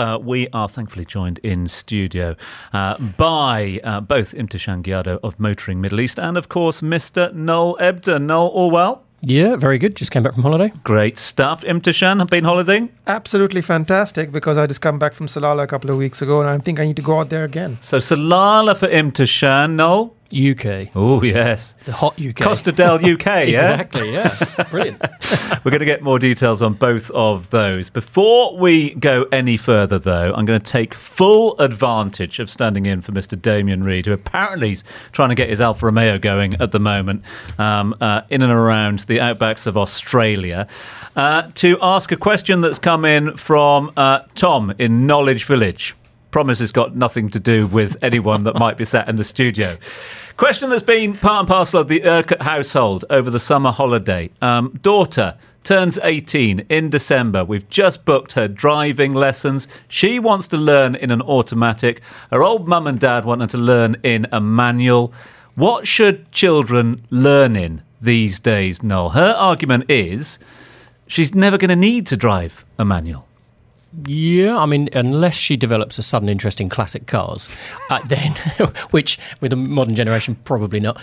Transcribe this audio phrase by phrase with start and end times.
[0.00, 2.34] uh, we are thankfully joined in studio
[2.72, 7.32] uh, by uh, both Imtishan Gyado of Motoring Middle East and, of course, Mr.
[7.34, 8.22] Noel Ebden.
[8.22, 9.04] Noel, all well?
[9.20, 9.96] Yeah, very good.
[9.96, 10.72] Just came back from holiday.
[10.82, 11.62] Great stuff.
[11.64, 12.88] Imtishan, have been holidaying?
[13.06, 16.48] Absolutely fantastic because I just come back from Salalah a couple of weeks ago and
[16.48, 17.76] I think I need to go out there again.
[17.82, 20.16] So, Salalah for Imtishan, Noel?
[20.32, 20.90] UK.
[20.94, 21.74] Oh, yes.
[21.84, 22.36] The hot UK.
[22.36, 23.42] Costa del UK, yeah?
[23.42, 24.64] exactly, yeah.
[24.70, 25.02] Brilliant.
[25.64, 27.90] We're going to get more details on both of those.
[27.90, 33.00] Before we go any further, though, I'm going to take full advantage of standing in
[33.00, 33.40] for Mr.
[33.40, 37.22] Damien Reid, who apparently is trying to get his Alfa Romeo going at the moment
[37.58, 40.66] um, uh, in and around the outbacks of Australia,
[41.16, 45.94] uh, to ask a question that's come in from uh, Tom in Knowledge Village.
[46.30, 49.76] Promise has got nothing to do with anyone that might be sat in the studio.
[50.36, 54.30] Question that's been part and parcel of the Urquhart household over the summer holiday.
[54.40, 57.44] Um, daughter turns 18 in December.
[57.44, 59.68] We've just booked her driving lessons.
[59.88, 62.00] She wants to learn in an automatic.
[62.30, 65.12] Her old mum and dad want her to learn in a manual.
[65.56, 69.10] What should children learn in these days, Noel?
[69.10, 70.38] Her argument is
[71.06, 73.26] she's never going to need to drive a manual.
[74.06, 77.48] Yeah, I mean, unless she develops a sudden interest in classic cars,
[77.90, 78.34] uh, then,
[78.90, 81.00] which with a modern generation, probably not.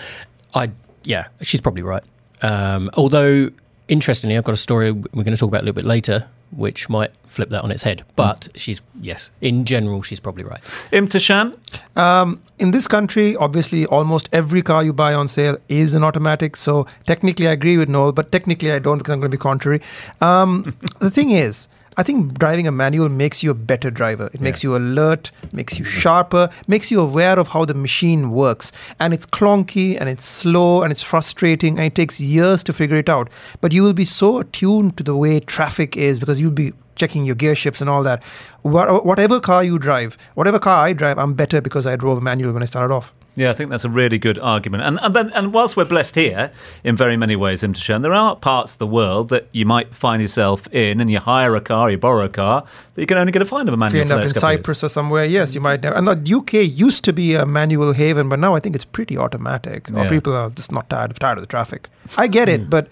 [0.54, 0.72] I,
[1.04, 2.04] yeah, she's probably right.
[2.42, 3.50] Um, although,
[3.88, 6.88] interestingly, I've got a story we're going to talk about a little bit later, which
[6.88, 8.06] might flip that on its head.
[8.16, 8.50] But mm.
[8.56, 10.62] she's, yes, in general, she's probably right.
[10.92, 11.58] Imtishan?
[11.98, 16.56] Um, in this country, obviously, almost every car you buy on sale is an automatic.
[16.56, 19.42] So technically, I agree with Noel, but technically, I don't because I'm going to be
[19.42, 19.82] contrary.
[20.22, 21.68] Um, the thing is,
[22.00, 24.28] I think driving a manual makes you a better driver.
[24.28, 24.42] It yeah.
[24.42, 28.72] makes you alert, makes you sharper, makes you aware of how the machine works.
[29.00, 32.98] And it's clunky and it's slow and it's frustrating and it takes years to figure
[32.98, 33.32] it out.
[33.62, 37.24] But you will be so attuned to the way traffic is because you'll be checking
[37.24, 38.24] your gear shifts and all that.
[38.62, 42.54] Whatever car you drive, whatever car I drive, I'm better because I drove a manual
[42.54, 43.12] when I started off.
[43.38, 44.84] Yeah, I think that's a really good argument.
[44.84, 46.52] And and then and whilst we're blessed here
[46.84, 50.22] in very many ways, Imtishan, there are parts of the world that you might find
[50.22, 52.66] yourself in, and you hire a car, you borrow a car
[52.96, 54.02] that you can only get a find of a manual.
[54.02, 55.86] If you end up in Cyprus or somewhere, yes, you might.
[55.86, 59.18] And the UK used to be a manual haven, but now I think it's pretty
[59.18, 59.88] automatic.
[59.88, 60.06] Yeah.
[60.06, 61.90] Or people are just not tired tired of the traffic.
[62.18, 62.70] I get it, hmm.
[62.70, 62.88] but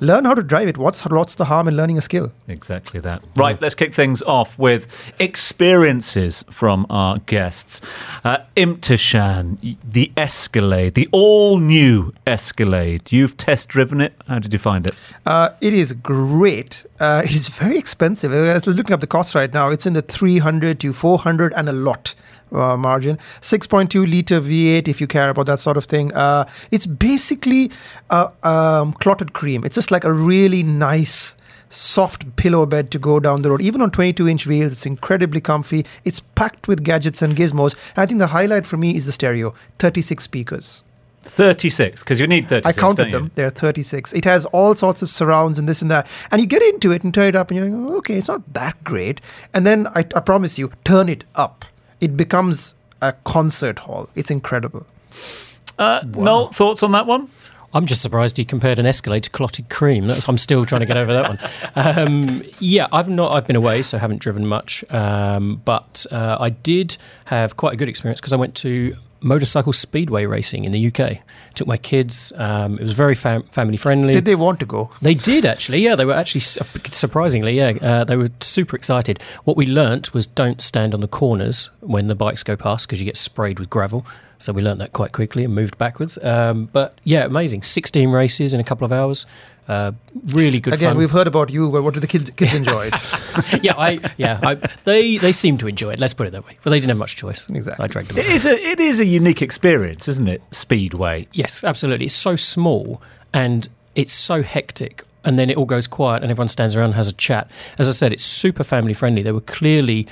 [0.00, 0.76] learn how to drive it.
[0.76, 2.32] What's what's the harm in learning a skill?
[2.48, 3.22] Exactly that.
[3.36, 4.86] Right, let's kick things off with
[5.18, 7.80] experiences from our guests.
[8.24, 13.12] Uh, Imtishan, the Escalade, the all new Escalade.
[13.12, 14.14] You've test driven it.
[14.28, 14.94] How did you find it?
[15.24, 16.84] Uh, it is great.
[17.00, 18.32] Uh, it is very expensive.
[18.32, 19.70] I was looking up the cost right now.
[19.70, 22.14] It's in the 300 to 400 and a lot
[22.52, 23.18] uh, margin.
[23.40, 26.12] 6.2 liter V8, if you care about that sort of thing.
[26.14, 27.70] Uh, it's basically
[28.10, 29.64] a um, clotted cream.
[29.64, 31.34] It's just like a really nice
[31.68, 33.60] soft pillow bed to go down the road.
[33.60, 35.84] Even on 22 inch wheels, it's incredibly comfy.
[36.04, 37.74] It's packed with gadgets and gizmos.
[37.96, 40.82] I think the highlight for me is the stereo 36 speakers.
[41.22, 45.02] 36 because you need 36 i counted them there are 36 it has all sorts
[45.02, 47.50] of surrounds and this and that and you get into it and turn it up
[47.50, 49.20] and you're like okay it's not that great
[49.52, 51.64] and then I, I promise you turn it up
[52.00, 54.08] it becomes a concert hall.
[54.14, 54.86] It's incredible.
[55.78, 56.24] Uh, wow.
[56.24, 57.28] No thoughts on that one?
[57.74, 60.06] I'm just surprised he compared an Escalade to clotted cream.
[60.06, 61.38] That's, I'm still trying to get over that one.
[61.74, 63.32] Um, yeah, I've not.
[63.32, 64.82] I've been away, so haven't driven much.
[64.88, 66.96] Um, but uh, I did
[67.26, 68.96] have quite a good experience because I went to
[69.26, 71.18] motorcycle speedway racing in the UK.
[71.54, 72.32] Took my kids.
[72.36, 74.14] Um, it was very fam- family friendly.
[74.14, 74.90] Did they want to go?
[75.02, 75.80] They did actually.
[75.80, 77.52] Yeah, they were actually surprisingly.
[77.52, 79.22] Yeah, uh, they were super excited.
[79.44, 83.00] What we learnt was don't stand on the corners when the bikes go past because
[83.00, 84.06] you get sprayed with gravel.
[84.38, 86.18] So we learnt that quite quickly and moved backwards.
[86.22, 87.62] Um, but yeah, amazing.
[87.62, 89.26] 16 races in a couple of hours.
[89.68, 89.92] Uh,
[90.26, 90.74] really good.
[90.74, 90.98] Again, fun.
[90.98, 91.68] we've heard about you.
[91.68, 92.84] What did the kids, kids enjoy?
[93.62, 94.54] yeah, I yeah, I,
[94.84, 95.98] they they seem to enjoy it.
[95.98, 96.56] Let's put it that way.
[96.62, 97.48] But they didn't have much choice.
[97.48, 97.82] Exactly.
[97.82, 98.18] I dragged them.
[98.18, 100.40] It is a it is a unique experience, isn't it?
[100.52, 101.26] Speedway.
[101.32, 102.06] Yes, absolutely.
[102.06, 103.02] It's so small
[103.34, 105.02] and it's so hectic.
[105.24, 107.50] And then it all goes quiet, and everyone stands around and has a chat.
[107.78, 109.22] As I said, it's super family friendly.
[109.22, 110.06] They were clearly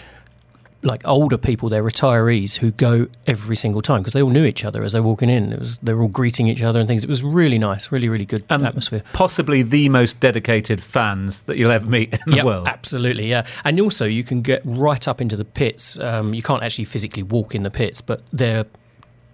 [0.85, 4.65] like older people, they're retirees who go every single time because they all knew each
[4.65, 5.53] other as they're walking in.
[5.53, 7.03] It was they were all greeting each other and things.
[7.03, 9.03] It was really nice, really really good atmosphere.
[9.13, 12.67] Possibly the most dedicated fans that you'll ever meet in the yep, world.
[12.67, 13.47] Absolutely, yeah.
[13.65, 15.99] And also you can get right up into the pits.
[15.99, 18.67] Um, you can't actually physically walk in the pits, but they're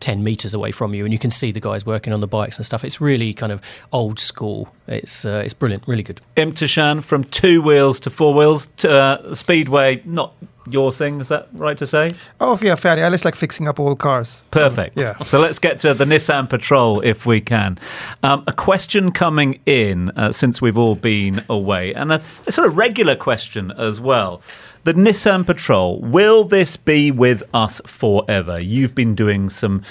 [0.01, 2.57] 10 meters away from you and you can see the guys working on the bikes
[2.57, 2.85] and stuff.
[2.85, 3.61] It's really kind of
[3.93, 4.75] old school.
[4.87, 6.21] It's uh, it's brilliant, really good.
[6.37, 10.35] Imtishan from two wheels to four wheels to uh, Speedway, not
[10.73, 12.11] your thing, is that right to say?
[12.41, 13.03] Oh, yeah, fairly.
[13.03, 14.43] I just like fixing up old cars.
[14.51, 14.97] Perfect.
[14.97, 15.19] Um, yeah.
[15.25, 17.79] So let's get to the Nissan Patrol if we can.
[18.23, 22.69] Um, a question coming in uh, since we've all been away, and a, a, sort
[22.69, 24.43] of regular question as well.
[24.85, 28.59] The Nissan Patrol, will this be with us forever?
[28.59, 29.83] You've been doing some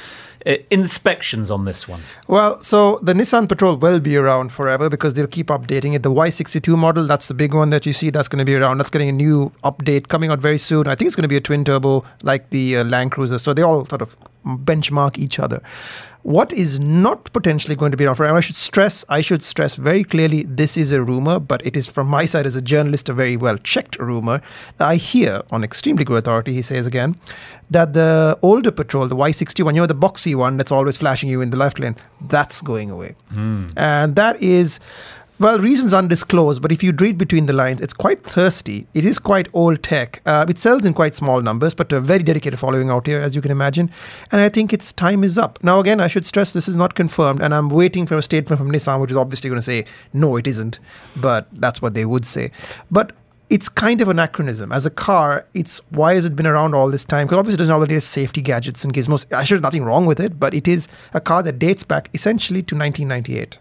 [0.46, 2.02] uh, inspections on this one.
[2.28, 6.04] Well, so the Nissan Patrol will be around forever because they'll keep updating it.
[6.04, 8.78] The Y62 model, that's the big one that you see, that's going to be around.
[8.78, 10.88] That's getting a new update coming out very soon.
[10.88, 13.38] I think it's going to be a twin turbo like the uh, Land Cruiser.
[13.38, 14.16] So they all sort of
[14.46, 15.62] benchmark each other.
[16.24, 18.38] What is not potentially going to be around forever?
[18.38, 21.88] I should stress, I should stress very clearly, this is a rumor, but it is
[21.88, 24.42] from my side as a journalist a very well checked rumor.
[24.80, 27.16] I hear on extremely good authority, he says again,
[27.70, 31.40] that the older patrol, the Y61, you know, the boxy one that's always flashing you
[31.40, 33.16] in the left lane, that's going away.
[33.30, 33.68] Hmm.
[33.78, 34.80] And that is
[35.40, 38.88] well, reasons undisclosed, but if you read between the lines, it's quite thirsty.
[38.94, 40.22] It is quite old tech.
[40.26, 43.36] Uh, it sells in quite small numbers, but a very dedicated following out here, as
[43.36, 43.90] you can imagine.
[44.32, 45.58] And I think its time is up.
[45.64, 48.60] Now, again, I should stress this is not confirmed, and I'm waiting for a statement
[48.60, 50.80] from Nissan, which is obviously going to say, no, it isn't.
[51.16, 52.52] But that's what they would say.
[52.92, 53.14] But
[53.50, 54.72] it's kind of anachronism.
[54.72, 57.26] As a car, it's why has it been around all this time?
[57.26, 59.32] Because obviously it doesn't latest safety gadgets and gizmos.
[59.34, 62.62] I sure nothing wrong with it, but it is a car that dates back essentially
[62.64, 63.58] to 1998.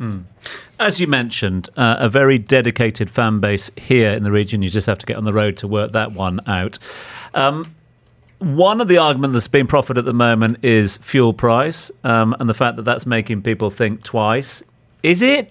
[0.79, 4.63] As you mentioned, uh, a very dedicated fan base here in the region.
[4.63, 6.79] You just have to get on the road to work that one out.
[7.33, 7.75] Um,
[8.41, 12.49] one of the arguments that's being proffered at the moment is fuel price um, and
[12.49, 14.63] the fact that that's making people think twice.
[15.03, 15.51] Is it?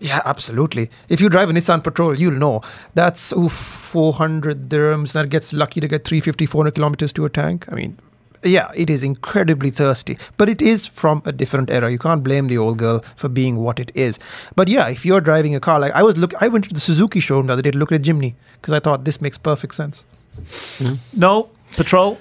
[0.00, 0.90] Yeah, absolutely.
[1.10, 2.62] If you drive a Nissan Patrol, you'll know
[2.94, 5.12] that's oof, 400 dirhams.
[5.12, 7.66] That gets lucky to get 350, 400 kilometers to a tank.
[7.70, 7.98] I mean,
[8.42, 11.90] yeah, it is incredibly thirsty, but it is from a different era.
[11.90, 14.18] You can't blame the old girl for being what it is.
[14.56, 16.80] But yeah, if you're driving a car like I was, look, I went to the
[16.80, 19.36] Suzuki showroom the other day to look at a Jimny because I thought this makes
[19.36, 20.04] perfect sense.
[21.12, 21.50] No?
[21.72, 22.18] Patrol?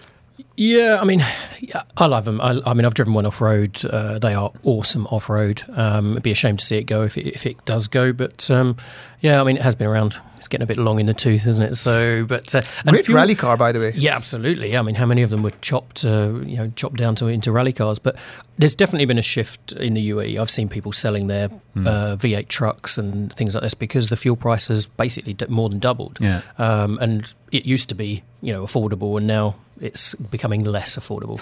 [0.60, 1.26] Yeah, I mean,
[1.62, 2.42] yeah, I love them.
[2.42, 3.84] I, I mean, I've driven one off road.
[3.86, 5.64] Uh, they are awesome off road.
[5.70, 8.12] Um, it'd be a shame to see it go if it, if it does go.
[8.12, 8.76] But um,
[9.22, 10.18] yeah, I mean, it has been around.
[10.36, 11.76] It's getting a bit long in the tooth, isn't it?
[11.76, 13.94] So, but uh, and Great fuel- rally car, by the way.
[13.96, 14.76] Yeah, absolutely.
[14.76, 17.54] I mean, how many of them were chopped, uh, you know, chopped down to into
[17.54, 17.98] rally cars?
[17.98, 18.18] But
[18.58, 20.40] there's definitely been a shift in the UAE.
[20.42, 21.46] I've seen people selling their
[21.78, 25.70] uh, V8 trucks and things like this because the fuel price has basically d- more
[25.70, 26.18] than doubled.
[26.20, 26.42] Yeah.
[26.58, 30.14] Um, and it used to be, you know, affordable, and now it's
[30.50, 31.40] becoming less affordable.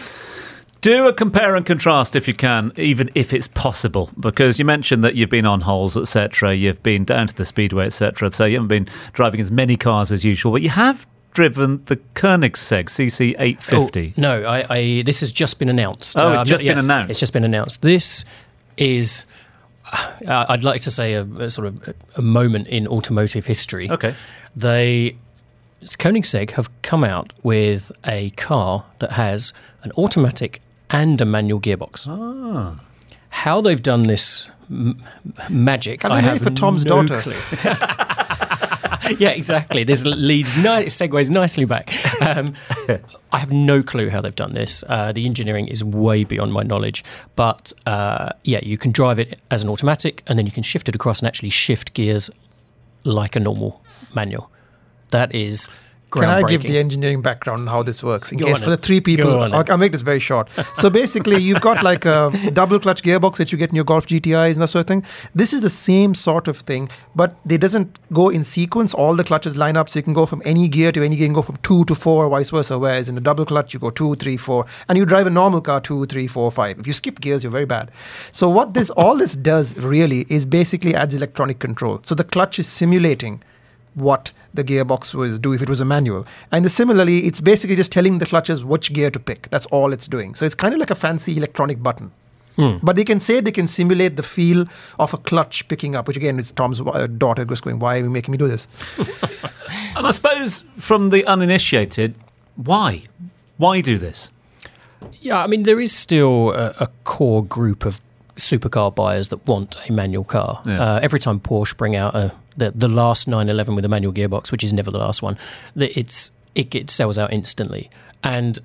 [0.82, 5.04] Do a compare and contrast if you can, even if it's possible, because you mentioned
[5.04, 6.56] that you've been on holes, etc.
[6.56, 8.32] You've been down to the speedway, etc.
[8.32, 11.98] So you haven't been driving as many cars as usual, but you have driven the
[12.16, 14.14] Koenigsegg CC 850.
[14.18, 16.16] Oh, no, I, I this has just been announced.
[16.18, 17.10] Oh, it's Um, just been announced.
[17.10, 17.82] It's just been announced.
[17.82, 18.24] This
[18.78, 19.26] is,
[19.92, 23.90] uh, I'd like to say, a, a sort of a moment in automotive history.
[23.90, 24.14] Okay.
[24.56, 25.18] They
[25.84, 29.54] Koenigsegg have come out with a car that has
[29.84, 32.08] an automatic and a manual gearbox.
[32.08, 32.80] Ah.
[33.30, 35.02] How they've done this m-
[35.50, 37.22] magic, Can I I have for Tom's no daughter?
[37.22, 37.36] clue.
[39.20, 39.84] yeah, exactly.
[39.84, 41.94] This leads ni- segues nicely back.
[42.22, 42.56] Um,
[43.32, 44.84] I have no clue how they've done this.
[44.88, 47.04] Uh, the engineering is way beyond my knowledge.
[47.36, 50.90] But uh, yeah, you can drive it as an automatic, and then you can shift
[50.90, 52.30] it across and actually shift gears
[53.04, 53.84] like a normal
[54.16, 54.50] manual.
[55.12, 55.70] That is.
[56.12, 58.32] Can I give the engineering background on how this works?
[58.32, 59.60] In Go case for the three people, Go on then.
[59.60, 60.48] I'll, I'll make this very short.
[60.76, 64.08] So basically, you've got like a double clutch gearbox that you get in your Golf
[64.08, 65.04] GTIs and that sort of thing.
[65.36, 68.94] This is the same sort of thing, but it doesn't go in sequence.
[68.94, 71.26] All the clutches line up, so you can go from any gear to any gear,
[71.26, 72.80] and go from two to four, vice versa.
[72.80, 75.60] Whereas in a double clutch, you go two, three, four, and you drive a normal
[75.60, 76.80] car two, three, four, five.
[76.80, 77.92] If you skip gears, you're very bad.
[78.32, 82.00] So what this all this does really is basically adds electronic control.
[82.04, 83.44] So the clutch is simulating
[83.98, 86.26] what the gearbox was do if it was a manual.
[86.52, 89.50] And similarly, it's basically just telling the clutches which gear to pick.
[89.50, 90.36] That's all it's doing.
[90.36, 92.12] So it's kind of like a fancy electronic button.
[92.82, 94.66] But they can say they can simulate the feel
[94.98, 98.00] of a clutch picking up, which again is Tom's uh, daughter just going, "Why are
[98.00, 98.68] you making me do this?"
[99.96, 102.16] And I suppose from the uninitiated,
[102.56, 103.04] why?
[103.58, 104.32] Why do this?
[105.22, 108.00] Yeah, I mean, there is still a, a core group of
[108.38, 110.62] supercar buyers that want a manual car.
[110.66, 110.82] Yeah.
[110.82, 114.52] Uh, every time Porsche bring out a, the, the last 911 with a manual gearbox,
[114.52, 115.38] which is never the last one,
[115.76, 117.90] that it's it, it sells out instantly,
[118.24, 118.60] and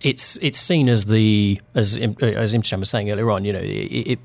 [0.00, 3.44] it's it's seen as the as uh, as Imtishan was saying earlier on.
[3.44, 3.66] You know, it,
[4.12, 4.18] it,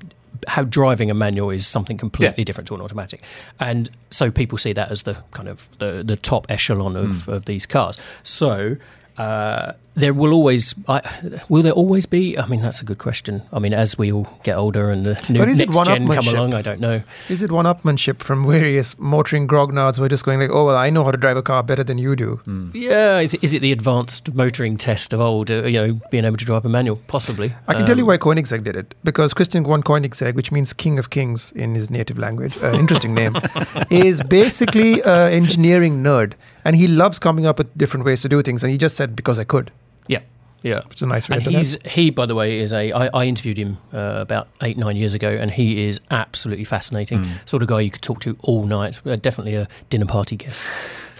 [0.48, 2.44] how driving a manual is something completely Yeah.
[2.44, 3.22] different to an automatic,
[3.58, 7.44] and so people see that as the kind of the, the top echelon of, of
[7.44, 7.98] these cars.
[8.22, 8.76] So
[9.18, 11.00] uh, there will always I,
[11.48, 12.36] will there always be?
[12.38, 13.42] I mean, that's a good question.
[13.52, 15.98] I mean, as we all get older and the new But is it next gen
[15.98, 16.32] come one-upmanship?
[16.34, 17.02] along, I don't know.
[17.28, 20.90] Is it one-upmanship from various motoring grognards who are just going like, "Oh well, I
[20.90, 22.40] know how to drive a car better than you do."
[22.74, 25.50] Yeah, is, it- is it the advanced motoring test of old?
[25.50, 27.54] Uh, you know, being able to drive a manual, possibly.
[27.68, 30.72] I can tell you Um, why Koenigsegg did it because Christian von Koenigsegg, which means
[30.72, 33.36] King of Kings in his native language, uh, interesting name,
[33.90, 36.32] is basically an engineering nerd.
[36.64, 38.62] And he loves coming up with different ways to do things.
[38.62, 39.70] And he just said, because I could.
[40.10, 40.20] Yeah.
[40.62, 41.36] Yeah, it's a nice way.
[41.36, 42.92] And to he's he, by the way, is a.
[42.92, 47.24] I, I interviewed him uh, about eight nine years ago, and he is absolutely fascinating.
[47.24, 47.48] Mm.
[47.48, 49.00] Sort of guy you could talk to all night.
[49.06, 50.66] Uh, definitely a dinner party guest.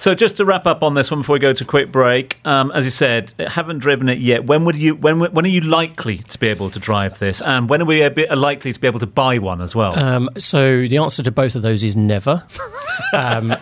[0.01, 2.41] So just to wrap up on this one before we go to a quick break,
[2.47, 4.47] um, as you said, haven't driven it yet.
[4.47, 4.95] When would you?
[4.95, 7.43] When when are you likely to be able to drive this?
[7.43, 9.99] And when are we a bit likely to be able to buy one as well?
[9.99, 12.47] Um, so the answer to both of those is never.
[13.15, 13.55] um,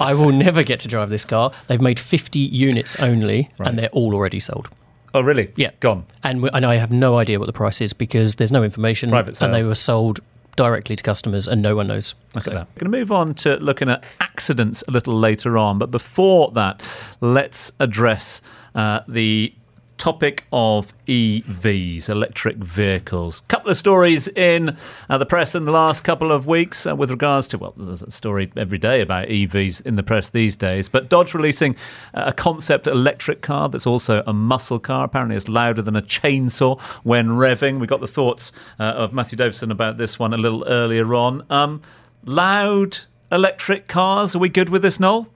[0.00, 1.52] I will never get to drive this car.
[1.68, 3.68] They've made fifty units only, right.
[3.68, 4.68] and they're all already sold.
[5.14, 5.52] Oh, really?
[5.56, 5.70] Yeah.
[5.80, 6.04] Gone.
[6.22, 9.08] And, and I have no idea what the price is because there's no information.
[9.08, 9.46] Private sales.
[9.46, 10.20] And they were sold
[10.56, 12.14] directly to customers and no one knows.
[12.34, 12.66] Look at that.
[12.74, 15.78] We're going to move on to looking at accidents a little later on.
[15.78, 16.82] But before that,
[17.20, 18.42] let's address
[18.74, 19.54] uh, the
[19.98, 23.42] topic of EVs, electric vehicles.
[23.48, 24.76] Couple of stories in
[25.08, 28.02] uh, the press in the last couple of weeks uh, with regards to, well, there's
[28.02, 31.76] a story every day about EVs in the press these days, but Dodge releasing
[32.14, 35.04] a concept electric car that's also a muscle car.
[35.04, 37.80] Apparently, it's louder than a chainsaw when revving.
[37.80, 41.44] We got the thoughts uh, of Matthew Davison about this one a little earlier on.
[41.50, 41.82] Um,
[42.24, 42.98] loud
[43.32, 45.28] electric cars, are we good with this, Noel?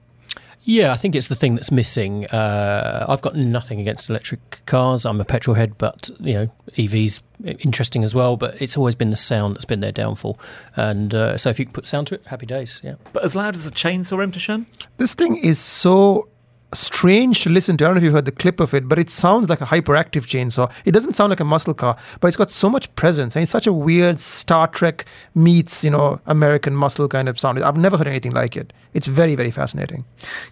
[0.63, 2.27] Yeah, I think it's the thing that's missing.
[2.27, 5.05] Uh, I've got nothing against electric cars.
[5.05, 7.21] I'm a petrol head, but you know, EVs
[7.59, 8.37] interesting as well.
[8.37, 10.39] But it's always been the sound that's been their downfall.
[10.75, 12.81] And uh, so, if you can put sound to it, happy days.
[12.83, 12.95] Yeah.
[13.11, 14.65] But as loud as a chainsaw, Imtishan?
[14.97, 16.27] This thing is so
[16.73, 17.83] strange to listen to.
[17.83, 19.65] I don't know if you've heard the clip of it, but it sounds like a
[19.65, 20.71] hyperactive chainsaw.
[20.85, 23.51] It doesn't sound like a muscle car, but it's got so much presence and it's
[23.51, 27.61] such a weird Star Trek meets, you know, American muscle kind of sound.
[27.63, 28.73] I've never heard anything like it.
[28.93, 30.05] It's very, very fascinating.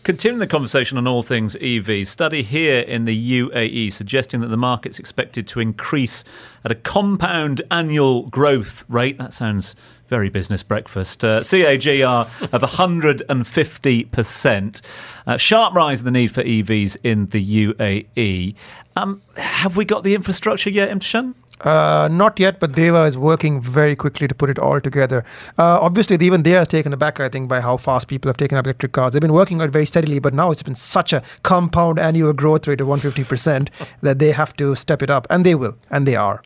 [0.04, 4.58] Continuing the conversation on all things EV, study here in the UAE suggesting that the
[4.58, 6.24] market's expected to increase
[6.66, 9.18] at a compound annual growth rate.
[9.18, 9.76] That sounds
[10.10, 11.24] very business breakfast.
[11.24, 14.82] Uh, CAGR of 150%.
[15.28, 18.56] Uh, sharp rise in the need for EVs in the UAE.
[18.96, 21.36] Um, have we got the infrastructure yet, Imtishan?
[21.62, 25.26] Uh, not yet, but DEWA is working very quickly to put it all together.
[25.58, 28.58] Uh, obviously, even they are taken aback, I think, by how fast people have taken
[28.58, 29.14] up electric cars.
[29.14, 32.32] They've been working on it very steadily, but now it's been such a compound annual
[32.32, 33.70] growth rate of 150%
[34.02, 36.42] that they have to step it up, and they will, and they are.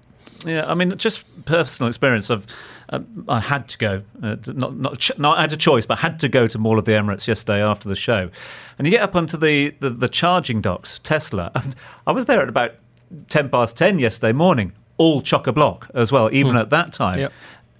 [0.46, 2.46] Yeah, I mean, just personal experience of
[2.90, 4.04] uh, I had to go.
[4.22, 6.80] Uh, not, not, not, I had a choice, but I had to go to Mall
[6.80, 8.30] of the Emirates yesterday after the show.
[8.78, 11.52] And you get up onto the, the, the charging docks, Tesla.
[11.56, 11.75] And
[12.08, 12.75] I was there at about
[13.30, 16.62] 10 past 10 yesterday morning, all chock a block as well, even mm.
[16.62, 17.20] at that time.
[17.20, 17.34] Yep.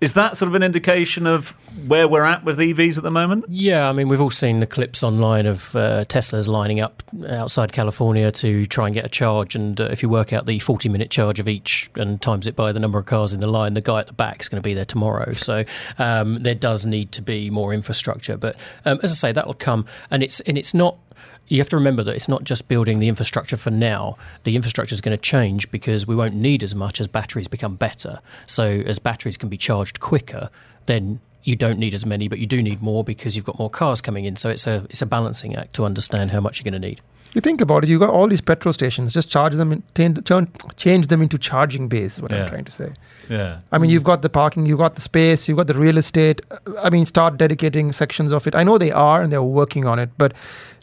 [0.04, 1.52] Is that sort of an indication of
[1.88, 3.46] where we're at with EVs at the moment?
[3.48, 7.72] Yeah, I mean, we've all seen the clips online of uh, Teslas lining up outside
[7.72, 9.56] California to try and get a charge.
[9.56, 12.56] And uh, if you work out the 40 minute charge of each and times it
[12.58, 14.62] by the number of cars in the line, the guy at the back is going
[14.62, 15.32] to be there tomorrow.
[15.32, 15.64] So
[15.98, 18.36] um, there does need to be more infrastructure.
[18.36, 19.86] But um, as I say, that'll come.
[20.12, 20.98] And it's, and it's not
[21.48, 24.18] you have to remember that it's not just building the infrastructure for now.
[24.44, 27.76] The infrastructure is going to change because we won't need as much as batteries become
[27.76, 28.20] better.
[28.48, 30.50] So, as batteries can be charged quicker,
[30.86, 33.70] then you don't need as many, but you do need more because you've got more
[33.70, 34.36] cars coming in.
[34.36, 37.02] So it's a it's a balancing act to understand how much you're going to need.
[37.34, 40.48] You think about it, you've got all these petrol stations, just charge them, in, turn,
[40.75, 42.44] change them into charging bays, what yeah.
[42.44, 42.94] I'm trying to say.
[43.30, 43.60] Yeah.
[43.72, 46.42] I mean, you've got the parking, you've got the space, you've got the real estate.
[46.80, 48.54] I mean, start dedicating sections of it.
[48.54, 50.34] I know they are and they're working on it, but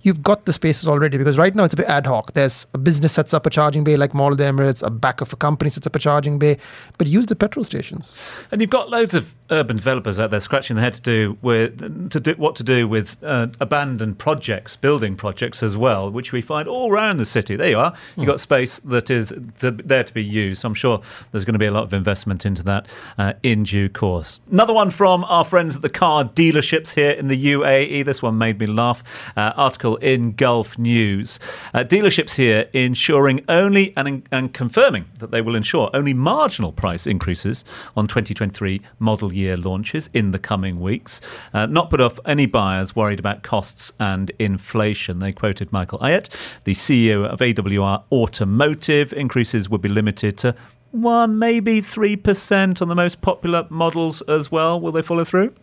[0.03, 2.33] you've got the spaces already because right now it's a bit ad hoc.
[2.33, 5.21] There's a business sets up a charging bay like Mall of the Emirates, a back
[5.21, 6.57] of a company sets up a charging bay,
[6.99, 8.15] but use the petrol stations.
[8.51, 12.11] And you've got loads of urban developers out there scratching their head to do with
[12.11, 16.40] to do what to do with uh, abandoned projects, building projects as well, which we
[16.43, 17.57] find all around the city.
[17.57, 17.95] There you are.
[18.17, 20.63] You've got space that is to, there to be used.
[20.63, 21.01] So I'm sure
[21.33, 22.87] there's going to be a lot of investment into that
[23.19, 24.41] uh, in due course.
[24.51, 28.05] Another one from our friends at the car dealerships here in the UAE.
[28.05, 29.03] This one made me laugh.
[29.37, 31.39] Uh, article in Gulf News.
[31.75, 37.07] Uh, dealerships here ensuring only and, and confirming that they will ensure only marginal price
[37.07, 37.65] increases
[37.97, 41.21] on 2023 model year launches in the coming weeks.
[41.53, 45.19] Uh, not put off any buyers worried about costs and inflation.
[45.19, 46.30] They quoted Michael Ayet,
[46.65, 49.13] the CEO of AWR Automotive.
[49.13, 50.55] Increases would be limited to
[50.93, 54.81] one, maybe 3% on the most popular models as well.
[54.81, 55.55] Will they follow through?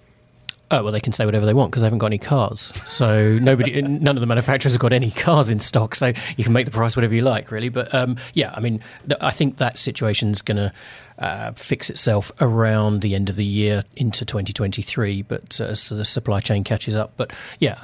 [0.69, 2.73] Oh well, they can say whatever they want because they haven't got any cars.
[2.85, 5.95] So nobody, none of the manufacturers have got any cars in stock.
[5.95, 7.69] So you can make the price whatever you like, really.
[7.69, 10.73] But um, yeah, I mean, th- I think that situation's going to
[11.19, 15.21] uh, fix itself around the end of the year into 2023.
[15.21, 17.79] But uh, as the supply chain catches up, but yeah,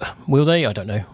[0.00, 0.64] uh, will they?
[0.64, 1.04] I don't know.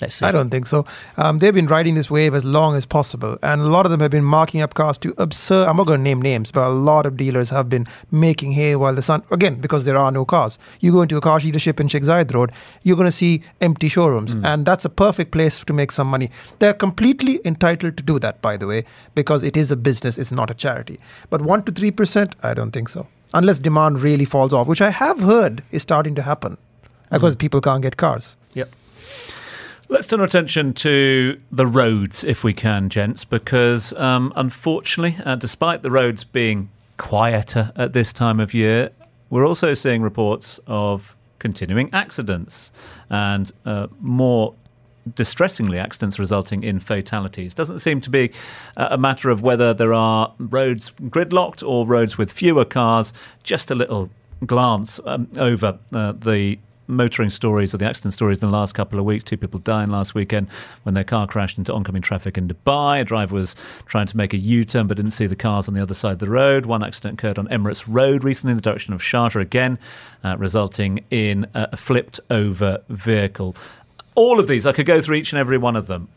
[0.00, 0.26] Let's see.
[0.26, 0.86] I don't think so.
[1.16, 4.00] Um, they've been riding this wave as long as possible, and a lot of them
[4.00, 5.68] have been marking up cars to absurd.
[5.68, 8.76] I'm not going to name names, but a lot of dealers have been making hay
[8.76, 9.22] while the sun.
[9.30, 10.58] Again, because there are no cars.
[10.80, 12.52] You go into a car dealership in Sheikh Zayed Road,
[12.82, 16.30] you're going to see empty showrooms, and that's a perfect place to make some money.
[16.58, 20.16] They're completely entitled to do that, by the way, because it is a business.
[20.18, 20.98] It's not a charity.
[21.28, 23.06] But one to three percent, I don't think so.
[23.34, 26.56] Unless demand really falls off, which I have heard is starting to happen,
[27.10, 28.36] because people can't get cars.
[29.90, 35.34] Let's turn our attention to the roads, if we can, gents, because um, unfortunately, uh,
[35.34, 38.90] despite the roads being quieter at this time of year,
[39.30, 42.70] we're also seeing reports of continuing accidents
[43.10, 44.54] and uh, more
[45.16, 47.52] distressingly accidents resulting in fatalities.
[47.52, 48.30] Doesn't seem to be
[48.76, 53.12] uh, a matter of whether there are roads gridlocked or roads with fewer cars.
[53.42, 54.08] Just a little
[54.46, 58.98] glance um, over uh, the motoring stories or the accident stories in the last couple
[58.98, 59.24] of weeks.
[59.24, 60.48] Two people dying last weekend
[60.82, 63.00] when their car crashed into oncoming traffic in Dubai.
[63.00, 63.56] A driver was
[63.86, 66.12] trying to make a U turn but didn't see the cars on the other side
[66.12, 66.66] of the road.
[66.66, 69.78] One accident occurred on Emirates Road recently in the direction of Sharjah again,
[70.24, 73.56] uh, resulting in a flipped over vehicle.
[74.14, 76.08] All of these, I could go through each and every one of them.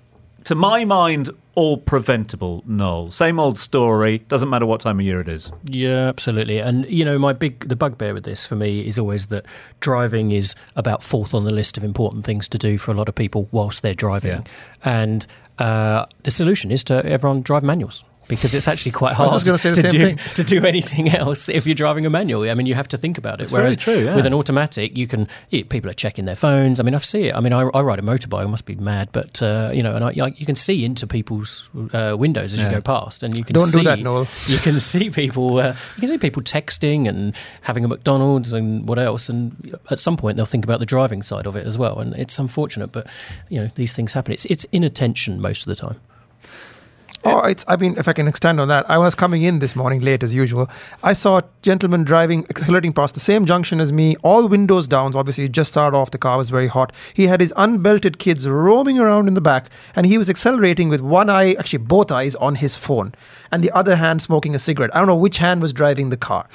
[0.45, 3.11] To my mind, all preventable, Noel.
[3.11, 4.19] Same old story.
[4.19, 5.51] Doesn't matter what time of year it is.
[5.65, 6.59] Yeah, absolutely.
[6.59, 9.45] And you know, my big the bugbear with this for me is always that
[9.79, 13.07] driving is about fourth on the list of important things to do for a lot
[13.07, 14.31] of people whilst they're driving.
[14.31, 14.43] Yeah.
[14.83, 15.27] And
[15.59, 18.03] uh, the solution is to everyone drive manuals.
[18.27, 20.17] Because it's actually quite hard to, do, thing.
[20.35, 22.49] to do anything else if you're driving a manual.
[22.49, 23.43] I mean, you have to think about it.
[23.43, 24.15] It's Whereas true, yeah.
[24.15, 25.27] with an automatic, you can.
[25.49, 26.79] People are checking their phones.
[26.79, 27.35] I mean, I see it.
[27.35, 28.43] I mean, I, I ride a motorbike.
[28.43, 31.05] I must be mad, but uh, you know, and I, I, you can see into
[31.05, 32.69] people's uh, windows as Yeah.
[32.69, 34.27] you go past, and you can Don't do see, that, Noel.
[34.47, 35.57] You can see people.
[35.59, 39.29] Uh, you can see people texting and having a McDonald's and what else.
[39.29, 41.99] And at some point, they'll think about the driving side of it as well.
[41.99, 43.07] And it's unfortunate, but
[43.49, 44.31] you know, these things happen.
[44.33, 45.99] It's it's inattention most of the time.
[47.25, 47.63] Oh, it's.
[47.69, 50.23] I mean, if I can extend on that, I was coming in this morning late
[50.23, 50.69] as usual.
[51.03, 55.15] I saw a gentleman driving, accelerating past the same junction as me, all windows down.
[55.15, 56.11] Obviously, he just started off.
[56.11, 56.91] The car was very hot.
[57.13, 60.99] He had his unbelted kids roaming around in the back, and he was accelerating with
[60.99, 63.15] one eye, actually both eyes, on his phone,
[63.53, 64.93] and the other hand smoking a cigarette.
[64.93, 66.45] I don't know which hand was driving the car.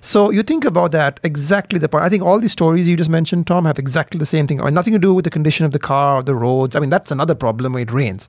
[0.00, 1.20] So you think about that.
[1.22, 2.04] Exactly the point.
[2.04, 4.58] I think all these stories you just mentioned, Tom, have exactly the same thing.
[4.62, 6.74] I mean, nothing to do with the condition of the car or the roads.
[6.74, 8.26] I mean, that's another problem when it rains.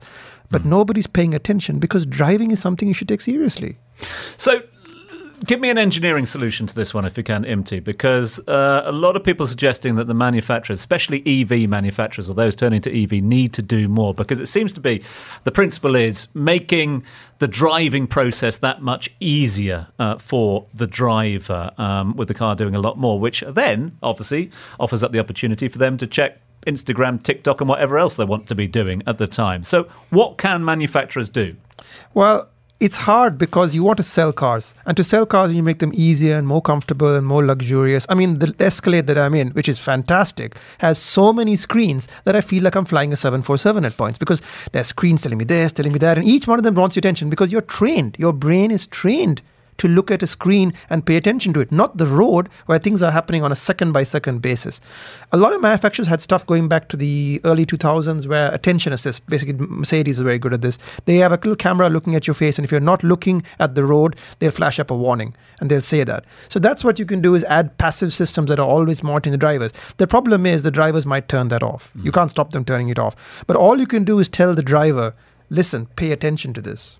[0.50, 3.78] But nobody's paying attention because driving is something you should take seriously.
[4.36, 4.62] So,
[5.44, 8.92] give me an engineering solution to this one if you can, Imti, because uh, a
[8.92, 13.02] lot of people are suggesting that the manufacturers, especially EV manufacturers or those turning to
[13.02, 15.02] EV, need to do more because it seems to be
[15.44, 17.04] the principle is making
[17.38, 22.74] the driving process that much easier uh, for the driver um, with the car doing
[22.74, 26.40] a lot more, which then obviously offers up the opportunity for them to check.
[26.66, 29.64] Instagram, TikTok, and whatever else they want to be doing at the time.
[29.64, 31.56] So, what can manufacturers do?
[32.14, 32.48] Well,
[32.78, 34.74] it's hard because you want to sell cars.
[34.84, 38.04] And to sell cars, you make them easier and more comfortable and more luxurious.
[38.10, 42.36] I mean, the Escalade that I'm in, which is fantastic, has so many screens that
[42.36, 45.72] I feel like I'm flying a 747 at points because there's screens telling me this,
[45.72, 46.18] telling me that.
[46.18, 48.16] And each one of them wants your attention because you're trained.
[48.18, 49.40] Your brain is trained
[49.78, 53.02] to look at a screen and pay attention to it, not the road where things
[53.02, 54.80] are happening on a second by second basis.
[55.32, 59.26] A lot of manufacturers had stuff going back to the early 2000s where attention assist,
[59.26, 60.78] basically Mercedes is very good at this.
[61.04, 63.74] They have a little camera looking at your face, and if you're not looking at
[63.74, 66.24] the road, they'll flash up a warning and they'll say that.
[66.48, 69.38] So that's what you can do is add passive systems that are always monitoring the
[69.38, 69.72] drivers.
[69.96, 71.92] The problem is the drivers might turn that off.
[71.94, 72.14] You mm.
[72.14, 73.14] can't stop them turning it off.
[73.46, 75.14] But all you can do is tell the driver,
[75.50, 76.98] listen, pay attention to this.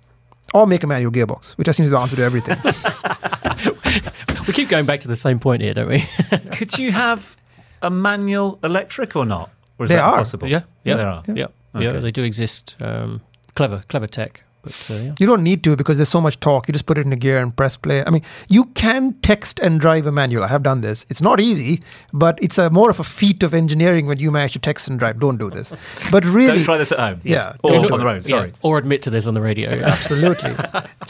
[0.55, 2.57] Or make a manual gearbox, which I seem to be the answer to everything.
[4.47, 6.05] We keep going back to the same point here, don't we?
[6.53, 7.37] Could you have
[7.83, 9.51] a manual electric or not?
[9.79, 10.19] Or is They that are.
[10.19, 10.47] possible?
[10.49, 11.23] yeah, yeah, there are.
[11.27, 11.89] yeah, yeah.
[11.89, 11.99] Okay.
[12.01, 12.77] They do exist.
[12.81, 13.23] Um,
[13.57, 14.45] clever, clever tech.
[14.67, 15.15] But uh, yeah.
[15.21, 16.67] You don't need to because there's so much talk.
[16.69, 18.05] You just put it in a gear and press play.
[18.05, 20.43] I mean, you can text and drive a manual.
[20.43, 21.07] I have done this.
[21.09, 24.55] It's not easy, but it's a more of a feat of engineering when you manage
[24.55, 25.21] to text and drive.
[25.21, 25.73] Don't do this.
[26.11, 27.21] But really, Don't try this at home.
[27.25, 27.55] Yeah.
[27.63, 28.53] Or on the road, Yeah, sorry.
[28.63, 29.75] or admit to this on the radio.
[29.77, 29.87] yeah.
[29.97, 30.55] absolutely.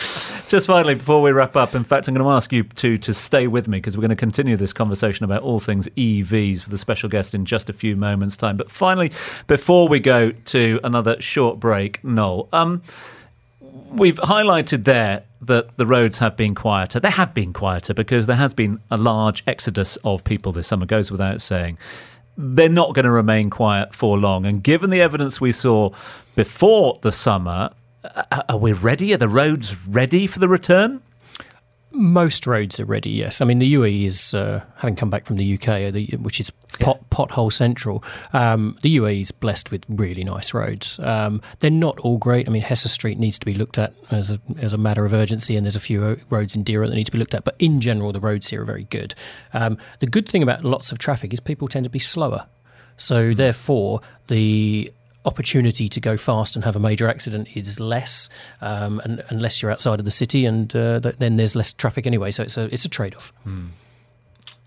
[0.48, 3.12] Just finally, before we wrap up, in fact, I'm going to ask you two to
[3.14, 6.72] stay with me because we're going to continue this conversation about all things EVs with
[6.74, 8.56] a special guest in just a few moments' time.
[8.56, 9.10] But finally,
[9.48, 12.82] before we go to another short break, Noel, um,
[13.90, 17.00] we've highlighted there that the roads have been quieter.
[17.00, 20.86] They have been quieter because there has been a large exodus of people this summer,
[20.86, 21.78] goes without saying.
[22.36, 24.44] They're not going to remain quiet for long.
[24.44, 25.90] And given the evidence we saw
[26.34, 27.70] before the summer,
[28.48, 29.14] are we ready?
[29.14, 31.02] Are the roads ready for the return?
[31.92, 33.10] Most roads are ready.
[33.10, 36.52] Yes, I mean the UAE is uh, having come back from the UK, which is
[36.80, 38.02] pot, pothole central.
[38.32, 40.98] Um, the UAE is blessed with really nice roads.
[41.00, 42.48] Um, they're not all great.
[42.48, 45.12] I mean, Hessa Street needs to be looked at as a, as a matter of
[45.12, 47.44] urgency, and there's a few roads in Deira that need to be looked at.
[47.44, 49.14] But in general, the roads here are very good.
[49.52, 52.46] Um, the good thing about lots of traffic is people tend to be slower.
[52.98, 54.90] So, therefore, the
[55.26, 58.28] opportunity to go fast and have a major accident is less,
[58.60, 62.30] um, and, unless you're outside of the city, and uh, then there's less traffic anyway.
[62.30, 63.32] So it's a it's a trade off.
[63.46, 63.70] Mm.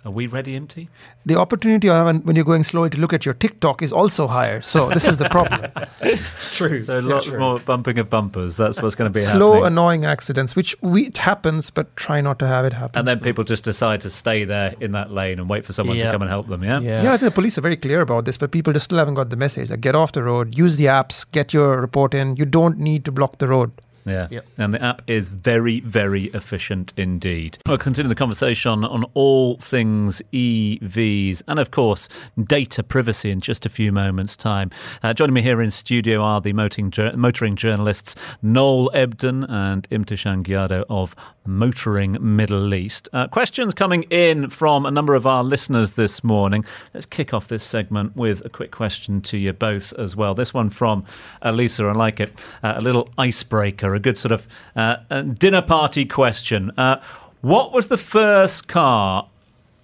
[0.05, 0.87] Are we ready, Imti?
[1.25, 4.27] The opportunity you have when you're going slowly to look at your TikTok is also
[4.27, 4.61] higher.
[4.61, 5.69] So this is the problem.
[6.53, 6.79] true.
[6.79, 7.37] So a lot true.
[7.37, 8.55] more bumping of bumpers.
[8.55, 9.67] That's what's going to be slow, happening.
[9.67, 12.97] annoying accidents, which we, it happens, but try not to have it happen.
[12.97, 15.97] And then people just decide to stay there in that lane and wait for someone
[15.97, 16.05] Yeah.
[16.05, 16.63] to come and help them.
[16.63, 16.79] Yeah.
[16.79, 17.03] Yeah.
[17.03, 19.15] yeah, I think the police are very clear about this, but people just still haven't
[19.15, 19.69] got the message.
[19.69, 22.37] Like, get off the road, use the apps, get your report in.
[22.37, 23.73] You don't need to block the road.
[24.09, 24.27] Yeah.
[24.29, 24.47] Yep.
[24.57, 27.57] And the app is very, very efficient indeed.
[27.65, 32.09] We'll continue the conversation on all things EVs and, of course,
[32.43, 34.71] data privacy in just a few moments' time.
[35.03, 40.43] Uh, joining me here in studio are the motoring, motoring journalists Noel Ebden and Imtishan
[40.43, 41.15] Giado of
[41.49, 43.09] Motoring Middle East.
[43.11, 46.63] Uh, questions coming in from a number of our listeners this morning.
[46.93, 50.35] Let's kick off this segment with a quick question to you both as well.
[50.35, 51.03] This one from
[51.41, 52.47] Elisa, I like it.
[52.63, 56.71] Uh, a little icebreaker, a good sort of uh, dinner party question.
[56.77, 57.01] Uh,
[57.41, 59.27] what was the first car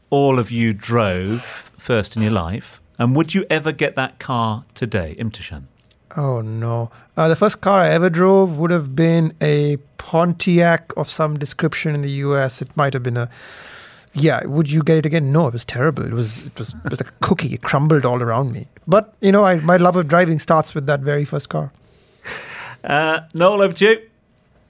[0.09, 2.81] all of you drove first in your life?
[2.99, 5.63] And would you ever get that car today, Imtishan?
[6.17, 6.91] Oh no.
[7.17, 11.93] Uh, the first car I ever drove would have been a Pontiac of some description
[11.95, 12.61] in the US.
[12.61, 13.29] It might have been a
[14.17, 15.33] yeah, would you get it again?
[15.33, 16.05] No, it was terrible.
[16.05, 17.53] It was it was, it was like a cookie.
[17.53, 18.67] It crumbled all around me.
[18.87, 21.71] But you know, I, my love of driving starts with that very first car.
[22.83, 24.09] Uh, Noel, over to you.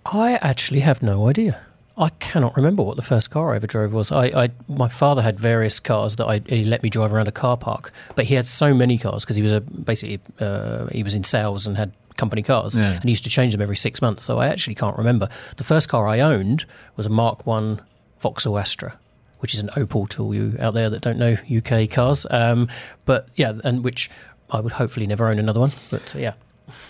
[0.05, 1.59] I actually have no idea.
[1.97, 4.11] I cannot remember what the first car I ever drove was.
[4.11, 7.31] I, I my father had various cars that I, he let me drive around a
[7.31, 11.03] car park, but he had so many cars because he was a basically uh, he
[11.03, 12.91] was in sales and had company cars, Yeah.
[12.93, 14.23] and he used to change them every six months.
[14.23, 15.29] So I actually can't remember.
[15.57, 16.65] The first car I owned
[16.97, 17.79] was a Mark One
[18.19, 18.97] Vauxhall Astra,
[19.39, 22.25] which is an Opel to all you out there that don't know UK cars.
[22.29, 22.67] Um,
[23.05, 24.09] but yeah, and which
[24.51, 25.71] I would hopefully never own another one.
[25.91, 26.33] But uh, yeah.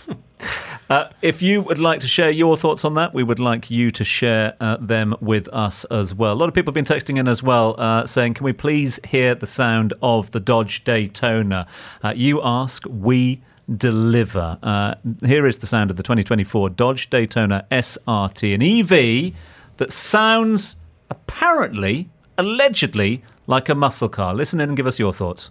[0.88, 3.90] Uh, if you would like to share your thoughts on that, we would like you
[3.90, 6.32] to share uh, them with us as well.
[6.32, 9.00] A lot of people have been texting in as well, uh, saying, "Can we please
[9.08, 11.66] hear the sound of the Dodge Daytona?"
[12.04, 13.42] Uh, you ask, we
[13.76, 14.58] deliver.
[14.62, 14.94] Uh,
[15.24, 19.34] here is the sound of the 2024 Dodge Daytona SRT, an EV
[19.78, 20.76] that sounds
[21.10, 24.34] apparently, allegedly, like a muscle car.
[24.34, 25.50] Listen in and give us your thoughts.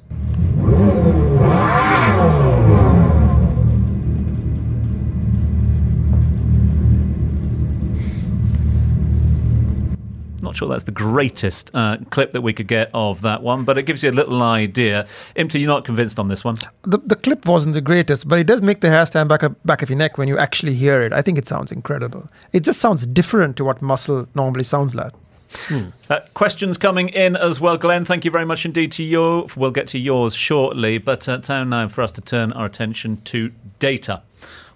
[10.55, 13.77] Not sure that's the greatest uh, clip that we could get of that one, but
[13.77, 15.05] it gives you a little idea.
[15.35, 16.55] Imti, you're not convinced on this one.
[16.83, 19.61] The the clip wasn't the greatest, but it does make the hair stand back up,
[19.65, 21.11] back of your neck when you actually hear it.
[21.11, 22.29] I think it sounds incredible.
[22.53, 25.11] It just sounds different to what muscle normally sounds like.
[26.09, 28.05] Uh, questions coming in as well, Glenn.
[28.05, 29.49] Thank you very much indeed to you.
[29.57, 33.21] We'll get to yours shortly, but uh, time now for us to turn our attention
[33.25, 34.21] to data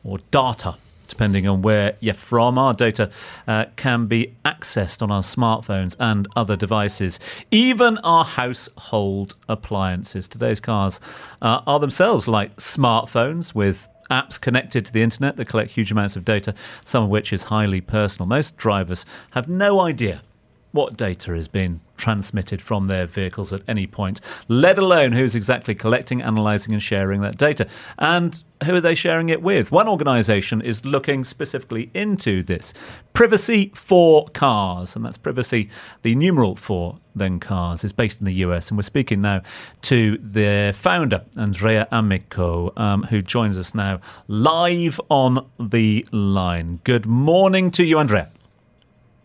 [0.03, 0.75] or data.
[1.09, 3.09] Depending on where you're from, our data
[3.47, 7.19] uh, can be accessed on our smartphones and other devices,
[7.51, 10.27] even our household appliances.
[10.27, 11.01] Today's cars
[11.41, 16.15] uh, are themselves like smartphones with apps connected to the internet that collect huge amounts
[16.15, 16.53] of data,
[16.85, 18.27] some of which is highly personal.
[18.27, 20.21] Most drivers have no idea
[20.71, 25.75] what data is being transmitted from their vehicles at any point, let alone who's exactly
[25.75, 27.67] collecting, analysing, and sharing that data.
[27.97, 29.71] And who are they sharing it with?
[29.71, 32.73] One organisation is looking specifically into this
[33.13, 35.69] privacy for cars, and that's privacy,
[36.03, 38.69] the numeral four then cars, is based in the US.
[38.69, 39.41] And we're speaking now
[39.83, 46.79] to their founder, Andrea Amico, um, who joins us now live on the line.
[46.83, 48.29] Good morning to you, Andrea.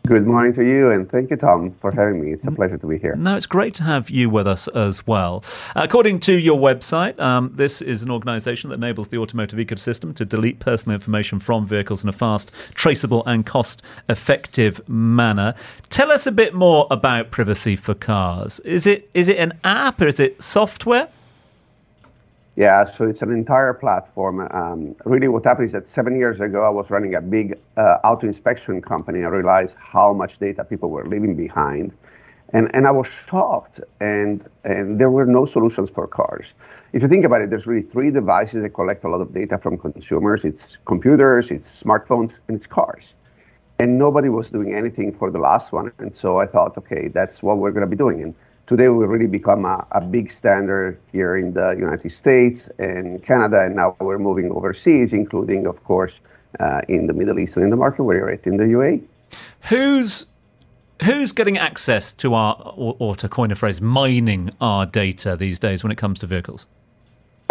[0.06, 2.30] Good morning to you, and thank you, Tom, for having me.
[2.30, 3.16] It's a pleasure to be here.
[3.16, 5.42] No, it's great to have you with us as well.
[5.74, 10.26] According to your website, um, this is an organization that enables the automotive ecosystem to
[10.26, 15.54] delete personal information from vehicles in a fast, traceable, and cost effective manner.
[15.88, 18.60] Tell us a bit more about Privacy for Cars.
[18.60, 21.08] Is it, is it an app or is it software?
[22.56, 24.46] Yeah, so it's an entire platform.
[24.52, 27.98] Um, really, what happened is that seven years ago, I was running a big uh,
[28.04, 29.24] auto inspection company.
[29.24, 31.92] I realized how much data people were leaving behind,
[32.52, 33.80] and and I was shocked.
[34.00, 36.46] And and there were no solutions for cars.
[36.92, 39.58] If you think about it, there's really three devices that collect a lot of data
[39.58, 40.44] from consumers.
[40.44, 43.14] It's computers, it's smartphones, and it's cars.
[43.80, 45.90] And nobody was doing anything for the last one.
[45.98, 48.22] And so I thought, okay, that's what we're going to be doing.
[48.22, 48.34] And
[48.66, 53.62] today we really become a, a, big standard here in the United States and Canada,
[53.62, 56.20] and now we're moving overseas, including, of course,
[56.60, 59.02] uh, in the Middle East and in the market where you're at in the UAE.
[59.68, 60.26] Who's
[61.02, 65.58] who's getting access to our, or, or to coin a phrase, mining our data these
[65.58, 66.66] days when it comes to vehicles?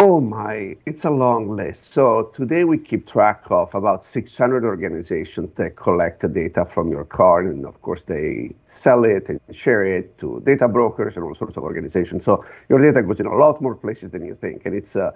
[0.00, 1.92] Oh my, it's a long list.
[1.92, 7.04] So today we keep track of about 600 organizations that collect the data from your
[7.04, 11.34] car, and of course they sell it and share it to data brokers and all
[11.34, 12.24] sorts of organizations.
[12.28, 15.10] So your data goes in a lot more places than you think, and it's uh,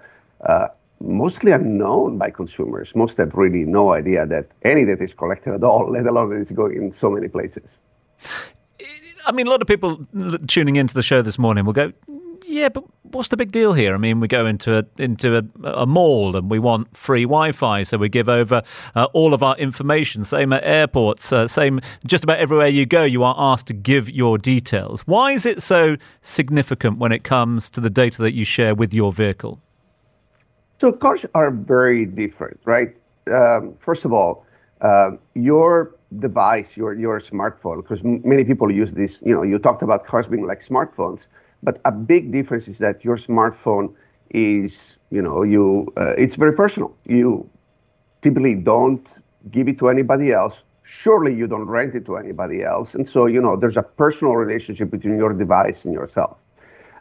[0.52, 0.68] uh,
[1.00, 2.94] mostly unknown by consumers.
[2.94, 6.40] Most have really no idea that any data is collected at all, let alone that
[6.40, 7.78] it's going in so many places.
[9.26, 10.06] I mean, a lot of people
[10.46, 11.92] tuning into the show this morning will go,
[12.48, 13.94] yeah, but what's the big deal here?
[13.94, 17.82] I mean, we go into a into a, a mall and we want free Wi-Fi,
[17.82, 18.62] so we give over
[18.94, 20.24] uh, all of our information.
[20.24, 24.08] Same at airports, uh, same just about everywhere you go, you are asked to give
[24.10, 25.02] your details.
[25.02, 28.94] Why is it so significant when it comes to the data that you share with
[28.94, 29.60] your vehicle?
[30.80, 32.96] So cars are very different, right?
[33.30, 34.46] Um, first of all,
[34.80, 39.18] uh, your device, your your smartphone, because m- many people use this.
[39.22, 41.26] You know, you talked about cars being like smartphones,
[41.62, 43.94] but a big difference is that your smartphone
[44.30, 44.78] is,
[45.10, 46.94] you know, you uh, it's very personal.
[47.04, 47.48] You
[48.22, 49.06] typically don't
[49.50, 50.64] give it to anybody else.
[50.82, 54.34] Surely you don't rent it to anybody else, and so you know there's a personal
[54.36, 56.38] relationship between your device and yourself.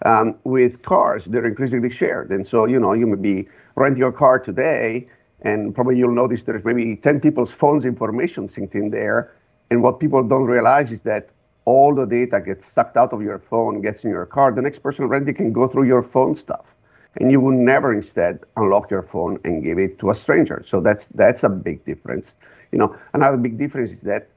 [0.06, 4.12] Um, with cars, they're increasingly shared, and so you know you may be renting your
[4.12, 5.08] car today
[5.42, 9.34] and probably you'll notice there's maybe 10 people's phones information synced in there.
[9.70, 11.30] And what people don't realize is that
[11.68, 14.54] all the data gets sucked out of your phone, gets in your car.
[14.54, 16.66] The next person renting can go through your phone stuff.
[17.18, 20.64] And you will never instead unlock your phone and give it to a stranger.
[20.66, 22.36] So that's that's a big difference.
[22.72, 24.30] You know, another big difference is that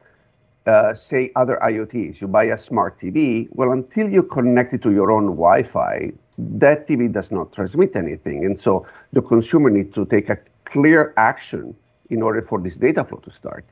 [0.67, 3.49] uh, say other IoTs, you buy a smart TV.
[3.53, 8.45] Well, until you connect it to your own Wi-Fi, that TV does not transmit anything,
[8.45, 11.75] and so the consumer needs to take a clear action
[12.09, 13.65] in order for this data flow to start.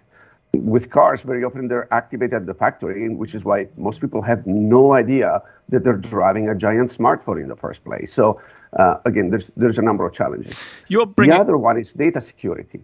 [0.64, 4.46] With cars, very often they're activated at the factory, which is why most people have
[4.46, 8.12] no idea that they're driving a giant smartphone in the first place.
[8.12, 8.40] So
[8.74, 10.58] uh, again, there's there's a number of challenges.
[10.88, 11.36] You're bringing...
[11.36, 12.80] The other one is data security.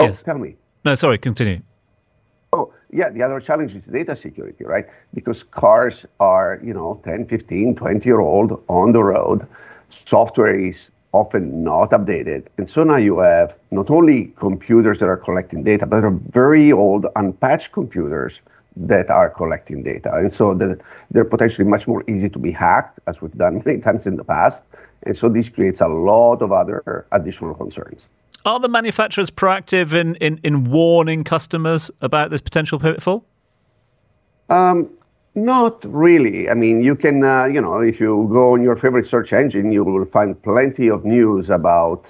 [0.00, 0.22] Oh, yes.
[0.22, 0.56] tell me.
[0.84, 1.62] No, sorry, continue.
[2.52, 4.86] Oh, yeah, the other challenge is data security, right?
[5.12, 9.46] Because cars are, you know, 10, 15, 20 year old on the road.
[10.06, 12.46] Software is often not updated.
[12.58, 16.72] And so now you have not only computers that are collecting data, but are very
[16.72, 18.40] old, unpatched computers
[18.76, 20.12] that are collecting data.
[20.12, 20.78] And so the,
[21.10, 24.24] they're potentially much more easy to be hacked, as we've done many times in the
[24.24, 24.62] past.
[25.04, 28.08] And so this creates a lot of other additional concerns.
[28.44, 33.24] Are the manufacturers proactive in, in, in warning customers about this potential pitfall?
[34.48, 34.88] Um,
[35.36, 36.48] not really.
[36.48, 39.70] I mean, you can, uh, you know, if you go on your favorite search engine,
[39.70, 42.06] you will find plenty of news about,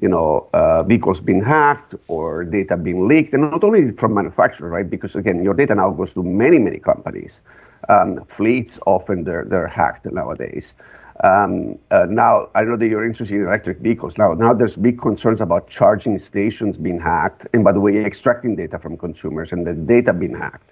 [0.00, 4.72] you know, uh, vehicles being hacked or data being leaked, and not only from manufacturers,
[4.72, 4.88] right?
[4.88, 7.40] Because again, your data now goes to many, many companies.
[7.88, 10.74] Um, fleets often they're they're hacked nowadays.
[11.22, 14.16] Um, uh, now I know that you're interested in electric vehicles.
[14.16, 18.56] Now, now there's big concerns about charging stations being hacked, and by the way, extracting
[18.56, 20.70] data from consumers and the data being hacked.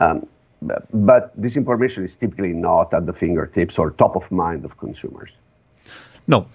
[0.00, 0.26] Um,
[0.92, 5.30] but this information is typically not at the fingertips or top of mind of consumers.
[6.26, 6.46] No.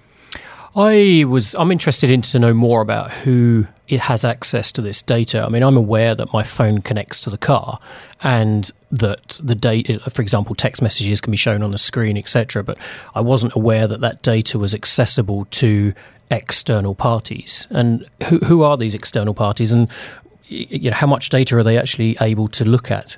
[0.76, 5.02] I was I'm interested in to know more about who it has access to this
[5.02, 5.44] data.
[5.44, 7.80] I mean, I'm aware that my phone connects to the car
[8.22, 12.64] and that the data, for example, text messages can be shown on the screen, etc.
[12.64, 12.78] But
[13.16, 15.94] I wasn't aware that that data was accessible to
[16.30, 17.68] external parties.
[17.72, 19.88] And who, who are these external parties, and
[20.46, 23.18] you know, how much data are they actually able to look at?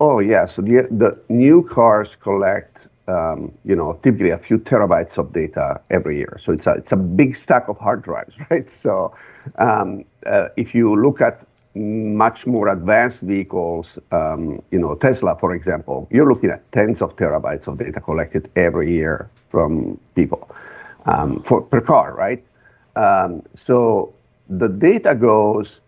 [0.00, 2.78] Oh yeah, so the the new cars collect,
[3.08, 6.36] um, you know, typically a few terabytes of data every year.
[6.40, 8.70] So it's a it's a big stack of hard drives, right?
[8.70, 9.14] So
[9.58, 15.54] um, uh, if you look at much more advanced vehicles, um, you know, Tesla, for
[15.54, 20.48] example, you're looking at tens of terabytes of data collected every year from people
[21.06, 22.44] um, for per car, right?
[22.96, 24.14] Um, so
[24.48, 25.80] the data goes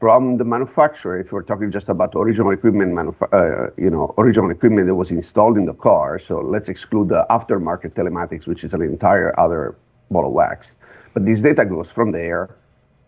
[0.00, 4.86] from the manufacturer, if we're talking just about original equipment, uh, you know, original equipment
[4.86, 6.18] that was installed in the car.
[6.18, 9.74] So let's exclude the aftermarket telematics, which is an entire other
[10.10, 10.76] ball of wax.
[11.14, 12.56] But this data goes from there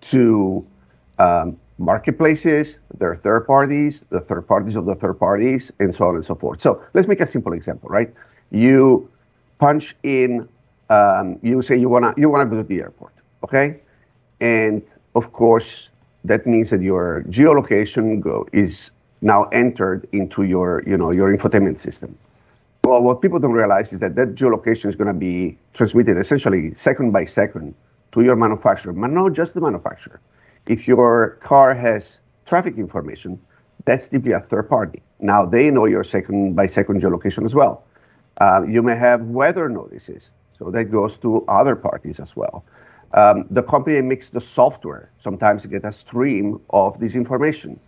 [0.03, 0.67] to
[1.19, 6.17] um, marketplaces, their third parties, the third parties of the third parties, and so on
[6.17, 6.61] and so forth.
[6.61, 8.13] So let's make a simple example, right?
[8.51, 9.09] You
[9.59, 10.49] punch in,
[10.89, 13.13] um, you say you wanna you wanna go to the airport,
[13.45, 13.81] okay?
[14.41, 14.83] And
[15.15, 15.91] of course,
[16.25, 18.91] that means that your geolocation go, is
[19.23, 22.17] now entered into your, you know, your infotainment system.
[22.85, 26.75] well, what people don't realize is that that geolocation is going to be transmitted essentially
[26.75, 27.75] second by second
[28.13, 30.21] to your manufacturer, but not just the manufacturer.
[30.67, 33.41] If your car has traffic information,
[33.85, 35.03] that's typically a third party.
[35.21, 37.85] Now they know your second by second geolocation as well.
[38.41, 42.65] Uh, you may have weather notices, so that goes to other parties as well.
[43.13, 47.81] Um, the company makes the software sometimes you get a stream of this information.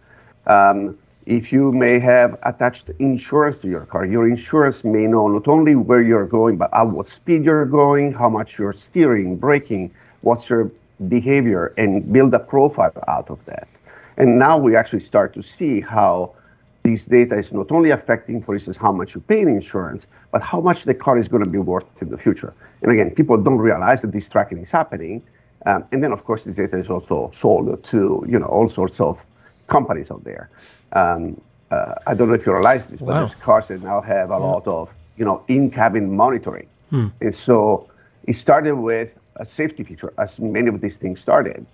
[0.47, 5.47] Um, if you may have attached insurance to your car, your insurance may know not
[5.47, 9.93] only where you're going, but at what speed you're going, how much you're steering, braking,
[10.23, 10.73] what's your
[11.09, 13.69] behavior, and build a profile out of that.
[14.17, 16.35] And now we actually start to see how
[16.83, 20.43] this data is not only affecting, for instance, how much you pay in insurance, but
[20.43, 22.53] how much the car is going to be worth in the future.
[22.83, 25.23] And again, people don't realize that this tracking is happening.
[25.65, 29.01] Um, and then, of course, this data is also sold to you know all sorts
[29.01, 29.25] of
[29.69, 30.51] companies out there.
[30.93, 31.41] Um,
[31.71, 33.19] uh, I don't know if you realize this, but wow.
[33.21, 34.39] there's cars that now have a yeah.
[34.39, 37.09] lot of you know in-cabin monitoring, hmm.
[37.21, 37.89] and so
[38.25, 41.65] it started with a safety feature, as many of these things started,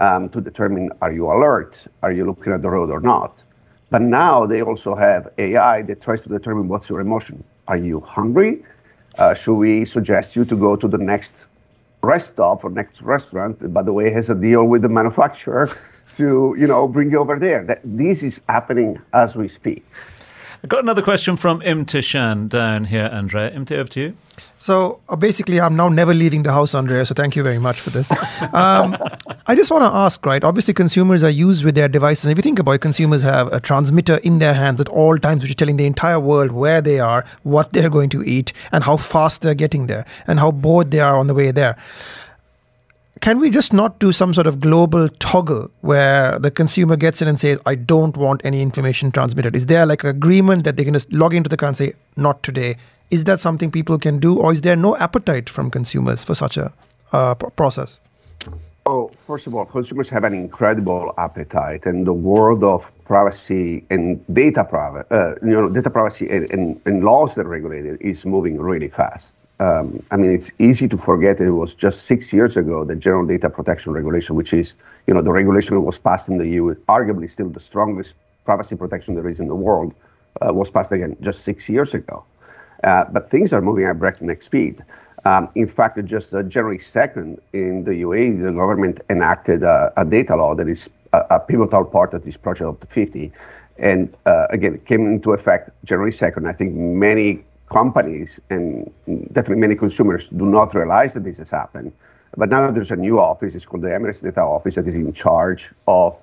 [0.00, 3.36] um, to determine are you alert, are you looking at the road or not.
[3.92, 7.44] But now they also have AI that tries to determine what's your emotion.
[7.68, 8.64] Are you hungry?
[9.18, 11.44] Uh, should we suggest you to go to the next
[12.02, 13.70] rest stop or next restaurant?
[13.74, 15.68] By the way, has a deal with the manufacturer
[16.16, 17.64] to you know bring you over there.
[17.64, 19.84] That this is happening as we speak.
[20.62, 23.50] I've got another question from Imtishan down here, Andrea.
[23.50, 24.16] Imti, over to you.
[24.58, 27.04] So uh, basically, I'm now never leaving the house, Andrea.
[27.04, 28.12] So thank you very much for this.
[28.52, 28.96] Um,
[29.46, 30.44] I just want to ask, right?
[30.44, 32.26] Obviously, consumers are used with their devices.
[32.26, 35.16] And if you think about it, consumers have a transmitter in their hands at all
[35.16, 38.52] times, which is telling the entire world where they are, what they're going to eat,
[38.72, 41.76] and how fast they're getting there, and how bored they are on the way there
[43.22, 47.28] can we just not do some sort of global toggle where the consumer gets in
[47.28, 49.54] and says, I don't want any information transmitted?
[49.54, 51.92] Is there like an agreement that they can just log into the car and say,
[52.16, 52.76] not today?
[53.12, 56.56] Is that something people can do, or is there no appetite from consumers for such
[56.56, 56.72] a
[57.12, 58.00] uh, process?
[58.86, 64.20] Oh, first of all, consumers have an incredible appetite, and the world of privacy and
[64.34, 68.26] data privacy, uh, you know, data privacy and, and, and laws that regulate it is
[68.26, 72.56] moving really fast um, I mean, it's easy to forget it was just six years
[72.56, 74.74] ago the General Data Protection Regulation, which is,
[75.06, 78.74] you know, the regulation that was passed in the EU, arguably still the strongest privacy
[78.74, 79.94] protection there is in the world,
[80.40, 82.24] uh, was passed again just six years ago.
[82.82, 84.82] Uh, but things are moving at breakneck speed.
[85.24, 90.04] Um, in fact, just uh, January 2nd in the UAE, the government enacted a, a
[90.04, 93.30] data law that is a, a, pivotal part of this project of the 50.
[93.78, 96.48] And uh, again, it came into effect January 2nd.
[96.48, 98.90] I think many companies and
[99.32, 101.92] definitely many consumers do not realize that this has happened.
[102.36, 105.12] But now there's a new office, it's called the Emirates Data Office, that is in
[105.12, 106.18] charge of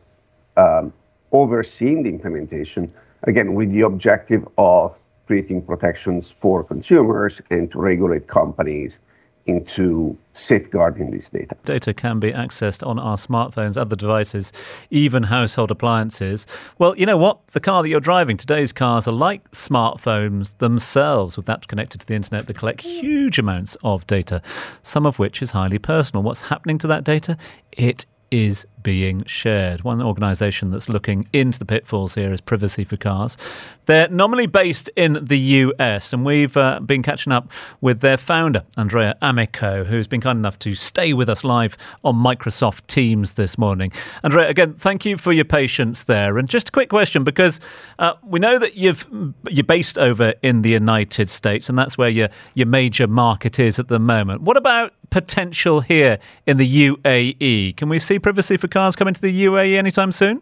[0.58, 0.92] um,
[1.32, 2.92] overseeing the implementation,
[3.24, 4.96] again, with the objective of
[5.28, 8.98] creating protections for consumers and to regulate companies
[9.46, 11.56] into safeguarding this data.
[11.66, 14.54] Data can be accessed on our smartphones, other devices,
[14.90, 16.48] even household appliances.
[16.78, 17.46] Well, you know what?
[17.48, 22.08] The car that you're driving, today's cars are like smartphones themselves, with apps connected to
[22.08, 24.42] the internet that collect huge amounts of data,
[24.84, 26.24] some of which is highly personal.
[26.24, 27.38] What's happening to that data?
[27.74, 29.84] It is being shared.
[29.84, 33.38] One organisation that's looking into the pitfalls here is Privacy for Cars.
[33.86, 38.64] They're nominally based in the US, and we've uh, been catching up with their founder,
[38.78, 43.58] Andrea Amico, who's been kind enough to stay with us live on Microsoft Teams this
[43.58, 43.92] morning.
[44.24, 46.38] Andrea, again, thank you for your patience there.
[46.38, 47.60] And just a quick question, because
[47.98, 49.08] uh, we know that you've
[49.50, 53.80] you're based over in the United States, and that's where your your major market is
[53.80, 54.42] at the moment.
[54.42, 57.76] What about potential here in the UAE?
[57.76, 60.42] Can we see Privacy for Cars coming to the UAE anytime soon?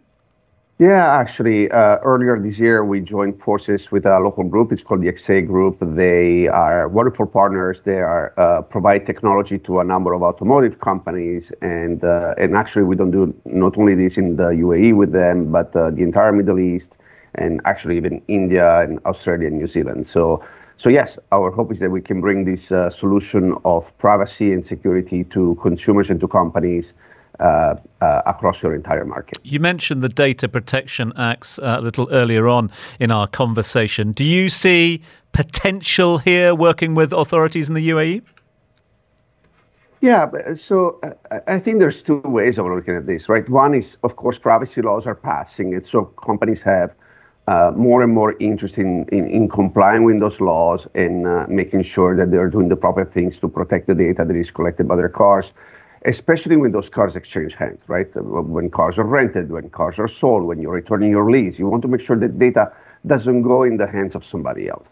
[0.79, 4.71] Yeah, actually, uh, earlier this year we joined forces with a local group.
[4.71, 5.77] It's called the XA Group.
[5.81, 7.81] They are wonderful partners.
[7.81, 12.83] They are uh, provide technology to a number of automotive companies, and uh, and actually
[12.83, 16.31] we don't do not only this in the UAE with them, but uh, the entire
[16.31, 16.97] Middle East,
[17.33, 20.05] and actually even India and Australia and New Zealand.
[20.05, 20.43] So.
[20.79, 24.63] So yes, our hope is that we can bring this uh, solution of privacy and
[24.63, 26.93] security to consumers and to companies
[27.39, 29.38] uh, uh, across your entire market.
[29.43, 34.12] You mentioned the Data Protection Acts uh, a little earlier on in our conversation.
[34.12, 35.02] Do you see
[35.34, 38.24] potential here working with authorities in the UAE?
[40.01, 43.47] Yeah, so uh, I think there's two ways of looking at this, right?
[43.49, 46.93] One is, of course, privacy laws are passing, and so companies have
[47.47, 51.82] uh, more and more interest in, in, in, complying with those laws and uh, making
[51.82, 54.97] sure that they're doing the proper things to protect the data that is collected by
[54.97, 55.51] their cars
[56.08, 58.08] especially when those cars exchange hands, right?
[58.16, 61.82] When cars are rented, when cars are sold, when you're returning your lease, you want
[61.82, 62.72] to make sure that data
[63.05, 64.88] doesn't go in the hands of somebody else.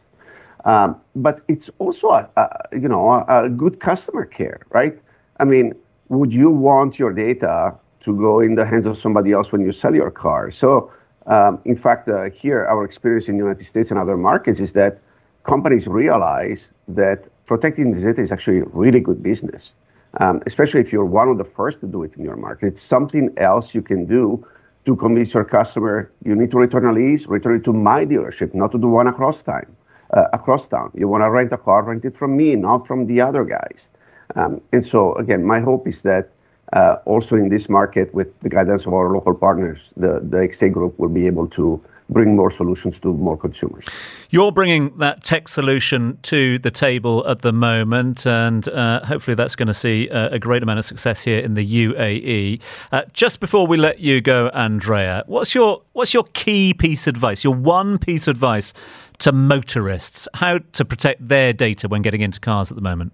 [0.65, 4.99] Um, but it's also a, a you know a, a, good customer care, right?
[5.39, 5.73] I mean,
[6.09, 9.71] would you want your data to go in the hands of somebody else when you
[9.71, 10.51] sell your car?
[10.51, 10.91] So,
[11.27, 14.73] um, in fact, uh, here our experience in the United States and other markets is
[14.73, 14.99] that
[15.43, 19.71] companies realize that protecting the data is actually a really good business,
[20.17, 22.67] um, especially if you're one of the first to do it in your market.
[22.67, 24.45] It's something else you can do
[24.85, 28.53] to convince your customer you need to return a lease, return it to my dealership,
[28.53, 29.75] not to do one across time,
[30.13, 30.91] uh, across town.
[30.93, 33.87] You want to rent a car, rent it from me, not from the other guys.
[34.35, 36.29] Um, and so again, my hope is that
[36.73, 40.71] uh, also in this market, with the guidance of our local partners, the the XA
[40.71, 43.85] group will be able to bring more solutions to more consumers.
[44.29, 49.55] You're bringing that tech solution to the table at the moment, and uh, hopefully that's
[49.55, 52.61] going to see a, a, great amount of success here in the UAE.
[52.91, 57.15] Uh, just before we let you go, Andrea, what's your what's your key piece of
[57.15, 57.43] advice?
[57.43, 58.73] Your one piece of advice
[59.19, 63.13] to motorists how to protect their data when getting into cars at the moment.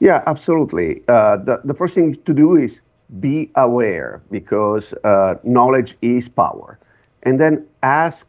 [0.00, 1.02] Yeah, absolutely.
[1.08, 2.80] Uh, the the first thing to do is
[3.20, 6.78] be aware because uh, knowledge is power
[7.26, 8.26] and then ask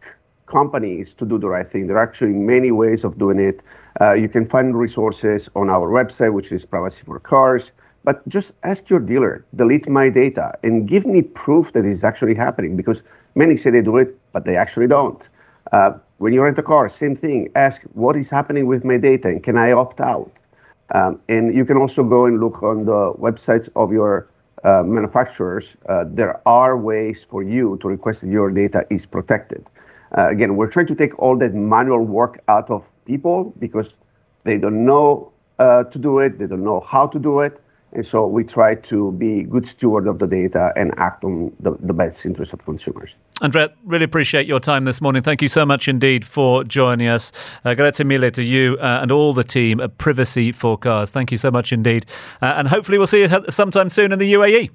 [0.48, 1.88] companies to do the right thing.
[1.88, 3.62] There are actually many ways of doing it.
[4.02, 7.72] Uh, you can find resources on our website, which is Privacy for Cars.
[8.04, 12.36] But just ask your dealer, delete my data, and give me proof that it's actually
[12.36, 13.04] happening because
[13.36, 15.28] many say they do it, but they actually don't.
[15.72, 17.52] Uh, when you rent a car, same thing.
[17.56, 20.32] Ask what is happening with my data and can I opt out?
[20.96, 24.28] Um, and you can also go and look on the websites of your
[24.64, 29.66] uh, manufacturers, uh, there are ways for you to request that your data is protected.
[30.18, 33.96] Uh, again, we're trying to take all that manual work out of people because
[34.44, 37.60] they don't know uh, to do it, they don't know how to do it,
[37.94, 41.72] and so we try to be good steward of the data and act on the,
[41.80, 43.18] the best interest of consumers.
[43.42, 45.24] Andrea, really appreciate your time this morning.
[45.24, 47.32] Thank you so much indeed for joining us.
[47.64, 51.12] Uh, grazie mille to you uh, and all the team at Privacy for Cars.
[51.12, 52.06] Thank you so much indeed.
[52.42, 54.70] Uh, and hopefully we'll see you sometime soon in the UAE.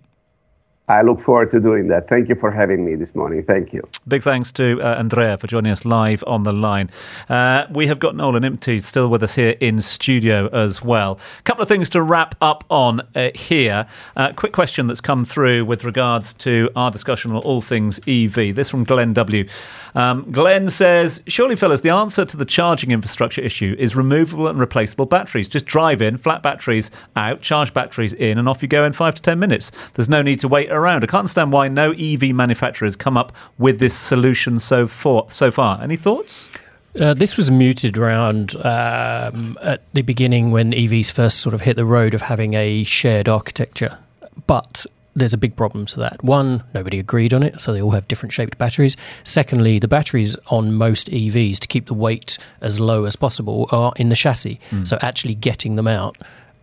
[0.89, 2.09] I look forward to doing that.
[2.09, 3.45] Thank you for having me this morning.
[3.45, 3.89] Thank you.
[4.09, 6.91] Big thanks to uh, Andrea for joining us live on the line.
[7.29, 11.21] Uh, we have got Noel Ebden still with us here in studio as well.
[11.39, 13.87] A couple of things to wrap up on uh, here.
[14.17, 18.53] Uh, quick question that's come through with regards to our discussion on all things EV.
[18.53, 19.47] This from Glenn W.
[19.95, 24.59] Um, Glenn says, Surely, fellas, the answer to the charging infrastructure issue is removable and
[24.59, 25.49] replaceable batteries.
[25.49, 29.15] Just drive in, flat batteries out, charge batteries in, and off you go in five
[29.15, 29.71] to ten minutes.
[29.95, 31.05] There's no need to wait around.
[31.05, 35.27] I can't understand why no EV manufacturers come up with this solution so far.
[35.29, 36.53] So far, any thoughts?
[36.99, 41.77] Uh, this was muted around um, at the beginning when EVs first sort of hit
[41.77, 43.99] the road of having a shared architecture.
[44.47, 46.23] But there's a big problem to that.
[46.23, 48.97] One, nobody agreed on it, so they all have different shaped batteries.
[49.25, 53.93] Secondly, the batteries on most EVs to keep the weight as low as possible are
[53.97, 54.59] in the chassis.
[54.71, 54.87] Mm.
[54.87, 56.17] So actually getting them out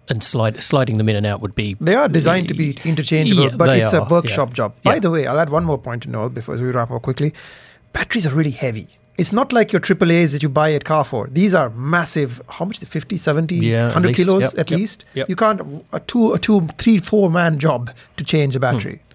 [0.10, 1.78] and slide, sliding them in and out would be.
[1.80, 4.54] They are designed to be interchangeable, yeah, but it's are, a workshop yeah.
[4.54, 4.76] job.
[4.84, 5.00] By yeah.
[5.00, 7.34] the way, I'll add one more point to know before we wrap up quickly.
[7.94, 8.88] Batteries are really heavy.
[9.18, 11.28] It's not like your AAAs that you buy at Carrefour.
[11.30, 12.42] These are massive.
[12.48, 12.80] How much?
[12.80, 15.06] 50, 70, yeah, 100 at kilos yep, at yep, least.
[15.14, 15.30] Yep.
[15.30, 18.96] You can't a two, a two, three, four man job to change a battery.
[18.96, 19.10] Hmm.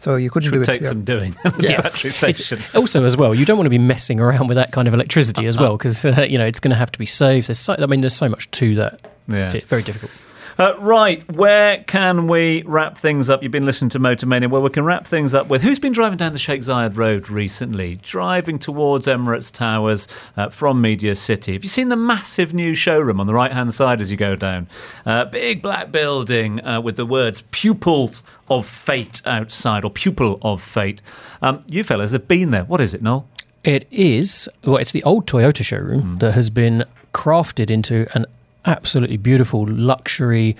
[0.00, 0.64] So you couldn't Should do it.
[0.66, 0.88] Take yeah.
[0.88, 1.34] some doing.
[1.60, 1.80] yes.
[1.80, 2.58] battery station.
[2.58, 4.92] It's also, as well, you don't want to be messing around with that kind of
[4.92, 7.46] electricity as well, because uh, you know it's going to have to be saved.
[7.46, 9.00] There's, so, I mean, there's so much to that.
[9.28, 10.12] Yeah, it's very difficult.
[10.56, 13.42] Uh, right, where can we wrap things up?
[13.42, 14.48] You've been listening to Motormania.
[14.48, 17.28] Well, we can wrap things up with who's been driving down the Sheikh Zayed Road
[17.28, 20.06] recently, driving towards Emirates Towers
[20.36, 21.54] uh, from Media City.
[21.54, 24.36] Have you seen the massive new showroom on the right hand side as you go
[24.36, 24.68] down?
[25.04, 30.62] Uh, big black building uh, with the words "Pupils of Fate" outside, or "Pupil of
[30.62, 31.02] Fate."
[31.42, 32.64] Um, you fellas have been there.
[32.64, 33.26] What is it, Noel?
[33.64, 34.48] It is.
[34.62, 36.20] Well, it's the old Toyota showroom mm.
[36.20, 38.26] that has been crafted into an
[38.66, 40.56] absolutely beautiful luxury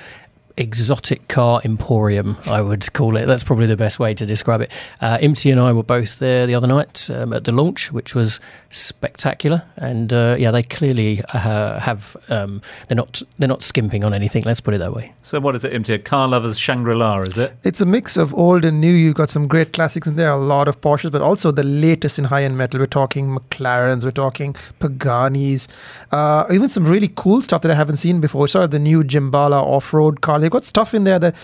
[0.57, 3.27] exotic car emporium, I would call it.
[3.27, 4.71] That's probably the best way to describe it.
[5.01, 8.15] Uh, Imti and I were both there the other night um, at the launch, which
[8.15, 8.39] was
[8.71, 9.65] spectacular.
[9.77, 14.45] And uh, yeah, they clearly uh, have um, they're not they're not skimping on anything.
[14.45, 15.13] Let's put it that way.
[15.23, 15.95] So what is it, Imti?
[15.95, 17.57] A car lovers Shangri La, is it?
[17.65, 18.93] It's a mix of old and new.
[18.93, 22.19] You've got some great classics in there, a lot of Porsches, but also the latest
[22.19, 22.79] in high end metal.
[22.79, 25.67] We're talking McLarens, we're talking Paganis,
[26.13, 28.47] uh, even some really cool stuff that I haven't seen before.
[28.47, 31.35] Sort of the new Jimbala off road car they've got stuff in there that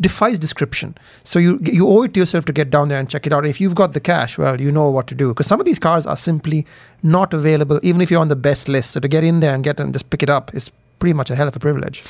[0.00, 0.96] defies description.
[1.24, 3.46] So you you owe it to yourself to get down there and check it out.
[3.46, 5.78] If you've got the cash, well, you know what to do because some of these
[5.78, 6.66] cars are simply
[7.02, 8.90] not available, even if you're on the best list.
[8.90, 11.30] So to get in there and get and just pick it up is pretty much
[11.30, 12.02] a hell of a privilege.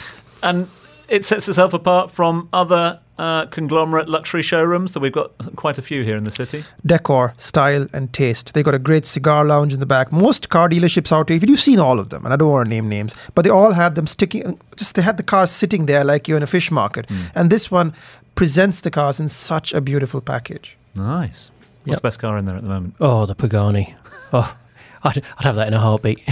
[0.42, 0.68] And
[1.08, 5.82] it sets itself apart from other uh, conglomerate luxury showrooms that we've got quite a
[5.82, 6.64] few here in the city?
[6.86, 8.54] Decor, style, and taste.
[8.54, 10.12] They've got a great cigar lounge in the back.
[10.12, 12.66] Most car dealerships out here, if you've seen all of them, and I don't want
[12.66, 14.60] to name names, but they all had them sticking.
[14.76, 17.30] Just they had the cars sitting there like you're in a fish market, Mm.
[17.34, 17.92] and this one
[18.36, 20.76] presents the cars in such a beautiful package.
[20.94, 21.50] Nice.
[21.84, 21.96] What's Yep.
[21.96, 22.94] the best car in there at the moment?
[23.00, 23.94] Oh, the Pagani.
[24.32, 24.54] Oh,
[25.02, 26.22] I'd, I'd have that in a heartbeat.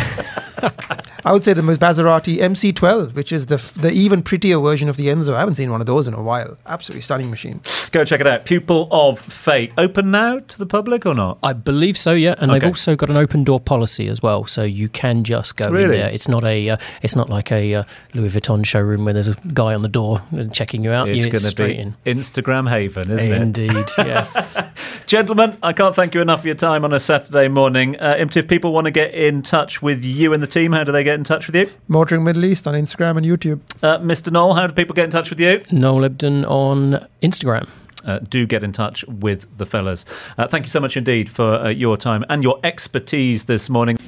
[1.24, 5.08] I would say the Maserati MC12, which is the the even prettier version of the
[5.08, 5.34] Enzo.
[5.34, 6.56] I haven't seen one of those in a while.
[6.66, 7.60] Absolutely stunning machine.
[7.90, 8.44] Go check it out.
[8.44, 9.72] Pupil of Fate.
[9.76, 11.38] Open now to the public or not?
[11.42, 12.34] I believe so, yeah.
[12.38, 12.60] And Okay.
[12.60, 15.84] they've also got an open door policy as well, so you can just go Really?
[15.96, 16.10] in there.
[16.10, 19.36] It's not a, uh, it's not like a uh, Louis Vuitton showroom where there's a
[19.52, 21.08] guy on the door checking you out.
[21.08, 21.94] It's you, going to be in.
[22.06, 23.40] Instagram haven, isn't it?
[23.42, 24.56] Indeed, yes.
[25.06, 27.96] Gentlemen, I can't thank you enough for your time on a Saturday morning.
[27.98, 30.82] Uh, Imti, if people want to get in touch with you and the team, how
[30.82, 31.70] do they get in touch with you?
[31.88, 33.60] Motoring Middle East on Instagram and YouTube.
[33.82, 34.32] Uh, Mr.
[34.32, 35.62] Noel, how do people get in touch with you?
[35.70, 37.68] Noel Ebden on Instagram.
[38.06, 40.06] Uh, do get in touch with the fellas.
[40.38, 43.98] Uh, thank you so much indeed for uh, your time and your expertise this morning.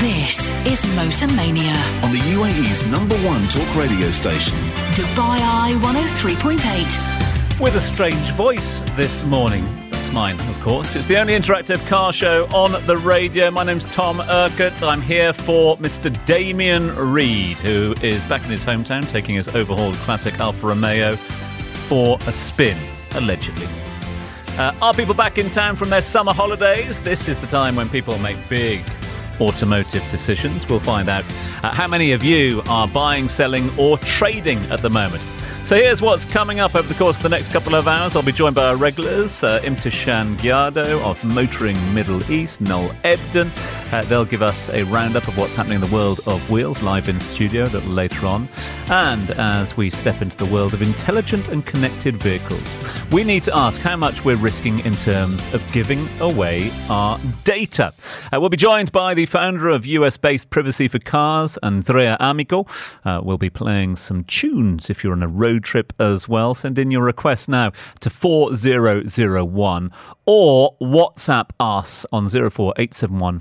[0.00, 1.76] This is Motor Mania.
[2.02, 4.58] on the UAE's number one talk radio station.
[4.94, 7.60] Dubai Eye 103.8.
[7.60, 9.64] with a strange voice this morning.
[10.12, 10.96] Mine, of course.
[10.96, 13.48] It's the only interactive car show on the radio.
[13.50, 14.82] My name's Tom Urquhart.
[14.82, 16.12] I'm here for Mr.
[16.26, 22.18] Damien Reed, who is back in his hometown taking his overhauled classic Alfa Romeo for
[22.26, 22.76] a spin,
[23.12, 23.68] allegedly.
[24.58, 27.00] Uh, are people back in town from their summer holidays?
[27.00, 28.84] This is the time when people make big
[29.40, 30.68] automotive decisions.
[30.68, 31.24] We'll find out
[31.62, 35.22] uh, how many of you are buying, selling, or trading at the moment.
[35.62, 38.16] So here's what's coming up over the course of the next couple of hours.
[38.16, 43.52] I'll be joined by our regulars, uh, Imtishan Gyardo of Motoring Middle East, Noel Ebden.
[43.92, 47.08] Uh, they'll give us a roundup of what's happening in the world of wheels live
[47.08, 48.48] in studio a little later on.
[48.88, 52.74] And as we step into the world of intelligent and connected vehicles,
[53.12, 57.92] we need to ask how much we're risking in terms of giving away our data.
[58.32, 62.66] Uh, we'll be joined by the founder of US based Privacy for Cars, Andrea Amico.
[63.04, 66.54] Uh, we'll be playing some tunes if you're on a road trip as well.
[66.54, 69.90] Send in your request now to 4001
[70.26, 73.40] or WhatsApp us on 04871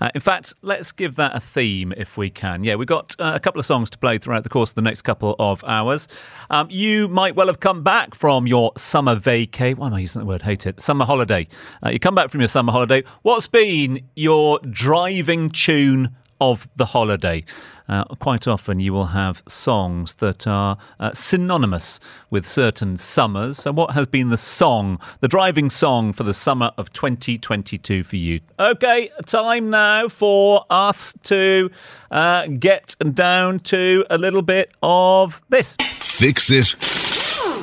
[0.00, 2.64] Uh, in fact, let's give that a theme if we can.
[2.64, 4.82] Yeah, we've got uh, a couple of songs to play throughout the course of the
[4.82, 6.08] next couple of hours.
[6.50, 9.76] Um, you might well have come back from your summer vacay.
[9.76, 10.42] Why am I using that word?
[10.42, 10.80] Hate it.
[10.80, 11.48] Summer holiday.
[11.84, 13.04] Uh, you come back from your summer holiday.
[13.22, 17.44] What's been your driving tune of the holiday.
[17.88, 23.58] Uh, quite often, you will have songs that are uh, synonymous with certain summers.
[23.58, 28.16] So, what has been the song, the driving song for the summer of 2022 for
[28.16, 28.40] you?
[28.58, 31.70] Okay, time now for us to
[32.10, 35.76] uh, get down to a little bit of this.
[36.00, 36.74] Fix it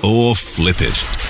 [0.03, 1.20] or flip it.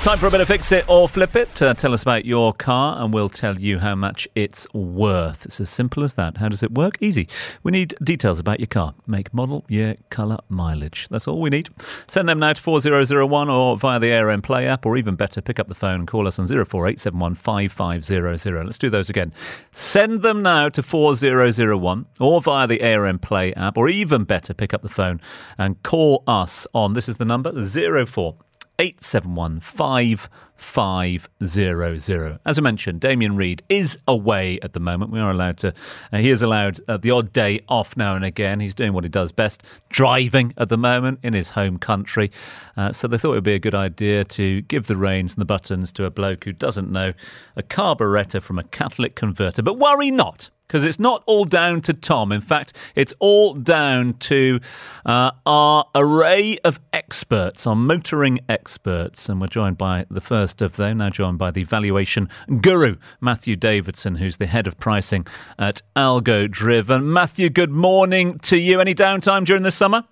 [0.00, 1.60] Time for a bit of fix it or flip it.
[1.60, 5.44] Uh, tell us about your car and we'll tell you how much it's worth.
[5.44, 6.36] It's as simple as that.
[6.36, 6.96] How does it work?
[7.00, 7.28] Easy.
[7.64, 11.08] We need details about your car make, model, year, colour, mileage.
[11.10, 11.70] That's all we need.
[12.06, 15.58] Send them now to 4001 or via the ARN Play app, or even better, pick
[15.58, 18.64] up the phone and call us on 04871 5500.
[18.64, 19.32] Let's do those again.
[19.72, 24.72] Send them now to 4001 or via the ARN Play app, or even better, pick
[24.72, 25.20] up the phone
[25.58, 28.36] and call us on this is the number 04
[28.78, 32.38] 871 5500.
[32.46, 35.10] As I mentioned, Damien Reed is away at the moment.
[35.10, 35.74] We are allowed to,
[36.12, 38.60] uh, he is allowed uh, the odd day off now and again.
[38.60, 42.30] He's doing what he does best, driving at the moment in his home country.
[42.76, 45.40] Uh, so they thought it would be a good idea to give the reins and
[45.40, 47.12] the buttons to a bloke who doesn't know
[47.56, 49.62] a carburettor from a Catholic converter.
[49.62, 52.30] But worry not because it's not all down to Tom.
[52.30, 54.60] In fact, it's all down to
[55.06, 59.30] uh, our array of experts, our motoring experts.
[59.30, 62.28] And we're joined by the first of them, now joined by the valuation
[62.60, 65.26] guru, Matthew Davidson, who's the head of pricing
[65.58, 67.10] at Algo Driven.
[67.12, 68.80] Matthew, good morning to you.
[68.80, 70.04] Any downtime during the summer?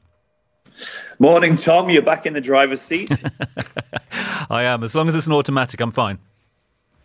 [1.19, 1.91] Morning, Tom.
[1.91, 3.11] You're back in the driver's seat.
[4.51, 4.83] I am.
[4.83, 6.19] As long as it's an automatic, I'm fine.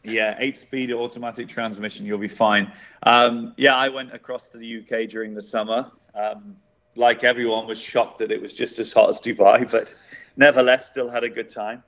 [0.04, 2.06] Yeah, eight-speed automatic transmission.
[2.06, 2.72] You'll be fine.
[3.04, 5.91] Um, yeah, I went across to the UK during the summer.
[6.16, 6.56] Um,
[6.95, 9.93] like everyone, was shocked that it was just as hot as Dubai, but
[10.36, 11.84] nevertheless, still had a good time.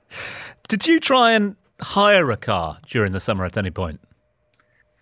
[0.68, 4.00] Did you try and hire a car during the summer at any point?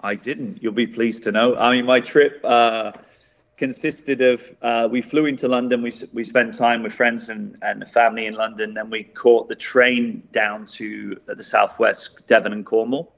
[0.00, 0.62] I didn't.
[0.62, 1.56] You'll be pleased to know.
[1.56, 2.92] I mean, my trip uh,
[3.56, 5.82] consisted of uh, we flew into London.
[5.82, 8.74] We we spent time with friends and and family in London.
[8.74, 13.12] Then we caught the train down to the southwest, Devon and Cornwall.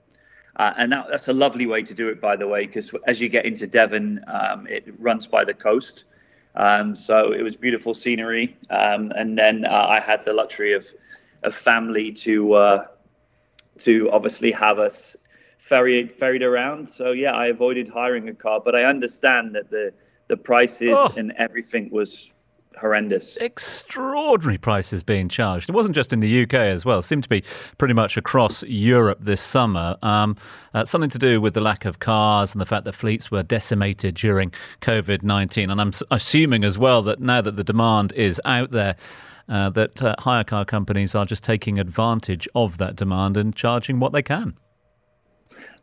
[0.57, 3.21] Uh, and that, that's a lovely way to do it, by the way, because as
[3.21, 6.05] you get into Devon, um, it runs by the coast.
[6.55, 8.57] Um, so it was beautiful scenery.
[8.71, 10.87] Um, and then uh, I had the luxury of,
[11.43, 12.87] of family to uh,
[13.79, 15.17] to obviously have us
[15.59, 16.89] ferried ferried around.
[16.89, 19.93] So yeah, I avoided hiring a car, but I understand that the
[20.29, 21.13] the prices oh.
[21.17, 22.31] and everything was
[22.79, 23.37] horrendous.
[23.37, 25.69] Extraordinary prices being charged.
[25.69, 26.99] It wasn't just in the UK as well.
[26.99, 27.45] It seemed to be
[27.79, 29.97] pretty much across Europe this summer.
[30.03, 30.37] Um,
[30.73, 33.43] uh, something to do with the lack of cars and the fact that fleets were
[33.43, 35.71] decimated during COVID 19.
[35.71, 38.97] And I'm assuming as well that now that the demand is out there,
[39.49, 44.01] uh, that uh, hire car companies are just taking advantage of that demand and charging
[44.01, 44.57] what they can.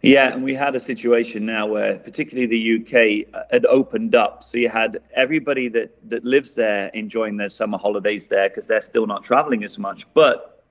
[0.03, 4.41] Yeah, and we had a situation now where, particularly the UK, uh, had opened up.
[4.43, 8.81] So you had everybody that that lives there enjoying their summer holidays there because they're
[8.81, 10.11] still not traveling as much.
[10.15, 10.63] But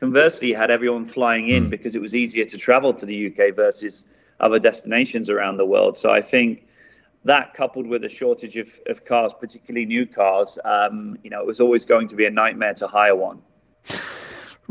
[0.00, 1.70] conversely, you had everyone flying in mm.
[1.70, 4.08] because it was easier to travel to the UK versus
[4.40, 5.96] other destinations around the world.
[5.96, 6.66] So I think
[7.24, 11.46] that coupled with a shortage of, of cars, particularly new cars, um, you know, it
[11.46, 13.40] was always going to be a nightmare to hire one.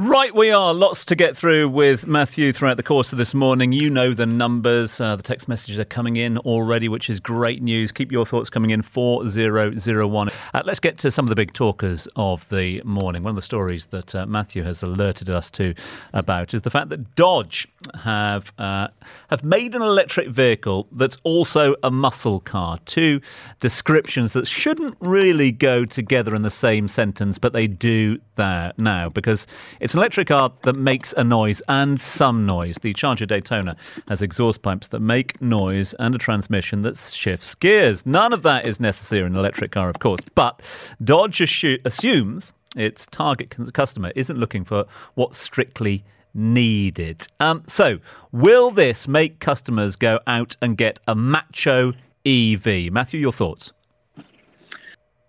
[0.03, 0.73] Right, we are.
[0.73, 3.71] Lots to get through with Matthew throughout the course of this morning.
[3.71, 4.99] You know the numbers.
[4.99, 7.91] Uh, the text messages are coming in already, which is great news.
[7.91, 10.29] Keep your thoughts coming in 4001.
[10.55, 13.21] Uh, let's get to some of the big talkers of the morning.
[13.21, 15.75] One of the stories that uh, Matthew has alerted us to
[16.15, 17.67] about is the fact that Dodge
[18.03, 18.87] have uh,
[19.29, 22.79] have made an electric vehicle that's also a muscle car.
[22.85, 23.21] Two
[23.59, 29.07] descriptions that shouldn't really go together in the same sentence, but they do there now
[29.07, 29.45] because
[29.79, 32.77] it's an electric car that makes a noise and some noise.
[32.81, 33.75] The Charger Daytona
[34.07, 38.05] has exhaust pipes that make noise and a transmission that shifts gears.
[38.05, 40.61] None of that is necessary in an electric car, of course, but
[41.03, 41.41] Dodge
[41.85, 44.85] assumes its target customer isn't looking for
[45.15, 47.27] what's strictly needed.
[47.39, 47.99] Um, so,
[48.31, 51.93] will this make customers go out and get a macho
[52.25, 52.91] EV?
[52.91, 53.73] Matthew, your thoughts?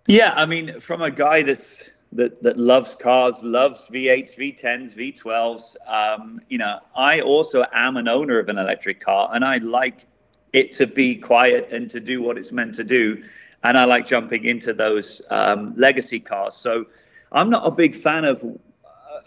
[0.06, 5.76] Yeah, I mean, from a guy that's that that loves cars, loves V8s, V10s, V12s.
[5.88, 10.06] Um, you know, I also am an owner of an electric car, and I like
[10.52, 13.22] it to be quiet and to do what it's meant to do.
[13.64, 16.54] And I like jumping into those um, legacy cars.
[16.56, 16.86] So
[17.30, 18.44] I'm not a big fan of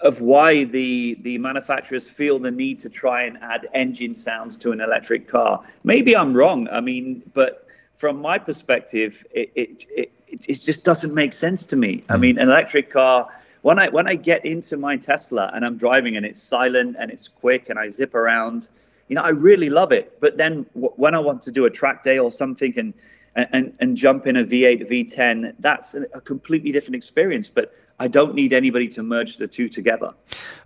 [0.02, 4.72] of why the the manufacturers feel the need to try and add engine sounds to
[4.72, 5.64] an electric car.
[5.84, 6.68] Maybe I'm wrong.
[6.70, 11.76] I mean, but from my perspective, it it, it, it just doesn't make sense to
[11.76, 12.04] me.
[12.10, 12.22] I hmm.
[12.22, 13.30] mean, an electric car.
[13.62, 17.10] When I when I get into my Tesla and I'm driving and it's silent and
[17.10, 18.68] it's quick and I zip around,
[19.08, 20.20] you know, I really love it.
[20.20, 22.94] But then w- when I want to do a track day or something and
[23.36, 27.50] and, and jump in a V8, V10, that's a completely different experience.
[27.50, 30.14] But I don't need anybody to merge the two together.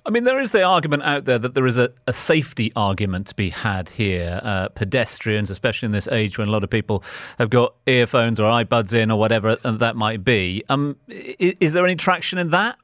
[0.05, 3.28] I mean, there is the argument out there that there is a, a safety argument
[3.28, 4.39] to be had here.
[4.43, 7.03] Uh, pedestrians, especially in this age when a lot of people
[7.39, 10.63] have got earphones or iBuds in or whatever that might be.
[10.70, 12.78] Um, is, is there any traction in that?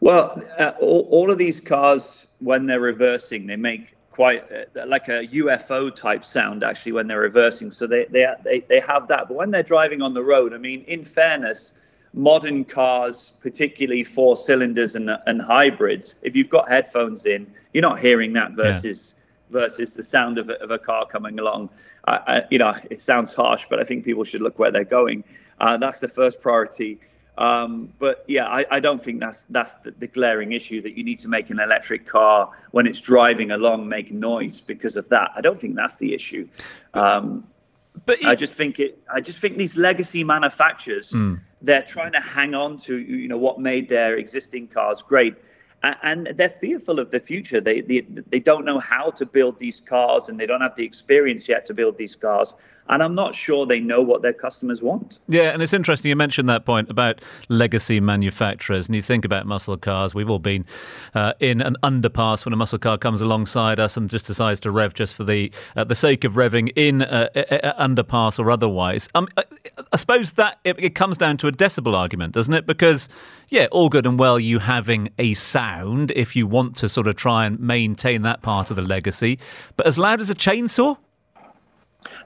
[0.00, 5.06] Well, uh, all, all of these cars, when they're reversing, they make quite uh, like
[5.06, 7.70] a UFO type sound actually when they're reversing.
[7.70, 9.28] So they, they they they have that.
[9.28, 11.74] But when they're driving on the road, I mean, in fairness,
[12.12, 18.00] modern cars, particularly four cylinders and and hybrids, if you've got headphones in, you're not
[18.00, 18.98] hearing that versus.
[19.08, 19.14] Yeah.
[19.50, 21.70] Versus the sound of a, of a car coming along,
[22.06, 24.84] I, I, you know, it sounds harsh, but I think people should look where they're
[24.84, 25.24] going.
[25.58, 26.98] Uh, that's the first priority.
[27.38, 31.04] Um, but yeah, I, I, don't think that's that's the, the, glaring issue that you
[31.04, 35.30] need to make an electric car when it's driving along make noise because of that.
[35.36, 36.48] I don't think that's the issue.
[36.94, 37.46] Um,
[38.06, 38.98] but I just think it.
[39.12, 41.40] I just think these legacy manufacturers mm.
[41.62, 45.36] they're trying to hang on to you know what made their existing cars great
[45.82, 47.60] and they're fearful of the future.
[47.60, 50.84] They, they they don't know how to build these cars, and they don't have the
[50.84, 52.56] experience yet to build these cars.
[52.88, 55.18] And I'm not sure they know what their customers want.
[55.28, 58.86] Yeah, and it's interesting you mentioned that point about legacy manufacturers.
[58.86, 60.14] And you think about muscle cars.
[60.14, 60.64] We've all been
[61.14, 64.70] uh, in an underpass when a muscle car comes alongside us and just decides to
[64.70, 68.50] rev just for the uh, the sake of revving in a, a, a underpass or
[68.50, 69.08] otherwise.
[69.14, 69.44] Um, I,
[69.92, 72.66] I suppose that it, it comes down to a decibel argument, doesn't it?
[72.66, 73.08] Because
[73.48, 77.16] yeah, all good and well you having a sound if you want to sort of
[77.16, 79.38] try and maintain that part of the legacy,
[79.76, 80.96] but as loud as a chainsaw?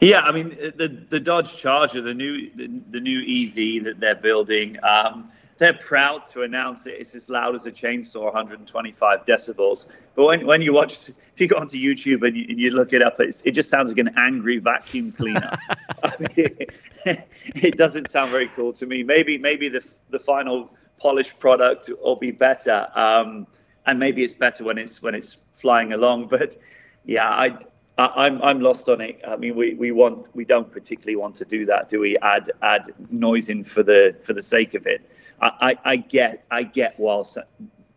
[0.00, 4.14] Yeah, I mean the the Dodge Charger, the new the, the new EV that they're
[4.14, 6.96] building, um, they're proud to announce it.
[6.98, 9.86] It's as loud as a chainsaw, 125 decibels.
[10.16, 12.92] But when, when you watch, if you go onto YouTube and you, and you look
[12.92, 15.56] it up, it just sounds like an angry vacuum cleaner.
[16.02, 19.04] I mean, it, it, doesn't sound very cool to me.
[19.04, 20.68] Maybe maybe the the final
[20.98, 22.88] polished product will be better.
[22.96, 23.46] Um,
[23.86, 26.26] and maybe it's better when it's when it's flying along.
[26.26, 26.56] But
[27.04, 27.58] yeah, I,
[27.98, 29.20] I, am I'm lost on it.
[29.26, 32.16] I mean, we, we want we don't particularly want to do that, do we?
[32.18, 35.10] Add add noise in for the for the sake of it.
[35.40, 37.36] I, I, I get I get whilst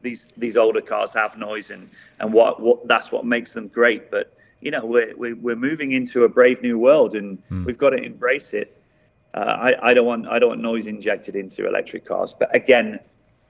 [0.01, 1.89] these these older cars have noise and
[2.19, 4.11] and what what that's what makes them great.
[4.11, 7.65] But you know, we're we're, we're moving into a brave new world, and mm.
[7.65, 8.81] we've got to embrace it.
[9.33, 12.35] Uh, I I don't want I don't want noise injected into electric cars.
[12.37, 12.99] But again,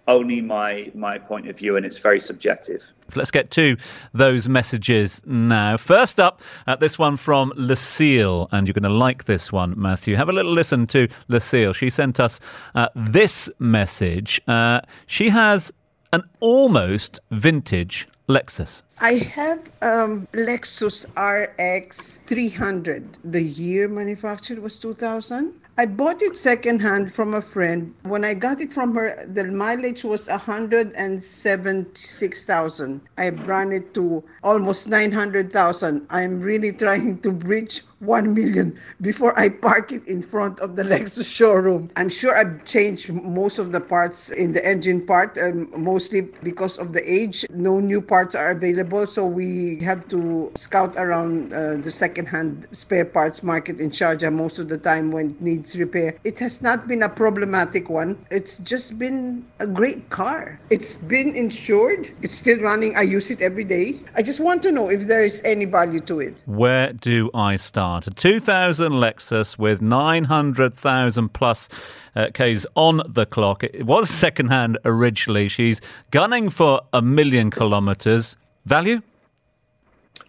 [0.07, 3.75] only my my point of view and it's very subjective let's get to
[4.13, 9.25] those messages now first up uh, this one from lucille and you're going to like
[9.25, 12.39] this one matthew have a little listen to lucille she sent us
[12.75, 15.71] uh, this message uh, she has
[16.13, 18.81] an almost vintage Lexus.
[19.01, 23.19] I have um, Lexus RX 300.
[23.23, 25.53] The year manufactured was 2000.
[25.77, 27.93] I bought it secondhand from a friend.
[28.03, 33.01] When I got it from her, the mileage was 176,000.
[33.17, 36.07] I ran it to almost 900,000.
[36.09, 40.83] I'm really trying to reach 1 million before I park it in front of the
[40.91, 41.89] Lexus showroom.
[41.95, 46.77] I'm sure I've changed most of the parts in the engine part, um, mostly because
[46.77, 47.45] of the age.
[47.49, 53.05] No new parts are available, so we have to scout around uh, the second-hand spare
[53.05, 56.17] parts market in Sharjah most of the time when it needs repair.
[56.23, 58.17] It has not been a problematic one.
[58.29, 60.59] It's just been a great car.
[60.69, 62.11] It's been insured.
[62.21, 62.95] It's still running.
[62.97, 63.99] I use it every day.
[64.15, 66.43] I just want to know if there is any value to it.
[66.45, 67.84] Where do I start?
[67.85, 71.69] A 2000 Lexus with 900,000 plus
[72.15, 73.63] uh, Ks on the clock.
[73.63, 75.47] It was secondhand originally.
[75.47, 78.35] She's gunning for a million kilometers.
[78.65, 79.03] Value?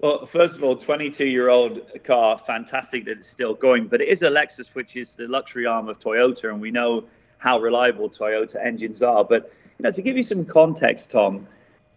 [0.00, 4.08] well, first of all, 22 year old car, fantastic that it's still going, but it
[4.08, 7.04] is a Lexus, which is the luxury arm of Toyota, and we know
[7.36, 9.24] how reliable Toyota engines are.
[9.24, 11.46] But you know, to give you some context, Tom,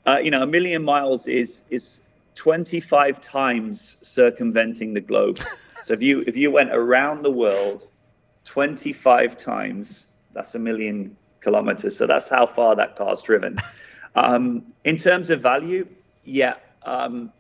[0.06, 2.02] uh, you know, a million miles is is
[2.36, 5.40] 25 times circumventing the globe.
[5.84, 7.88] so if you if you went around the world
[8.44, 11.98] 25 times, that's a million kilometers.
[11.98, 13.58] So that's how far that car's driven.
[14.16, 15.88] Um, in terms of value,
[16.24, 17.32] yeah, um,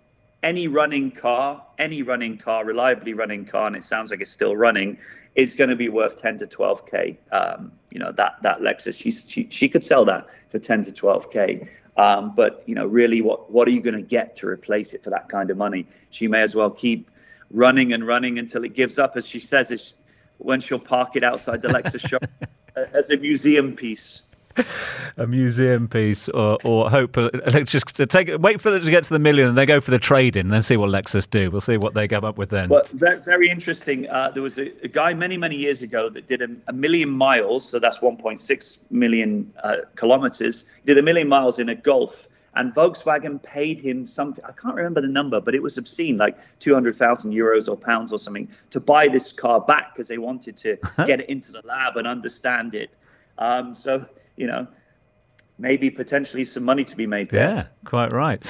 [0.43, 4.55] any running car, any running car, reliably running car, and it sounds like it's still
[4.55, 4.97] running,
[5.35, 7.17] is going to be worth 10 to 12k.
[7.31, 10.91] Um, you know that that Lexus, she, she she could sell that for 10 to
[10.91, 11.67] 12k.
[11.97, 15.03] Um, but you know, really, what what are you going to get to replace it
[15.03, 15.87] for that kind of money?
[16.09, 17.09] She may as well keep
[17.51, 19.93] running and running until it gives up, as she says,
[20.37, 22.25] when she'll park it outside the Lexus shop
[22.93, 24.23] as a museum piece.
[25.17, 27.17] a museum piece, or or hope.
[27.17, 29.91] Let's just take wait for them to get to the million, and they go for
[29.91, 31.51] the trade in, and then see what Lexus do.
[31.51, 32.69] We'll see what they come up with then.
[32.69, 34.09] Well, that's very interesting.
[34.09, 37.09] Uh, there was a, a, guy many many years ago that did a, a million
[37.09, 40.65] miles, so that's 1.6 million uh, kilometers.
[40.85, 42.27] Did a million miles in a Golf.
[42.57, 46.37] And Volkswagen paid him something, I can't remember the number, but it was obscene, like
[46.59, 50.77] 200,000 euros or pounds or something, to buy this car back because they wanted to
[51.05, 52.91] get it into the lab and understand it.
[53.37, 54.05] Um, so
[54.37, 54.67] you know,
[55.57, 57.49] maybe potentially some money to be made there.
[57.49, 58.41] Yeah, quite right.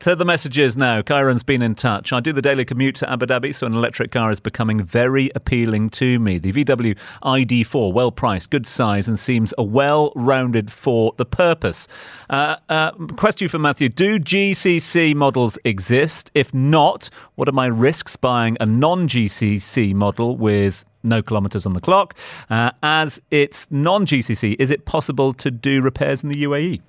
[0.00, 1.02] To the messages now.
[1.02, 2.12] Kyron's been in touch.
[2.12, 5.30] I do the daily commute to Abu Dhabi, so an electric car is becoming very
[5.34, 6.38] appealing to me.
[6.38, 11.86] The VW ID4, well priced, good size, and seems a well rounded for the purpose.
[12.30, 16.30] Uh, uh, question for Matthew Do GCC models exist?
[16.34, 21.72] If not, what are my risks buying a non GCC model with no kilometres on
[21.72, 22.16] the clock.
[22.48, 26.80] Uh, as it's non GCC, is it possible to do repairs in the UAE?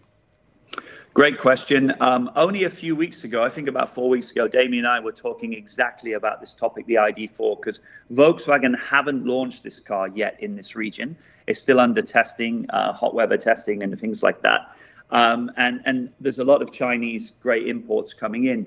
[1.14, 1.94] Great question.
[2.00, 5.02] Um, only a few weeks ago, I think about four weeks ago, Damien and I
[5.02, 7.82] were talking exactly about this topic, the ID4, because
[8.14, 11.18] Volkswagen haven't launched this car yet in this region.
[11.48, 14.74] It's still under testing, uh, hot weather testing, and things like that.
[15.10, 18.66] Um, and and there's a lot of Chinese great imports coming in.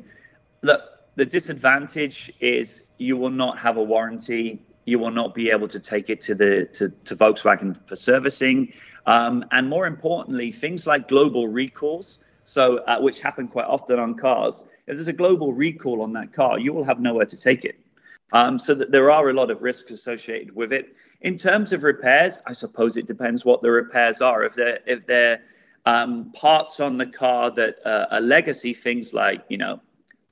[0.60, 0.82] Look,
[1.16, 5.80] the disadvantage is you will not have a warranty you will not be able to
[5.80, 8.72] take it to the to, to Volkswagen for servicing,
[9.06, 12.20] um, and more importantly, things like global recalls.
[12.46, 14.68] So, uh, which happen quite often on cars.
[14.86, 17.78] If there's a global recall on that car, you will have nowhere to take it.
[18.34, 20.94] Um, so that there are a lot of risks associated with it.
[21.22, 24.44] In terms of repairs, I suppose it depends what the repairs are.
[24.44, 25.40] If they're if they're
[25.86, 29.80] um, parts on the car that uh, are legacy things like you know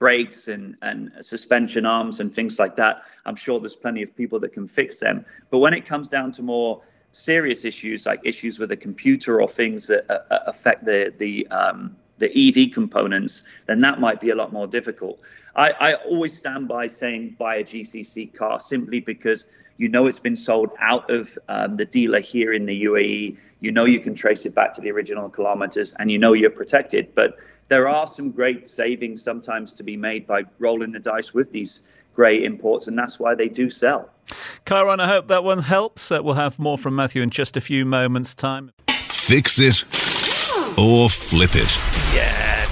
[0.02, 3.04] brakes and, and suspension arms and things like that.
[3.24, 5.24] I'm sure there's plenty of people that can fix them.
[5.50, 6.82] But when it comes down to more
[7.12, 11.46] serious issues like issues with the computer or things that uh, uh affect the the
[11.48, 12.30] um, the
[12.64, 15.20] EV components, then that might be a lot more difficult.
[15.56, 19.44] I, I always stand by saying buy a GCC car simply because
[19.76, 23.36] you know it's been sold out of um, the dealer here in the UAE.
[23.60, 26.50] You know you can trace it back to the original kilometers and you know you're
[26.50, 27.12] protected.
[27.16, 31.50] But there are some great savings sometimes to be made by rolling the dice with
[31.50, 31.82] these
[32.14, 34.08] great imports, and that's why they do sell.
[34.64, 36.12] Kyron, I hope that one helps.
[36.12, 38.70] Uh, we'll have more from Matthew in just a few moments' time.
[39.08, 39.84] Fix it
[40.78, 42.01] or flip it.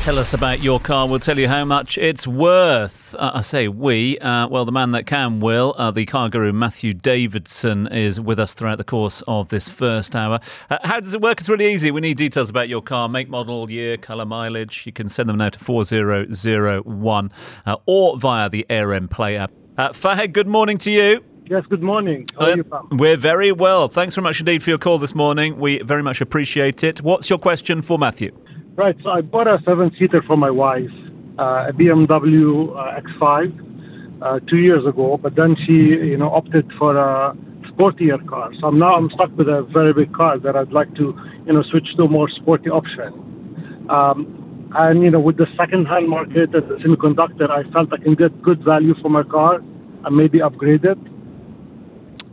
[0.01, 1.07] Tell us about your car.
[1.07, 3.15] We'll tell you how much it's worth.
[3.19, 4.17] Uh, I say we.
[4.19, 5.75] Uh, well, the man that can will.
[5.77, 10.17] Uh, the car guru Matthew Davidson is with us throughout the course of this first
[10.17, 10.41] hour.
[10.71, 11.39] Uh, how does it work?
[11.39, 11.91] It's really easy.
[11.91, 14.85] We need details about your car, make, model, year, colour, mileage.
[14.87, 17.31] You can send them now to 4001
[17.67, 19.53] uh, or via the ARN Play app.
[19.77, 21.23] Uh, Fahad, good morning to you.
[21.45, 22.27] Yes, good morning.
[22.39, 22.89] How are you, Pam?
[22.93, 23.89] We're very well.
[23.89, 25.59] Thanks very much indeed for your call this morning.
[25.59, 27.03] We very much appreciate it.
[27.03, 28.35] What's your question for Matthew?
[28.77, 30.91] Right, so I bought a seven seater for my wife,
[31.39, 36.71] uh, a BMW uh, X5, uh, two years ago, but then she, you know, opted
[36.79, 37.37] for a
[37.69, 38.53] sportier car.
[38.61, 41.63] So now I'm stuck with a very big car that I'd like to, you know,
[41.71, 43.87] switch to a more sporty option.
[43.91, 47.97] Um, and, you know, with the second hand market and the semiconductor, I felt I
[47.97, 49.57] can get good value for my car
[50.05, 50.99] and maybe upgrade it.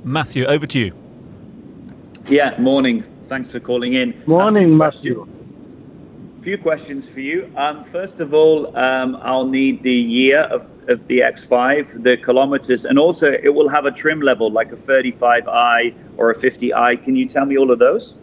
[0.03, 0.93] Matthew, over to you.
[2.27, 3.03] Yeah, morning.
[3.23, 4.13] Thanks for calling in.
[4.27, 5.23] Morning, Matthew.
[5.23, 5.47] A
[6.48, 7.52] few questions for you.
[7.58, 12.86] Um, first of all, um, I'll need the year of, of the X5, the kilometers,
[12.86, 17.04] and also it will have a trim level like a 35i or a 50i.
[17.04, 18.16] Can you tell me all of those?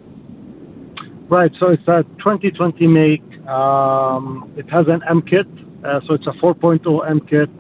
[1.29, 3.23] Right, so it's a 2020 make.
[3.47, 5.47] Um, it has an M kit,
[5.85, 7.51] uh, so it's a 4.0 M kit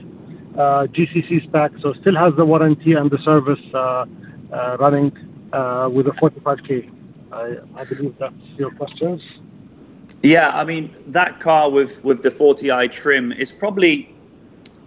[0.57, 4.07] uh, GCC spec, so still has the warranty and the service uh,
[4.51, 5.12] uh, running
[5.95, 6.91] with a 45k.
[7.33, 9.21] I, I believe that's your questions.
[10.25, 14.11] Yeah, I mean that car with with the 40i trim is probably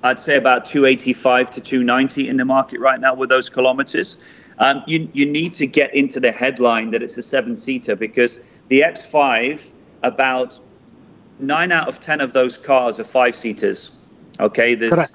[0.02, 4.18] I'd say about 285 to 290 in the market right now with those kilometers.
[4.58, 8.40] Um, you you need to get into the headline that it's a seven seater because
[8.70, 9.72] the X5
[10.02, 10.60] about
[11.38, 13.92] nine out of ten of those cars are five seaters.
[14.40, 15.12] Okay, there's Correct.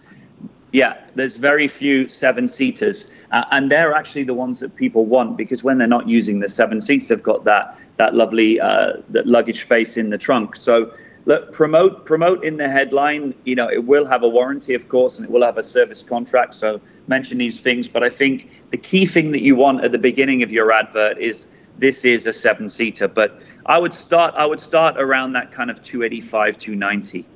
[0.72, 5.36] Yeah, there's very few seven seaters, uh, and they're actually the ones that people want
[5.36, 9.26] because when they're not using the seven seats, they've got that that lovely uh, that
[9.26, 10.56] luggage space in the trunk.
[10.56, 10.90] So
[11.26, 13.34] look, promote promote in the headline.
[13.44, 16.02] You know, it will have a warranty, of course, and it will have a service
[16.02, 16.54] contract.
[16.54, 19.98] So mention these things, but I think the key thing that you want at the
[19.98, 21.48] beginning of your advert is
[21.78, 23.08] this is a seven seater.
[23.08, 27.26] But I would start I would start around that kind of 285, 290.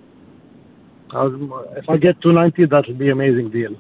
[1.11, 3.77] Um, if I get 290, that'll be amazing deal.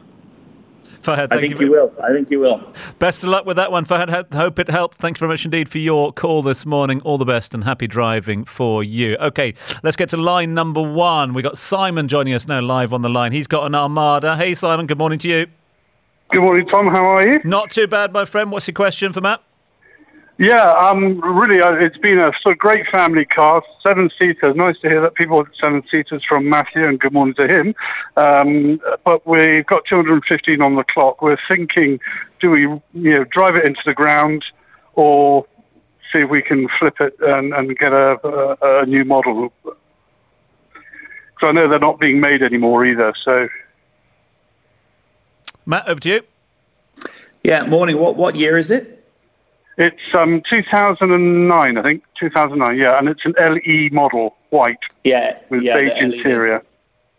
[1.03, 1.93] Fahad, I think you, you will.
[2.03, 2.61] I think you will.
[2.99, 4.33] Best of luck with that one, Fahad.
[4.33, 4.99] Hope it helped.
[4.99, 7.01] Thanks very much indeed for your call this morning.
[7.03, 9.16] All the best and happy driving for you.
[9.16, 11.33] Okay, let's get to line number one.
[11.35, 13.33] We've got Simon joining us now live on the line.
[13.33, 14.37] He's got an Armada.
[14.37, 14.87] Hey, Simon.
[14.87, 15.47] Good morning to you.
[16.33, 16.89] Good morning, Tom.
[16.89, 17.41] How are you?
[17.45, 18.51] Not too bad, my friend.
[18.51, 19.43] What's your question for Matt?
[20.39, 24.55] Yeah, um, really, uh, it's been a sort of great family car, seven seaters.
[24.55, 27.74] Nice to hear that people want seven seaters from Matthew, and good morning to him.
[28.18, 31.22] Um, but we've got 215 on the clock.
[31.22, 32.01] We're thinking,
[32.39, 34.45] do we, you know, drive it into the ground,
[34.93, 35.47] or
[36.12, 39.51] see if we can flip it and, and get a, a, a new model?
[39.64, 39.74] Because
[41.41, 43.14] I know they're not being made anymore either.
[43.24, 43.49] So,
[45.64, 46.20] Matt, over to you.
[47.43, 47.99] Yeah, morning.
[47.99, 48.96] What what year is it?
[49.79, 52.77] It's um 2009, I think 2009.
[52.79, 54.79] Yeah, and it's an LE model, white.
[55.05, 56.62] Yeah, with yeah, beige interior.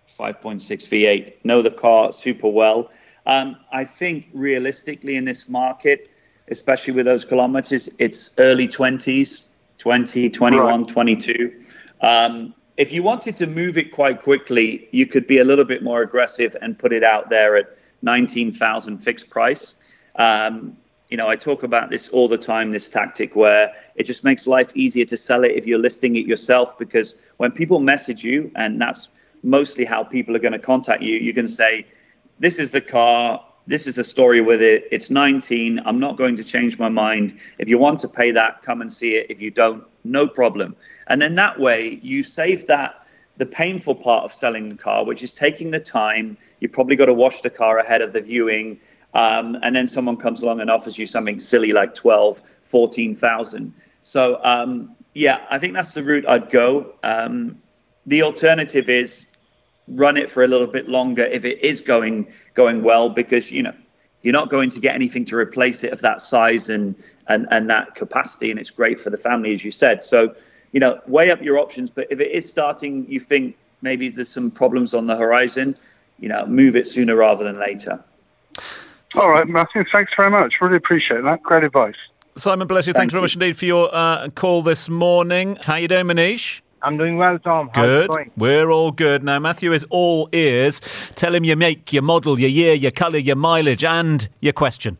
[0.07, 1.33] 5.6 V8.
[1.43, 2.89] Know the car super well.
[3.25, 6.09] Um, I think realistically in this market,
[6.49, 10.87] especially with those kilometers, it's early 20s, 20, 21, Right.
[10.87, 11.53] 22.
[12.01, 15.83] Um, if you wanted to move it quite quickly, you could be a little bit
[15.83, 19.75] more aggressive and put it out there at 19,000 fixed price.
[20.15, 20.77] Um,
[21.09, 24.45] you know, I talk about this all the time, this tactic where it just makes
[24.45, 26.77] life easier to sell it if you're listing it yourself.
[26.77, 29.09] Because when people message you, and that's
[29.43, 31.85] mostly how people are going to contact you, you can say,
[32.39, 34.87] This is the car, this is the story with it.
[34.91, 35.81] It's 19.
[35.85, 37.37] I'm not going to change my mind.
[37.57, 39.27] If you want to pay that, come and see it.
[39.29, 40.75] If you don't, no problem.
[41.07, 43.05] And then that way, you save that
[43.37, 46.37] the painful part of selling the car, which is taking the time.
[46.59, 48.79] You probably got to wash the car ahead of the viewing.
[49.13, 53.73] Um, and then someone comes along and offers you something silly like 12, 14,000.
[54.01, 56.93] So, um, yeah, I think that's the route I'd go.
[57.03, 57.59] Um,
[58.05, 59.25] the alternative is
[59.87, 63.63] run it for a little bit longer if it is going going well, because you
[63.63, 63.73] know
[64.21, 66.95] you're not going to get anything to replace it of that size and
[67.27, 70.03] and and that capacity, and it's great for the family, as you said.
[70.03, 70.35] So,
[70.71, 71.89] you know, weigh up your options.
[71.89, 75.75] But if it is starting, you think maybe there's some problems on the horizon,
[76.19, 78.03] you know, move it sooner rather than later.
[79.15, 80.55] All right, Matthew, thanks very much.
[80.59, 81.41] Really appreciate that.
[81.43, 81.95] Great advice.
[82.37, 82.93] Simon, bless you.
[82.93, 85.57] Thanks very much indeed for your uh, call this morning.
[85.63, 86.61] How you doing, Manish?
[86.83, 87.71] I'm doing well, Tom.
[87.73, 88.09] How's Good.
[88.09, 88.31] going?
[88.37, 89.23] We're all good.
[89.23, 90.81] Now, Matthew is all ears.
[91.15, 94.97] Tell him your make, your model, your year, your colour, your mileage, and your question.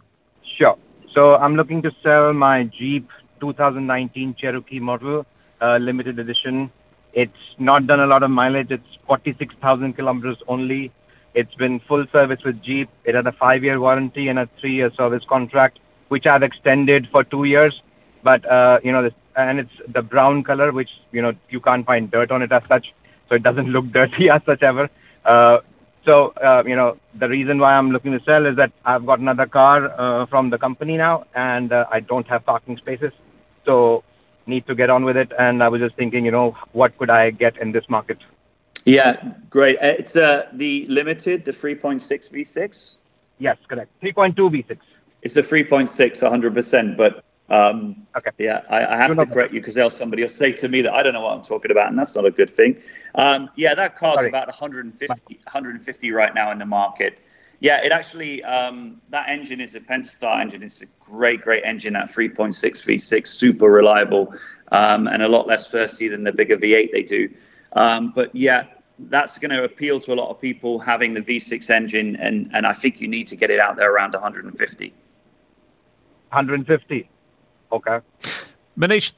[0.58, 0.76] Sure.
[1.14, 3.08] So I'm looking to sell my Jeep
[3.40, 5.26] 2019 Cherokee model,
[5.62, 6.72] uh, limited edition.
[7.14, 8.72] It's not done a lot of mileage.
[8.72, 10.92] It's 46,000 kilometers only.
[11.38, 12.90] It's been full service with Jeep.
[13.06, 15.78] It had a five-year warranty and a three-year service contract,
[16.08, 17.80] which I've extended for two years.
[18.24, 21.86] But uh, you know, this, and it's the brown color, which you know you can't
[21.86, 22.88] find dirt on it as such,
[23.30, 24.90] so it doesn't look dirty as such ever.
[25.24, 25.60] Uh,
[26.06, 29.20] so uh, you know, the reason why I'm looking to sell is that I've got
[29.20, 33.12] another car uh, from the company now, and uh, I don't have parking spaces,
[33.64, 34.04] so
[34.48, 35.32] need to get on with it.
[35.38, 38.18] And I was just thinking, you know, what could I get in this market?
[38.88, 39.76] Yeah, great.
[39.80, 42.00] Uh, It's uh, the limited, the 3.6
[42.32, 42.98] V6.
[43.38, 43.92] Yes, correct.
[44.02, 44.78] 3.2 V6.
[45.24, 46.96] It's a 3.6, 100%.
[46.96, 48.32] But um, okay.
[48.38, 50.94] yeah, I, I have to correct you because else somebody will say to me that
[50.94, 52.82] I don't know what I'm talking about, and that's not a good thing.
[53.16, 54.30] Um, yeah, that car's Sorry.
[54.30, 57.20] about 150, 150 right now in the market.
[57.60, 60.64] Yeah, it actually um, that engine is a Pentastar engine.
[60.64, 61.94] It's a great, great engine.
[61.94, 64.34] That 3.6 V6, super reliable,
[64.72, 67.30] um, and a lot less thirsty than the bigger V8 they do.
[67.74, 68.66] Um, but yeah,
[69.00, 72.66] that's going to appeal to a lot of people having the V6 engine, and and
[72.66, 74.94] I think you need to get it out there around 150.
[76.30, 77.10] 150.
[77.72, 78.00] Okay.
[78.78, 79.14] Manish,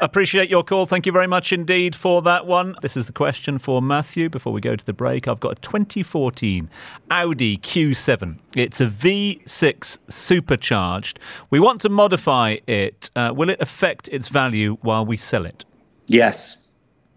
[0.00, 0.86] appreciate your call.
[0.86, 2.74] Thank you very much indeed for that one.
[2.82, 5.28] This is the question for Matthew before we go to the break.
[5.28, 6.68] I've got a 2014
[7.12, 8.38] Audi Q7.
[8.56, 11.20] It's a V6 supercharged.
[11.50, 13.08] We want to modify it.
[13.14, 15.64] Uh, will it affect its value while we sell it?
[16.08, 16.56] Yes,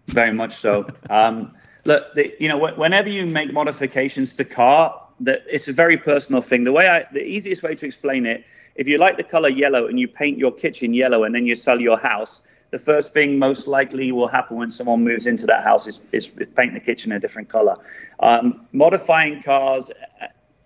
[0.06, 0.86] very much so.
[1.10, 1.52] um,
[1.88, 5.96] look, the, you know, wh- whenever you make modifications to car, that it's a very
[5.96, 6.62] personal thing.
[6.62, 8.44] The way I, the easiest way to explain it,
[8.76, 11.56] if you like the color yellow and you paint your kitchen yellow and then you
[11.56, 15.64] sell your house, the first thing most likely will happen when someone moves into that
[15.64, 17.76] house is, is, is paint the kitchen a different color.
[18.20, 19.90] Um, modifying cars,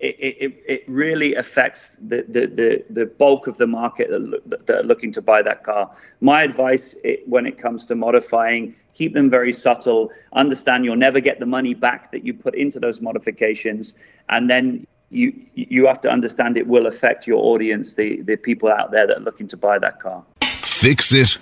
[0.02, 4.66] it, it, it really affects the, the, the, the bulk of the market that, look,
[4.66, 5.94] that are looking to buy that car.
[6.20, 10.10] My advice it, when it comes to modifying, keep them very subtle.
[10.32, 13.94] Understand you'll never get the money back that you put into those modifications,
[14.28, 18.70] and then you you have to understand it will affect your audience, the the people
[18.70, 20.24] out there that are looking to buy that car.
[20.62, 21.38] Fix it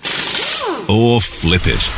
[0.91, 1.91] or flip it.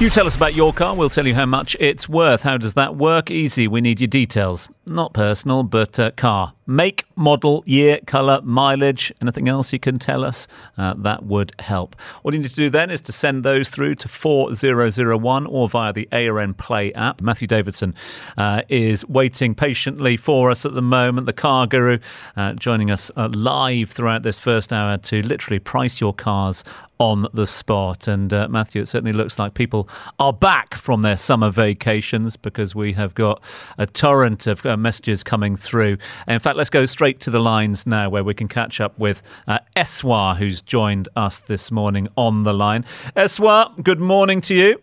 [0.00, 2.40] You tell us about your car, we'll tell you how much it's worth.
[2.42, 3.30] How does that work?
[3.30, 4.66] Easy, we need your details.
[4.90, 6.52] Not personal, but uh, car.
[6.66, 11.94] Make, model, year, colour, mileage, anything else you can tell us, uh, that would help.
[12.24, 15.92] All you need to do then is to send those through to 4001 or via
[15.92, 17.20] the ARN Play app.
[17.20, 17.94] Matthew Davidson
[18.36, 21.98] uh, is waiting patiently for us at the moment, the car guru,
[22.36, 26.64] uh, joining us uh, live throughout this first hour to literally price your cars
[27.00, 28.06] on the spot.
[28.06, 29.88] And uh, Matthew, it certainly looks like people
[30.18, 33.42] are back from their summer vacations because we have got
[33.78, 35.98] a torrent of uh, messages coming through.
[36.26, 39.22] In fact, let's go straight to the lines now where we can catch up with
[39.46, 42.84] uh, Eswar, who's joined us this morning on the line.
[43.16, 44.80] Eswar, good morning to you.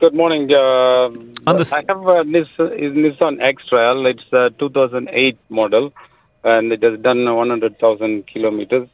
[0.00, 0.50] Good morning.
[0.52, 1.08] Uh,
[1.46, 4.06] Unders- I have a Nissan, Nissan X-Trail.
[4.06, 5.92] It's a 2008 model,
[6.44, 8.88] and it has done 100,000 kilometers.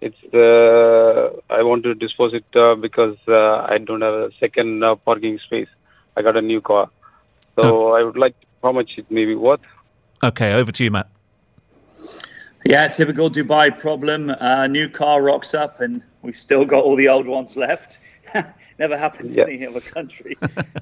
[0.00, 4.84] It's uh, I want to dispose it uh, because uh, I don't have a second
[4.84, 5.68] uh, parking space.
[6.16, 6.88] I got a new car,
[7.56, 9.60] so I would like how much it may be worth.
[10.22, 11.08] Okay, over to you, Matt.
[12.64, 14.30] Yeah, typical Dubai problem.
[14.30, 17.98] Uh, new car rocks up, and we've still got all the old ones left.
[18.78, 19.44] Never happens Yeah.
[19.44, 20.36] in any other country.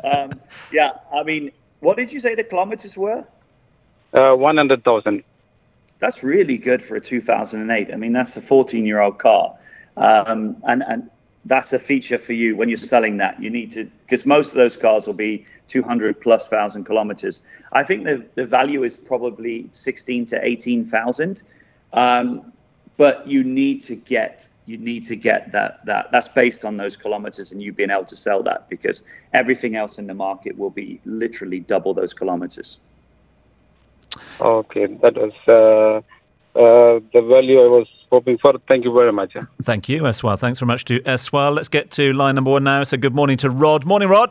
[0.05, 0.41] um,
[0.73, 3.25] yeah, I mean, what did you say the kilometers were?
[4.13, 5.23] Uh, 100,000.
[5.99, 7.93] That's really good for a 2008.
[7.93, 9.55] I mean, that's a 14-year-old car,
[9.97, 11.11] um, and and
[11.47, 13.41] that's a feature for you when you're selling that.
[13.41, 17.43] You need to because most of those cars will be 200 plus thousand kilometers.
[17.73, 21.43] I think the the value is probably 16 to 18 thousand,
[21.93, 22.53] um,
[22.97, 26.97] but you need to get you need to get that that that's based on those
[26.97, 30.71] kilometers and you being able to sell that because everything else in the market will
[30.71, 32.81] be literally double those kilometers.
[34.41, 38.55] Okay, that was uh, uh, the value I was hoping for.
[38.69, 39.37] Thank you very much.
[39.63, 40.39] Thank you, Eswar.
[40.39, 41.55] Thanks very much to Eswar.
[41.55, 42.83] Let's get to line number one now.
[42.85, 43.85] So, good morning to Rod.
[43.85, 44.31] Morning, Rod.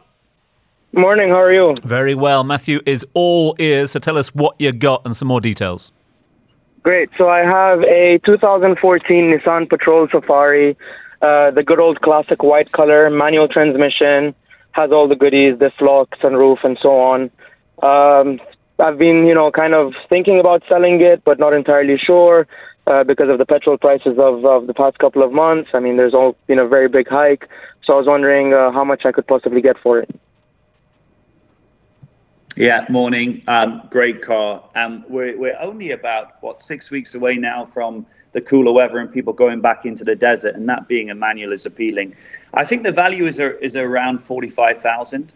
[0.93, 1.75] Morning, how are you?
[1.83, 2.43] Very well.
[2.43, 3.91] Matthew is all ears.
[3.91, 5.91] So, tell us what you got and some more details.
[6.85, 7.09] Great.
[7.17, 10.77] So I have a 2014 Nissan Patrol Safari.
[11.19, 14.35] Uh, the good old classic white color, manual transmission,
[14.73, 17.31] has all the goodies, the lock, sunroof, and so on.
[17.81, 18.39] Um,
[18.77, 22.45] I've been, you know, kind of thinking about selling it, but not entirely sure
[22.87, 25.69] uh, because of the petrol prices of, of the past couple of months.
[25.73, 27.49] I mean, there's all been a very big hike,
[27.83, 30.09] so I was wondering uh, how much I could possibly get for it.
[32.57, 33.41] Yeah, morning.
[33.47, 34.63] Um, great car.
[34.75, 39.11] Um, we're, we're only about, what, six weeks away now from the cooler weather and
[39.11, 42.15] people going back into the desert, and that being a manual is appealing.
[42.53, 45.33] I think the value is, a, is around 45000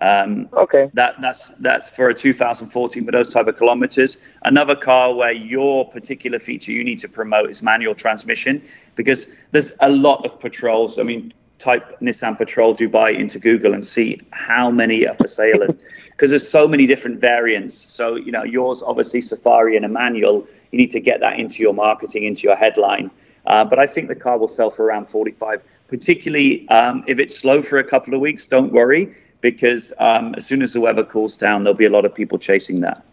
[0.00, 0.90] um, okay.
[0.94, 4.18] That that's that's for a 2014 with those type of kilometers.
[4.44, 8.62] Another car where your particular feature you need to promote is manual transmission
[8.96, 10.98] because there's a lot of patrols.
[10.98, 15.66] I mean, type Nissan Patrol Dubai into Google and see how many are for sale.
[16.10, 17.74] Because there's so many different variants.
[17.74, 20.46] So, you know, yours obviously Safari and a manual.
[20.72, 23.10] You need to get that into your marketing, into your headline.
[23.46, 25.62] Uh, but I think the car will sell for around 45.
[25.88, 30.46] Particularly um, if it's slow for a couple of weeks, don't worry, because um, as
[30.46, 33.04] soon as the weather cools down, there'll be a lot of people chasing that.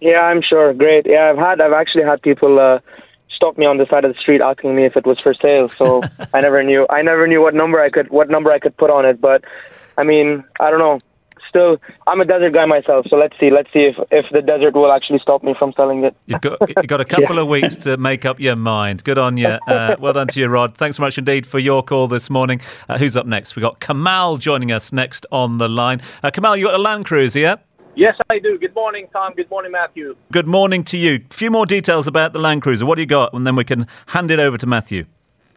[0.00, 0.74] Yeah, I'm sure.
[0.74, 1.06] Great.
[1.06, 2.80] Yeah, I've had, I've actually had people uh,
[3.34, 5.68] stop me on the side of the street asking me if it was for sale.
[5.68, 6.02] So
[6.34, 6.86] I never knew.
[6.90, 9.20] I never knew what number I could what number I could put on it.
[9.20, 9.44] But
[9.96, 10.98] I mean, I don't know.
[11.56, 13.50] Still, I'm a desert guy myself, so let's see.
[13.50, 16.14] Let's see if, if the desert will actually stop me from selling it.
[16.26, 17.42] You've got you've got a couple yeah.
[17.42, 19.02] of weeks to make up your mind.
[19.04, 19.48] Good on you.
[19.48, 20.76] Uh, well done to you, Rod.
[20.76, 22.60] Thanks so much indeed for your call this morning.
[22.90, 23.56] Uh, who's up next?
[23.56, 26.02] We've got Kamal joining us next on the line.
[26.22, 27.56] Uh, Kamal, you got a Land Cruiser, yeah?
[27.94, 28.58] Yes, I do.
[28.58, 29.32] Good morning, Tom.
[29.34, 30.14] Good morning, Matthew.
[30.32, 31.24] Good morning to you.
[31.30, 32.84] A few more details about the Land Cruiser.
[32.84, 33.32] What do you got?
[33.32, 35.06] And then we can hand it over to Matthew.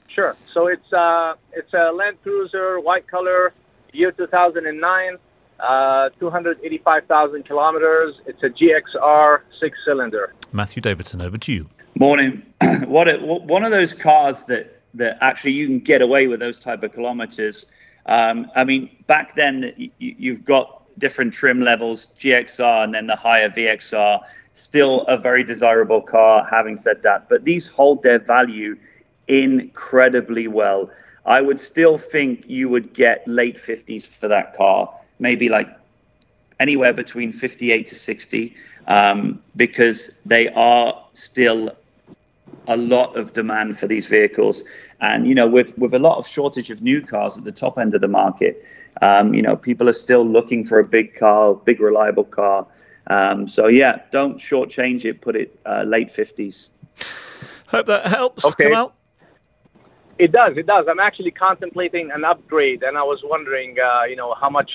[0.08, 0.38] Sure.
[0.54, 3.54] So it's uh, it's a Land Cruiser, white color,
[3.92, 5.18] year 2009,
[5.60, 8.16] uh, 285,000 kilometers.
[8.26, 10.34] It's a GXR six cylinder.
[10.52, 11.70] Matthew Davidson, over to you.
[11.96, 12.44] Morning.
[12.86, 16.60] what a, one of those cars that that actually you can get away with those
[16.60, 17.66] type of kilometers.
[18.06, 23.16] Um, I mean, back then you, you've got different trim levels, GXR and then the
[23.16, 24.22] higher VXR.
[24.54, 27.30] Still a very desirable car, having said that.
[27.30, 28.76] But these hold their value
[29.28, 30.90] incredibly well.
[31.26, 35.70] I would still think you would get late 50s for that car, maybe like
[36.60, 38.56] anywhere between 58 to 60,
[38.88, 41.76] um, because they are still
[42.68, 44.64] a lot of demand for these vehicles.
[45.02, 47.78] And you know, with with a lot of shortage of new cars at the top
[47.78, 48.66] end of the market,
[49.02, 52.66] um, you know, people are still looking for a big car, big reliable car.
[53.08, 55.22] Um, so yeah, don't shortchange it.
[55.22, 56.70] Put it uh, late fifties.
[57.68, 58.46] Hope that helps.
[58.46, 58.66] Okay.
[58.66, 58.94] Kamal.
[60.18, 60.58] It does.
[60.58, 60.86] It does.
[60.90, 64.70] I'm actually contemplating an upgrade, and I was wondering, uh, you know, how much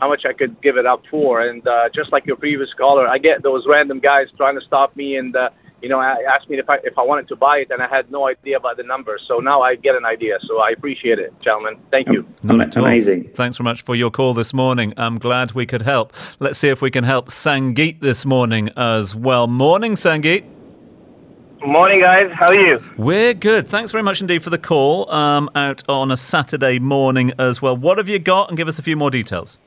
[0.00, 1.40] how much I could give it up for.
[1.40, 4.96] And uh, just like your previous caller, I get those random guys trying to stop
[4.96, 5.50] me and uh,
[5.82, 8.10] you know, asked me if I if I wanted to buy it, and I had
[8.10, 9.22] no idea about the numbers.
[9.28, 10.38] So now I get an idea.
[10.46, 11.76] So I appreciate it, gentlemen.
[11.90, 12.26] Thank you.
[12.42, 13.30] Not Amazing.
[13.34, 14.92] Thanks very much for your call this morning.
[14.96, 16.12] I'm glad we could help.
[16.40, 19.46] Let's see if we can help Sangeet this morning as well.
[19.46, 20.44] Morning, Sangeet.
[21.64, 22.30] Morning, guys.
[22.34, 22.82] How are you?
[22.96, 23.66] We're good.
[23.68, 25.10] Thanks very much indeed for the call.
[25.10, 27.76] Um, out on a Saturday morning as well.
[27.76, 28.48] What have you got?
[28.48, 29.58] And give us a few more details.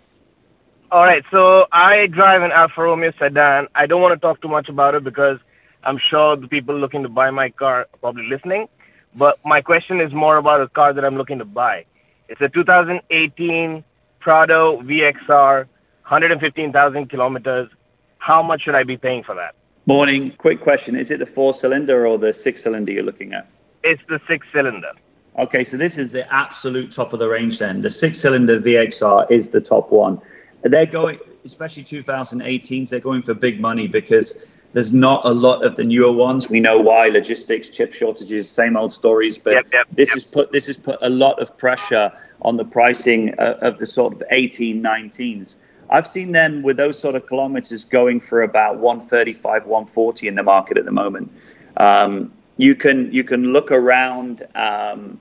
[0.91, 1.23] All right.
[1.31, 3.67] So I drive an Alfa Romeo sedan.
[3.73, 5.39] I don't want to talk too much about it because
[5.83, 8.67] I'm sure the people looking to buy my car are probably listening.
[9.15, 11.85] But my question is more about a car that I'm looking to buy.
[12.27, 13.83] It's a 2018
[14.19, 17.69] Prado VXR, 115,000 kilometers.
[18.17, 19.55] How much should I be paying for that?
[19.85, 20.31] Morning.
[20.31, 20.95] Quick question.
[20.95, 23.47] Is it the four cylinder or the six cylinder you're looking at?
[23.83, 24.91] It's the six cylinder.
[25.39, 27.81] Okay, so this is the absolute top of the range then.
[27.81, 30.21] The six cylinder VXR is the top one.
[30.63, 35.75] They're going, especially 2018s, they're going for big money because there's not a lot of
[35.75, 36.49] the newer ones.
[36.49, 39.37] We know why logistics, chip shortages, same old stories.
[39.37, 40.13] But yep, yep, this yep.
[40.13, 42.11] has put this has put a lot of pressure
[42.43, 45.57] on the pricing of, of the sort of 18, 19s.
[45.89, 50.43] I've seen them with those sort of kilometers going for about 135, 140 in the
[50.43, 51.31] market at the moment.
[51.77, 55.19] Um, you can you can look around um,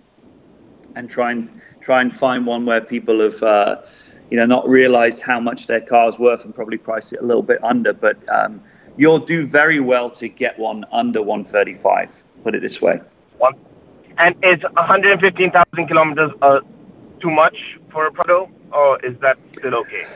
[0.94, 3.42] and try and try and find one where people have.
[3.42, 3.76] Uh,
[4.30, 7.42] you know, not realized how much their car's worth and probably price it a little
[7.42, 7.92] bit under.
[7.92, 8.62] But um,
[8.96, 12.24] you'll do very well to get one under 135.
[12.44, 13.00] Put it this way.
[13.38, 13.54] One,
[14.18, 16.60] and is 115,000 kilometers uh,
[17.20, 17.56] too much
[17.90, 20.06] for a Prado, or is that still okay?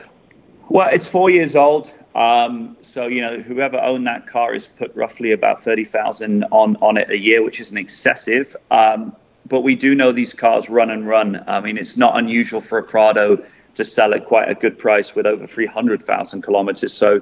[0.69, 1.91] Well, it's four years old.
[2.15, 6.77] Um, so you know, whoever owned that car has put roughly about thirty thousand on
[6.77, 8.55] on it a year, which isn't excessive.
[8.71, 9.13] Um,
[9.47, 11.43] but we do know these cars run and run.
[11.45, 13.43] I mean, it's not unusual for a Prado
[13.75, 16.93] to sell at quite a good price with over three hundred thousand kilometers.
[16.93, 17.21] So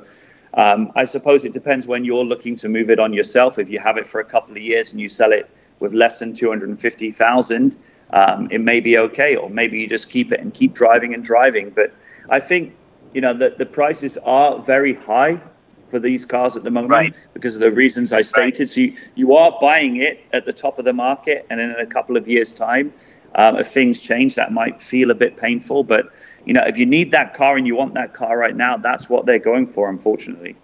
[0.55, 3.59] um, I suppose it depends when you're looking to move it on yourself.
[3.59, 5.49] If you have it for a couple of years and you sell it
[5.79, 7.75] with less than 250,000,
[8.11, 11.23] um, it may be okay, or maybe you just keep it and keep driving and
[11.23, 11.71] driving.
[11.71, 11.93] But
[12.29, 12.73] I think
[13.13, 15.41] you know the, the prices are very high
[15.89, 17.15] for these cars at the moment Right.
[17.33, 18.67] because of the reasons I stated.
[18.67, 21.85] So you, you are buying it at the top of the market, and in a
[21.85, 22.93] couple of years' time,
[23.35, 25.83] um, if things change, that might feel a bit painful.
[25.83, 26.11] But
[26.45, 29.09] you know, if you need that car and you want that car right now, that's
[29.09, 30.55] what they're going for, unfortunately.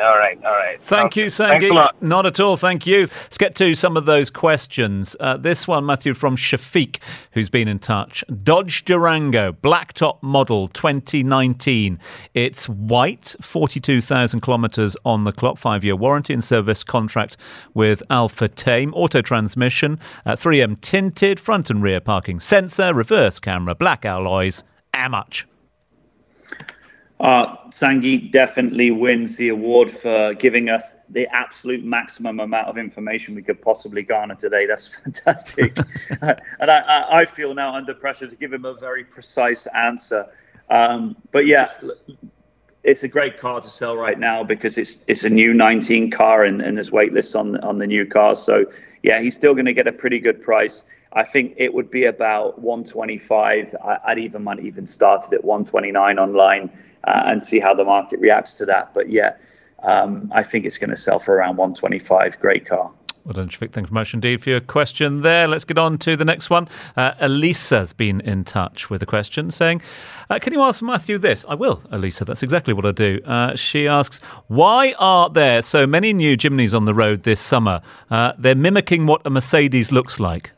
[0.00, 0.80] All right, all right.
[0.80, 1.90] Thank you, Thanks a Sangeet.
[2.00, 2.56] Not at all.
[2.56, 3.00] Thank you.
[3.02, 5.14] Let's get to some of those questions.
[5.20, 6.98] Uh, this one, Matthew, from Shafiq,
[7.32, 8.24] who's been in touch.
[8.42, 11.98] Dodge Durango, blacktop model 2019.
[12.34, 17.36] It's white, 42,000 kilometres on the clock, five year warranty and service contract
[17.74, 18.92] with Al-Futtaim.
[18.94, 24.64] Auto transmission, uh, 3M tinted, front and rear parking sensor, reverse camera, black alloys.
[24.94, 25.46] How much?
[27.20, 33.36] Uh, Sangeet definitely wins the award for giving us the absolute maximum amount of information
[33.36, 34.66] we could possibly garner today.
[34.66, 35.76] That's fantastic.
[36.20, 40.28] and I, I, feel now under pressure to give him a very precise answer.
[40.68, 41.68] Um, but yeah,
[42.82, 46.44] it's a great car to sell right now because it's it's a new 19 car
[46.44, 48.42] and, and there's wait lists on on the new cars.
[48.42, 48.66] So
[49.02, 50.84] yeah, he's still going to get a pretty good price.
[51.12, 53.76] I think it would be about 125.
[53.84, 56.70] I, I'd even might even start it at 129 online
[57.04, 58.92] uh, and see how the market reacts to that.
[58.94, 59.36] But yeah,
[59.82, 62.38] um, I think it's going to sell for around 125.
[62.40, 62.90] Great car.
[63.24, 63.72] Well done, Shafiq.
[63.72, 65.46] Thanks very much indeed for your question there.
[65.46, 66.66] Let's get on to the next one.
[66.96, 69.80] Uh, Elisa's been in touch with a question saying,
[70.28, 71.44] uh, Can you ask Matthew this?
[71.48, 72.24] I will, Elisa.
[72.24, 73.20] That's exactly what I do.
[73.24, 77.80] Uh, she asks, Why are there so many new Jimneys on the road this summer?
[78.10, 80.50] Uh, they're mimicking what a Mercedes looks like.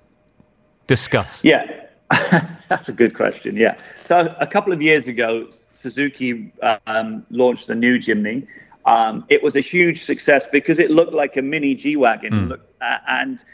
[0.87, 1.45] Discuss.
[1.45, 1.67] Yeah,
[2.69, 3.57] that's a good question.
[3.57, 3.77] Yeah.
[4.03, 6.53] So a couple of years ago, Suzuki
[6.87, 8.47] um, launched the new Jimny.
[8.87, 12.61] Um, it was a huge success because it looked like a mini G wagon, Mm.
[12.81, 13.45] Uh, and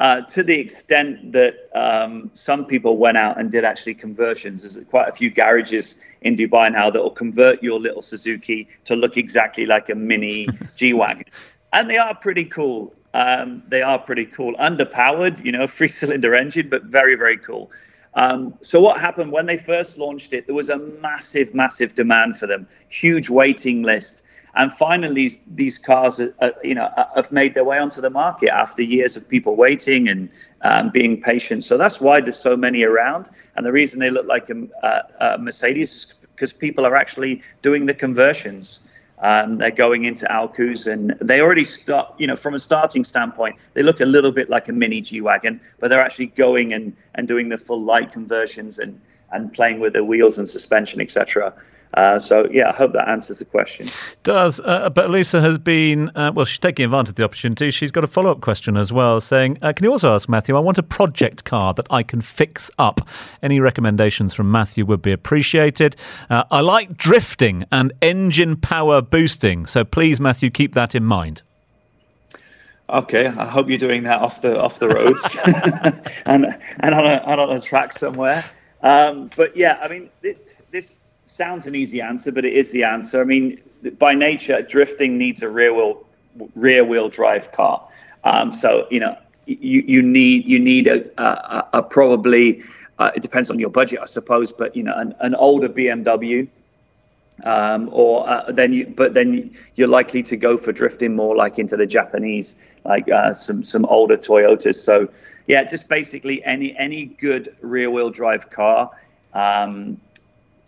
[0.00, 4.62] uh, to the extent that um, some people went out and did actually conversions.
[4.62, 8.96] There's quite a few garages in Dubai now that will convert your little Suzuki to
[8.96, 11.26] look exactly like a mini G wagon,
[11.72, 12.94] and they are pretty cool.
[13.12, 17.70] Um, they are pretty cool, underpowered, you know, three cylinder engine, but very very cool.
[18.14, 20.46] Um, so what happened when they first launched it?
[20.46, 24.24] There was a massive, massive demand for them, huge waiting list,
[24.54, 28.10] and finally these, cars, uh, uh, you know, uh, have made their way onto the
[28.10, 30.28] market after years of people waiting and
[30.62, 31.62] um, being patient.
[31.62, 35.34] So that's why there's so many around, and the reason they look like a, a,
[35.34, 38.80] a Mercedes is because people are actually doing the conversions.
[39.20, 43.04] Um, they're going into Al Quoz and they already start, you know, from a starting
[43.04, 46.72] standpoint, they look a little bit like a mini G Wagon, but they're actually going
[46.72, 48.98] and, and doing the full light conversions and,
[49.32, 51.52] and playing with the wheels and suspension, etc.
[51.94, 53.88] Uh, so, yeah, I hope that answers the question.
[54.22, 57.70] Does, uh, but Lisa has been, uh, well, she's taking advantage of the opportunity.
[57.70, 60.56] She's got a follow up question as well saying, uh, Can you also ask Matthew,
[60.56, 63.08] I want a project car that I can fix up.
[63.42, 65.96] Any recommendations from Matthew would be appreciated.
[66.28, 71.42] Uh, I like drifting and engine power boosting, so please, Matthew, keep that in mind.
[72.88, 75.22] Okay, I hope you're doing that off the off the roads
[76.26, 76.46] and
[76.80, 78.44] and on a, and on a track somewhere.
[78.82, 80.38] Um, but yeah, I mean, th-
[80.72, 81.00] this
[81.30, 83.20] sounds an easy answer, but it is the answer.
[83.20, 83.60] I mean,
[83.98, 86.04] by nature, drifting needs a rear wheel
[86.54, 87.86] rear wheel drive car.
[88.24, 89.16] Um, so you know,
[89.46, 92.62] you you need you need a, a, a probably
[92.98, 96.48] uh, it depends on your budget, I suppose, but you know, an, an older BMW
[97.44, 101.58] um, or uh, then you, but then you're likely to go for drifting more like
[101.58, 104.76] into the Japanese, like uh, some some older Toyotas.
[104.76, 105.08] So
[105.46, 108.90] yeah, just basically any any good rear wheel drive car,
[109.34, 109.98] um,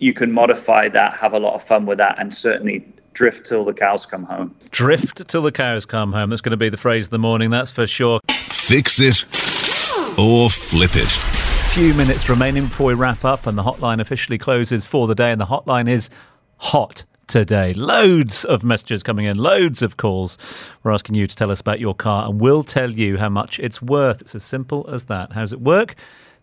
[0.03, 3.65] you can modify that, have a lot of fun with that, and certainly drift till
[3.65, 4.55] the cows come home.
[4.71, 6.31] Drift till the cows come home.
[6.31, 8.19] That's going to be the phrase of the morning, that's for sure.
[8.51, 9.25] Fix it
[10.19, 11.11] or flip it.
[11.73, 15.31] few minutes remaining before we wrap up, and the hotline officially closes for the day.
[15.31, 16.11] And the hotline is
[16.57, 17.73] hot today.
[17.73, 20.37] Loads of messages coming in, loads of calls.
[20.83, 23.61] We're asking you to tell us about your car, and we'll tell you how much
[23.61, 24.21] it's worth.
[24.21, 25.33] It's as simple as that.
[25.33, 25.95] How does it work?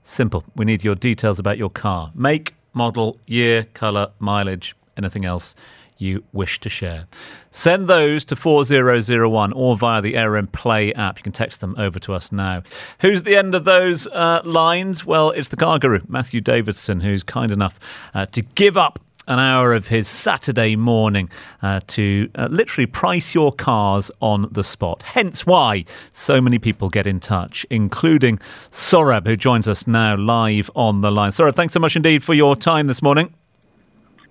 [0.05, 0.45] Simple.
[0.55, 5.55] We need your details about your car make, model, year, colour, mileage, anything else
[5.99, 7.07] you wish to share.
[7.51, 11.19] Send those to 4001 or via the ARN Play app.
[11.19, 12.63] You can text them over to us now.
[13.01, 15.05] Who's at the end of those uh, lines?
[15.05, 17.79] Well, it's the car guru, Matthew Davidson, who's kind enough
[18.13, 18.99] uh, to give up
[19.29, 21.29] an hour of his Saturday morning
[21.61, 25.03] uh, to uh, literally price your cars on the spot.
[25.03, 28.39] Hence why so many people get in touch, including
[28.71, 31.31] Sorab, who joins us now live on the line.
[31.31, 33.33] Sorab, thanks so much indeed for your time this morning.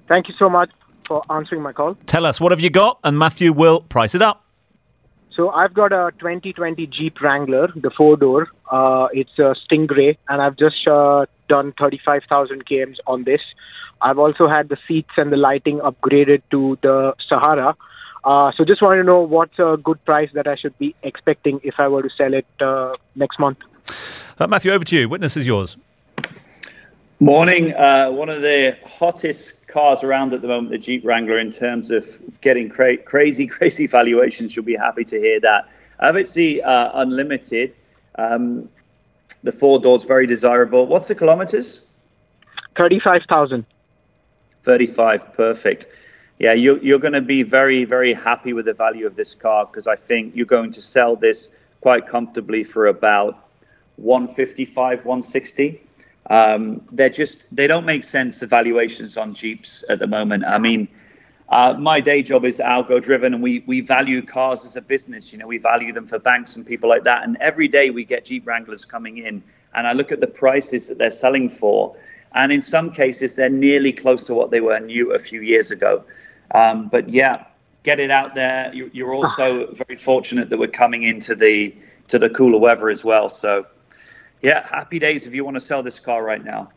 [0.09, 0.71] Thank you so much
[1.07, 1.95] for answering my call.
[2.07, 2.99] Tell us, what have you got?
[3.05, 4.45] And Matthew will price it up.
[5.39, 8.49] So I've got a 2020 Jeep Wrangler, the four door.
[8.69, 13.41] Uh, it's a Sting-Gray, and I've just uh, done 35,000 kms on this.
[14.01, 17.77] I've also had the seats and the lighting upgraded to the Sahara.
[18.25, 21.61] Uh, so just want to know what's a good price that I should be expecting
[21.63, 23.59] if I were to sell it uh, next month.
[24.39, 25.09] Uh, Matthew, over to you.
[25.09, 25.77] Witness is yours.
[27.21, 27.75] Morning.
[27.75, 31.91] Uh, one of the hottest cars around at the moment, the Jeep Wrangler, in terms
[31.91, 32.07] of
[32.41, 34.55] getting cra- crazy, crazy valuations.
[34.55, 35.69] You'll be happy to hear that.
[36.01, 37.75] Obviously, uh, unlimited.
[38.17, 38.69] Um,
[39.43, 40.87] the four doors very desirable.
[40.87, 41.85] What's the kilometers?
[42.77, 43.23] Thirty-five
[44.69, 44.97] thousand.
[44.97, 45.35] Thirty-five.
[45.35, 45.87] Perfect.
[46.39, 49.67] Yeah, you're, you're going to be very, very happy with the value of this car
[49.67, 51.51] because I think you're going to sell this
[51.81, 53.49] quite comfortably for about
[53.97, 55.83] 155, 160.
[56.31, 58.39] Um, they're just they don't make sense.
[58.39, 60.45] The valuations on Jeeps at the moment.
[60.45, 60.87] I mean,
[61.49, 65.33] uh, my day job is algo driven, and we we value cars as a business.
[65.33, 67.25] You know, we value them for banks and people like that.
[67.25, 69.43] And every day we get Jeep Wranglers coming in,
[69.75, 71.97] and I look at the prices that they're selling for,
[72.35, 75.71] and in some cases they're nearly close to what they were new a few years
[75.71, 76.05] ago.
[76.55, 77.45] Um, but yeah,
[77.83, 78.73] get it out there.
[78.75, 81.75] You, you're also very fortunate that we're coming into the
[82.09, 83.29] to the cooler weather as well.
[83.29, 83.67] So
[84.43, 86.71] yeah, happy days if you want to sell this car right now.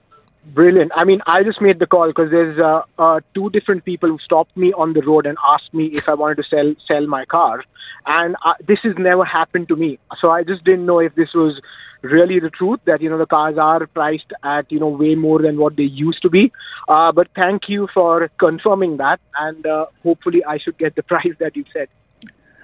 [0.44, 0.92] Brilliant.
[0.96, 4.18] I mean, I just made the call because there's uh, uh, two different people who
[4.18, 7.26] stopped me on the road and asked me if I wanted to sell sell my
[7.26, 7.64] car,
[8.08, 10.00] and uh, this has never happened to me.
[10.20, 11.62] So I just didn't know if this was
[12.02, 15.42] really the truth that you know the cars are priced at you know way more
[15.42, 16.52] than what they used to be.
[16.88, 21.36] Uh, but thank you for confirming that, and uh, hopefully I should get the price
[21.40, 21.88] that you said.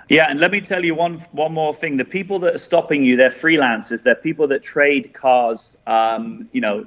[0.09, 1.97] Yeah, and let me tell you one one more thing.
[1.97, 4.03] The people that are stopping you, they're freelancers.
[4.03, 6.85] They're people that trade cars, um, you know,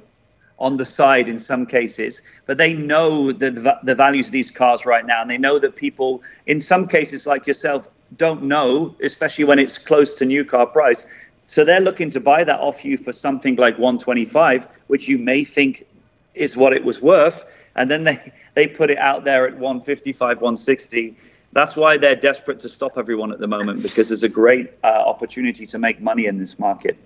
[0.57, 4.85] on the side in some cases, but they know the the values of these cars
[4.85, 7.87] right now, and they know that people, in some cases like yourself,
[8.17, 11.05] don't know, especially when it's close to new car price.
[11.45, 15.43] So they're looking to buy that off you for something like 125, which you may
[15.43, 15.85] think
[16.33, 17.45] is what it was worth,
[17.75, 21.15] and then they they put it out there at 155, 160
[21.53, 24.87] that's why they're desperate to stop everyone at the moment because there's a great uh,
[24.87, 26.97] opportunity to make money in this market.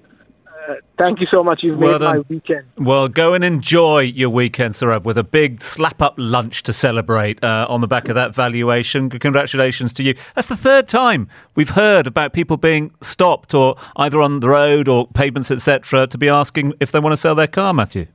[0.68, 1.62] Uh, thank you so much.
[1.64, 2.18] You've well made done.
[2.18, 2.66] my weekend.
[2.78, 7.44] Well, go and enjoy your weekend, Saurabh, with a big slap up lunch to celebrate
[7.44, 9.10] uh, on the back of that valuation.
[9.10, 10.16] Congratulations to you.
[10.34, 14.88] That's the third time we've heard about people being stopped or either on the road
[14.88, 18.08] or pavements, etc., to be asking if they want to sell their car, Matthew.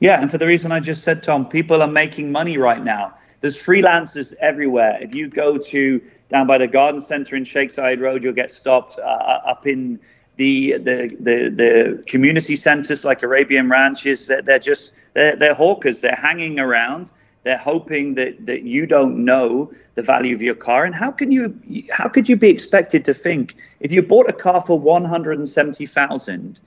[0.00, 3.14] Yeah, and for the reason I just said, Tom, people are making money right now.
[3.40, 4.96] There's freelancers everywhere.
[5.00, 8.52] If you go to down by the garden centre in Sheikh Zayed Road, you'll get
[8.52, 8.98] stopped.
[8.98, 9.98] Uh, up in
[10.38, 16.00] the, the the the community centres like Arabian Ranches, they're, they're just they're, they're hawkers.
[16.00, 17.10] They're hanging around.
[17.44, 20.84] They're hoping that, that you don't know the value of your car.
[20.84, 21.54] And how can you
[21.90, 25.38] how could you be expected to think if you bought a car for one hundred
[25.38, 26.60] and seventy thousand?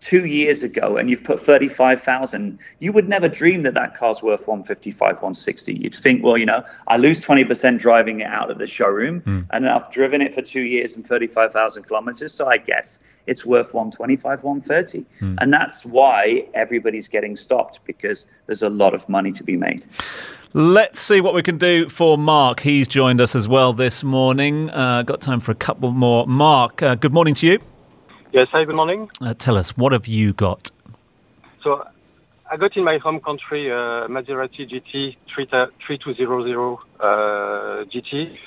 [0.00, 4.48] Two years ago and you've put 35,000, you would never dream that that car's worth
[4.48, 5.74] 155, 160.
[5.74, 9.46] You'd think, well, you know, I lose 20% driving it out of the showroom mm.
[9.50, 12.32] and I've driven it for two years and 35,000 kilometers.
[12.32, 15.06] So I guess it's worth 125, 130.
[15.20, 15.36] Mm.
[15.40, 19.84] And that's why everybody's getting stopped because there's a lot of money to be made.
[20.52, 22.60] Let's see what we can do for Mark.
[22.60, 24.68] He's joined us as well this morning.
[24.70, 26.26] Uh, got time for a couple more.
[26.26, 27.60] Mark, uh, good morning to you.
[28.32, 29.10] Yes, hi, good morning.
[29.20, 30.70] Uh, tell us, what have you got?
[31.64, 31.84] So,
[32.48, 38.38] I got in my home country uh, Maserati GT 3200 uh, GT,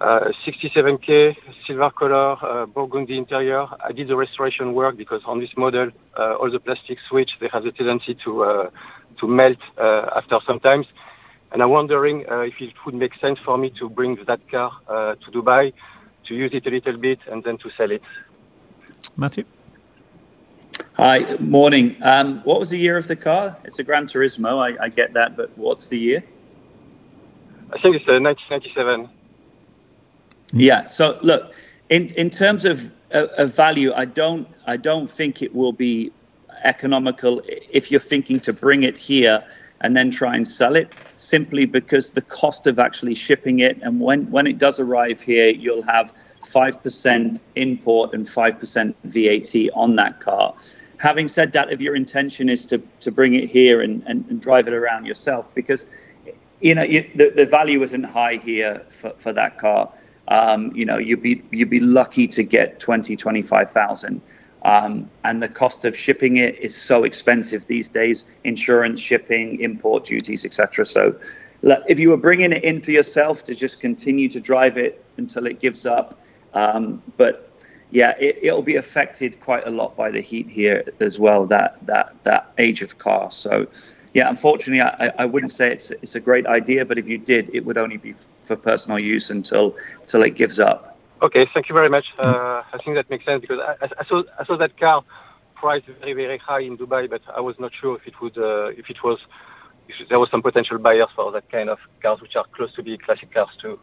[0.00, 1.34] uh, 67k,
[1.66, 3.66] silver color, uh, burgundy interior.
[3.84, 7.48] I did the restoration work because on this model, uh, all the plastic switch they
[7.52, 8.70] have the tendency to uh,
[9.18, 10.86] to melt uh, after sometimes.
[11.50, 14.70] And I'm wondering uh, if it would make sense for me to bring that car
[14.86, 15.72] uh, to Dubai,
[16.28, 18.02] to use it a little bit, and then to sell it.
[19.18, 19.44] Matthew?
[20.96, 21.96] Hi, morning.
[22.02, 23.56] Um, what was the year of the car?
[23.64, 26.22] It's a Gran Turismo, I, I get that, but what's the year?
[27.72, 29.08] I think it's a 1997.
[30.52, 30.86] Yeah.
[30.86, 31.52] So look,
[31.90, 36.12] in in terms of, of value, I don't I don't think it will be
[36.62, 39.44] economical if you're thinking to bring it here
[39.80, 44.00] and then try and sell it simply because the cost of actually shipping it and
[44.00, 46.12] when when it does arrive here you'll have
[46.42, 50.54] 5% import and 5% VAT on that car.
[50.98, 54.40] Having said that, if your intention is to, to bring it here and, and, and
[54.40, 55.86] drive it around yourself, because
[56.60, 59.92] you know you, the, the value isn't high here for, for that car.
[60.26, 64.20] Um, you know, you'd be you'd be lucky to get 20, 25,000.
[64.62, 70.04] Um, and the cost of shipping it is so expensive these days insurance shipping import
[70.04, 71.16] duties etc so
[71.62, 75.46] if you were bringing it in for yourself to just continue to drive it until
[75.46, 76.18] it gives up
[76.54, 77.50] Um, but
[77.90, 81.46] yeah, it, it'll be affected quite a lot by the heat here as well.
[81.46, 83.30] That that that age of car.
[83.30, 83.66] So
[84.14, 86.84] yeah, unfortunately, I, I wouldn't say it's it's a great idea.
[86.84, 90.58] But if you did, it would only be for personal use until until it gives
[90.58, 90.98] up.
[91.22, 92.06] Okay, thank you very much.
[92.18, 95.02] Uh, I think that makes sense because I, I, saw I saw that car
[95.56, 98.68] price very very high in Dubai, but I was not sure if it would uh,
[98.68, 99.18] if it was
[100.08, 102.98] there was some potential buyers for that kind of cars, which are close to be
[102.98, 103.78] classic cars too.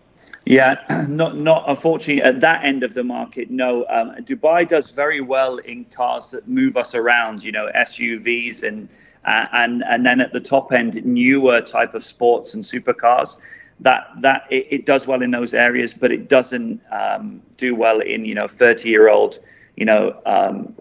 [0.46, 3.50] Yeah, not not unfortunately at that end of the market.
[3.50, 7.44] No, um, Dubai does very well in cars that move us around.
[7.44, 8.90] You know, SUVs and
[9.26, 13.40] uh, and and then at the top end, newer type of sports and supercars
[13.80, 18.00] that that it, it, does well in those areas, but it doesn't um, do well
[18.00, 19.40] in you know 30 year old
[19.76, 20.74] you know um,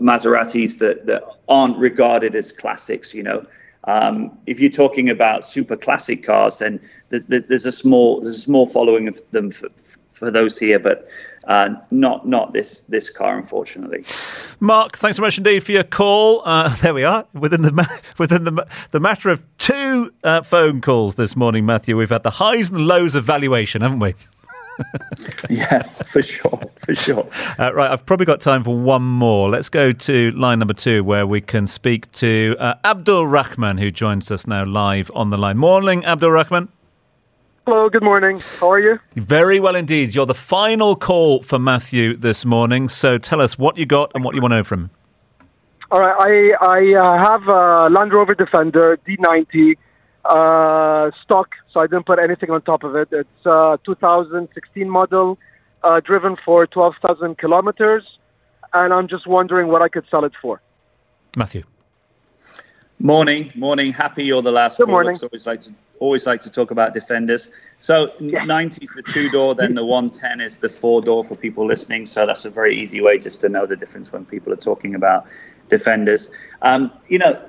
[0.00, 3.14] Maseratis that that aren't regarded as classics.
[3.14, 3.46] You know,
[3.86, 6.80] um, if you're talking about super classic cars, then
[7.10, 9.68] the, the, there's a small there's a small following of them for,
[10.12, 11.08] for those here, but
[11.46, 14.04] uh, not not this this car, unfortunately.
[14.58, 16.42] Mark, thanks so much indeed for your call.
[16.44, 21.14] Uh, there we are within the within the the matter of two uh, phone calls
[21.14, 21.96] this morning, Matthew.
[21.96, 24.14] We've had the highs and lows of valuation, haven't we?
[25.50, 27.28] yeah, for sure, for sure.
[27.58, 29.48] Uh, right, I've probably got time for one more.
[29.48, 33.90] Let's go to line number two, where we can speak to uh, Abdul Rahman, who
[33.90, 35.58] joins us now live on the line.
[35.58, 36.68] Morning, Abdul Rahman.
[37.66, 38.40] Hello, good morning.
[38.60, 39.00] How are you?
[39.16, 40.14] Very well indeed.
[40.14, 42.88] You're the final call for Matthew this morning.
[42.88, 44.90] So tell us what you got and what you want to know from him.
[45.90, 49.76] All right, I, I uh, have a Land Rover Defender D90
[50.28, 53.08] uh, stock, so I didn't put anything on top of it.
[53.12, 55.38] It's a 2016 model,
[55.82, 58.18] uh, driven for 12,000 kilometers,
[58.72, 60.60] and I'm just wondering what I could sell it for.
[61.36, 61.64] Matthew.
[62.98, 63.92] Morning, morning.
[63.92, 64.78] Happy you're the last.
[64.78, 65.16] Good morning.
[65.22, 67.50] Always like to always like to talk about defenders.
[67.78, 68.44] So yeah.
[68.44, 72.06] 90 is the two door, then the 110 is the four door for people listening.
[72.06, 74.94] So that's a very easy way just to know the difference when people are talking
[74.94, 75.26] about
[75.68, 76.30] defenders.
[76.62, 77.40] Um, you know,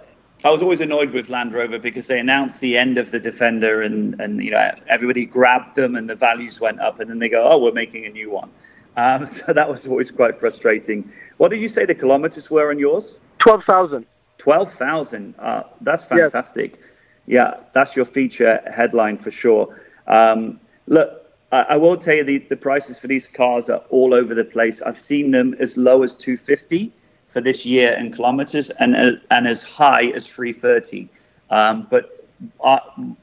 [0.46, 3.82] I was always annoyed with Land Rover because they announced the end of the Defender
[3.82, 7.30] and and you know everybody grabbed them and the values went up and then they
[7.30, 8.50] go oh we're making a new one.
[8.98, 11.12] Um, so that was always quite frustrating.
[11.38, 13.20] What did you say the kilometers were on yours?
[13.40, 14.06] Twelve thousand.
[14.38, 15.36] 12,000.
[15.40, 16.78] Uh, that's fantastic.
[16.80, 16.90] Yes.
[17.26, 19.78] Yeah, that's your feature headline for sure.
[20.08, 24.14] Um, look, I, I, will tell you the, the prices for these cars are all
[24.14, 24.82] over the place.
[24.82, 26.94] I've seen them as low as 250
[27.28, 31.10] for this year in kilometers and, uh, and as high as 330.
[31.50, 32.26] Um, but
[32.64, 32.80] uh,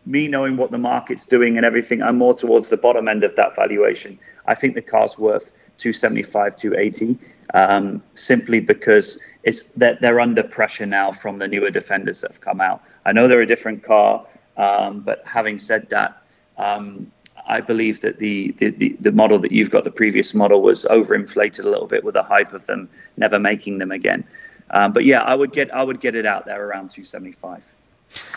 [0.06, 3.34] me knowing what the market's doing and everything, I'm more towards the bottom end of
[3.36, 4.18] that valuation.
[4.46, 7.18] I think the car's worth 275, 280,
[7.54, 12.40] um, simply because it's that they're under pressure now from the newer defenders that have
[12.40, 12.82] come out.
[13.04, 14.24] I know they're a different car,
[14.56, 16.22] um, but having said that,
[16.58, 17.10] um,
[17.46, 20.86] I believe that the, the, the, the, model that you've got, the previous model, was
[20.86, 24.24] overinflated a little bit with the hype of them never making them again.
[24.70, 27.74] Um, but yeah, I would get I would get it out there around 275.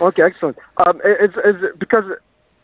[0.02, 0.58] Okay, excellent.
[0.86, 2.04] Um, it's, it's because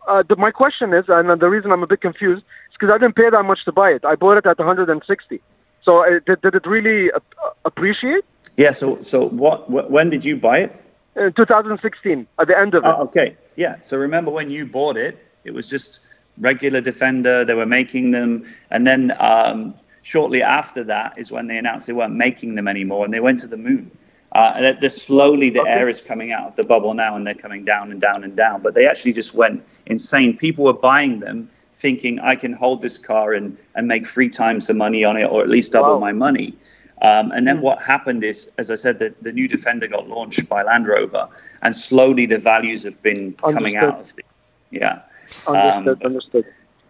[0.08, 2.98] uh, the, my question is, and the reason I'm a bit confused, is because I
[2.98, 4.04] didn't pay that much to buy it.
[4.04, 5.42] I bought it at 160.
[5.84, 7.20] So uh, did, did it really uh,
[7.66, 8.26] appreciate?
[8.58, 8.72] Yeah.
[8.72, 9.92] So so what, what?
[9.92, 10.80] When did you buy it?
[11.16, 12.88] In 2016, at the end of it.
[12.88, 13.38] Oh, okay.
[13.56, 13.80] Yeah.
[13.80, 16.00] So remember when you bought it, it was just
[16.38, 17.46] regular Defender.
[17.46, 21.94] They were making them, and then um, shortly after that is when they announced they
[21.94, 23.92] weren't making them anymore, and they went to the moon.
[24.34, 27.36] Uh, and that slowly the air is coming out of the bubble now, and they're
[27.36, 28.62] coming down and down and down.
[28.62, 30.36] But they actually just went insane.
[30.36, 34.66] People were buying them, thinking I can hold this car and and make three times
[34.68, 36.00] the money on it, or at least double wow.
[36.00, 36.56] my money.
[37.04, 37.64] Um, and then hmm.
[37.64, 41.28] what happened is, as I said, the, the new Defender got launched by Land Rover,
[41.62, 43.54] and slowly the values have been understood.
[43.54, 44.24] coming out of the
[44.72, 45.02] yeah.
[45.48, 45.88] Understood.
[45.88, 46.46] Um, understood.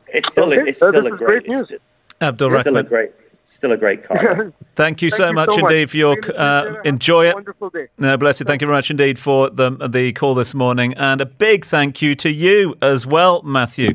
[0.08, 0.70] It's still okay.
[0.70, 1.72] it's still a great, great news.
[2.22, 3.12] Abdul Still a great
[3.46, 4.54] still a great car.
[4.76, 5.92] Thank you Thank so you much so indeed much.
[5.92, 7.36] for your uh, enjoy it.
[7.36, 7.88] Wonderful day.
[7.98, 8.46] No, bless you.
[8.46, 12.02] Thank you very much indeed for the the call this morning, and a big thank
[12.02, 13.92] you to you as well, Matthew.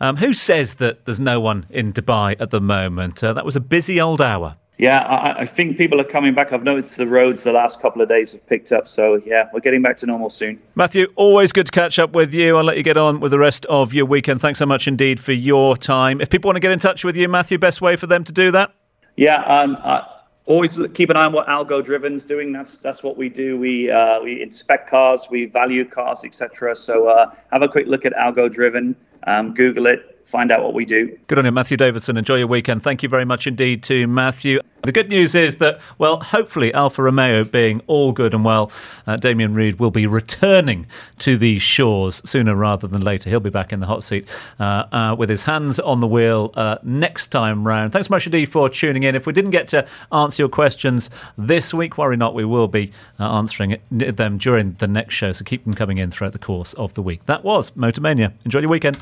[0.00, 3.22] Um, who says that there's no one in Dubai at the moment?
[3.22, 4.56] Uh, that was a busy old hour.
[4.78, 6.52] Yeah, I, I, think people are coming back.
[6.52, 8.86] I've noticed the roads the last couple of days have picked up.
[8.86, 10.60] So, yeah, we're getting back to normal soon.
[10.76, 12.56] Matthew, always good to catch up with you.
[12.56, 14.40] I'll let you get on with the rest of your weekend.
[14.40, 16.20] Thanks so much indeed for your time.
[16.20, 18.32] If people want to get in touch with you, Matthew, best way for them to
[18.32, 18.72] do that?
[19.16, 20.02] Yeah, um, uh,
[20.48, 22.52] always keep an eye on what Algo Driven's doing.
[22.52, 23.58] That's that's what we do.
[23.58, 26.76] We uh, we inspect cars, we value cars, etc.
[26.76, 28.94] So uh, have a quick look at Algo Driven.
[29.26, 31.18] Um, Google it, find out what we do.
[31.26, 32.18] Good on you, Matthew Davidson.
[32.18, 32.82] Enjoy your weekend.
[32.82, 34.60] Thank you very much indeed to Matthew.
[34.82, 38.70] The good news is that, well, hopefully Alfa Romeo being all good and well,
[39.06, 40.86] uh, Damien Reid will be returning
[41.20, 43.30] to these shores sooner rather than later.
[43.30, 44.28] He'll be back in the hot seat
[44.60, 47.92] uh, uh, with his hands on the wheel uh, next time round.
[47.92, 49.14] Thanks so much indeed for tuning in.
[49.14, 52.92] If we didn't get to answer your questions this week, worry not, we will be
[53.18, 55.32] uh, answering them during the next show.
[55.32, 57.26] So keep them coming in throughout the course of the week.
[57.26, 58.32] That was Motormania.
[58.44, 58.96] Enjoy your weekend.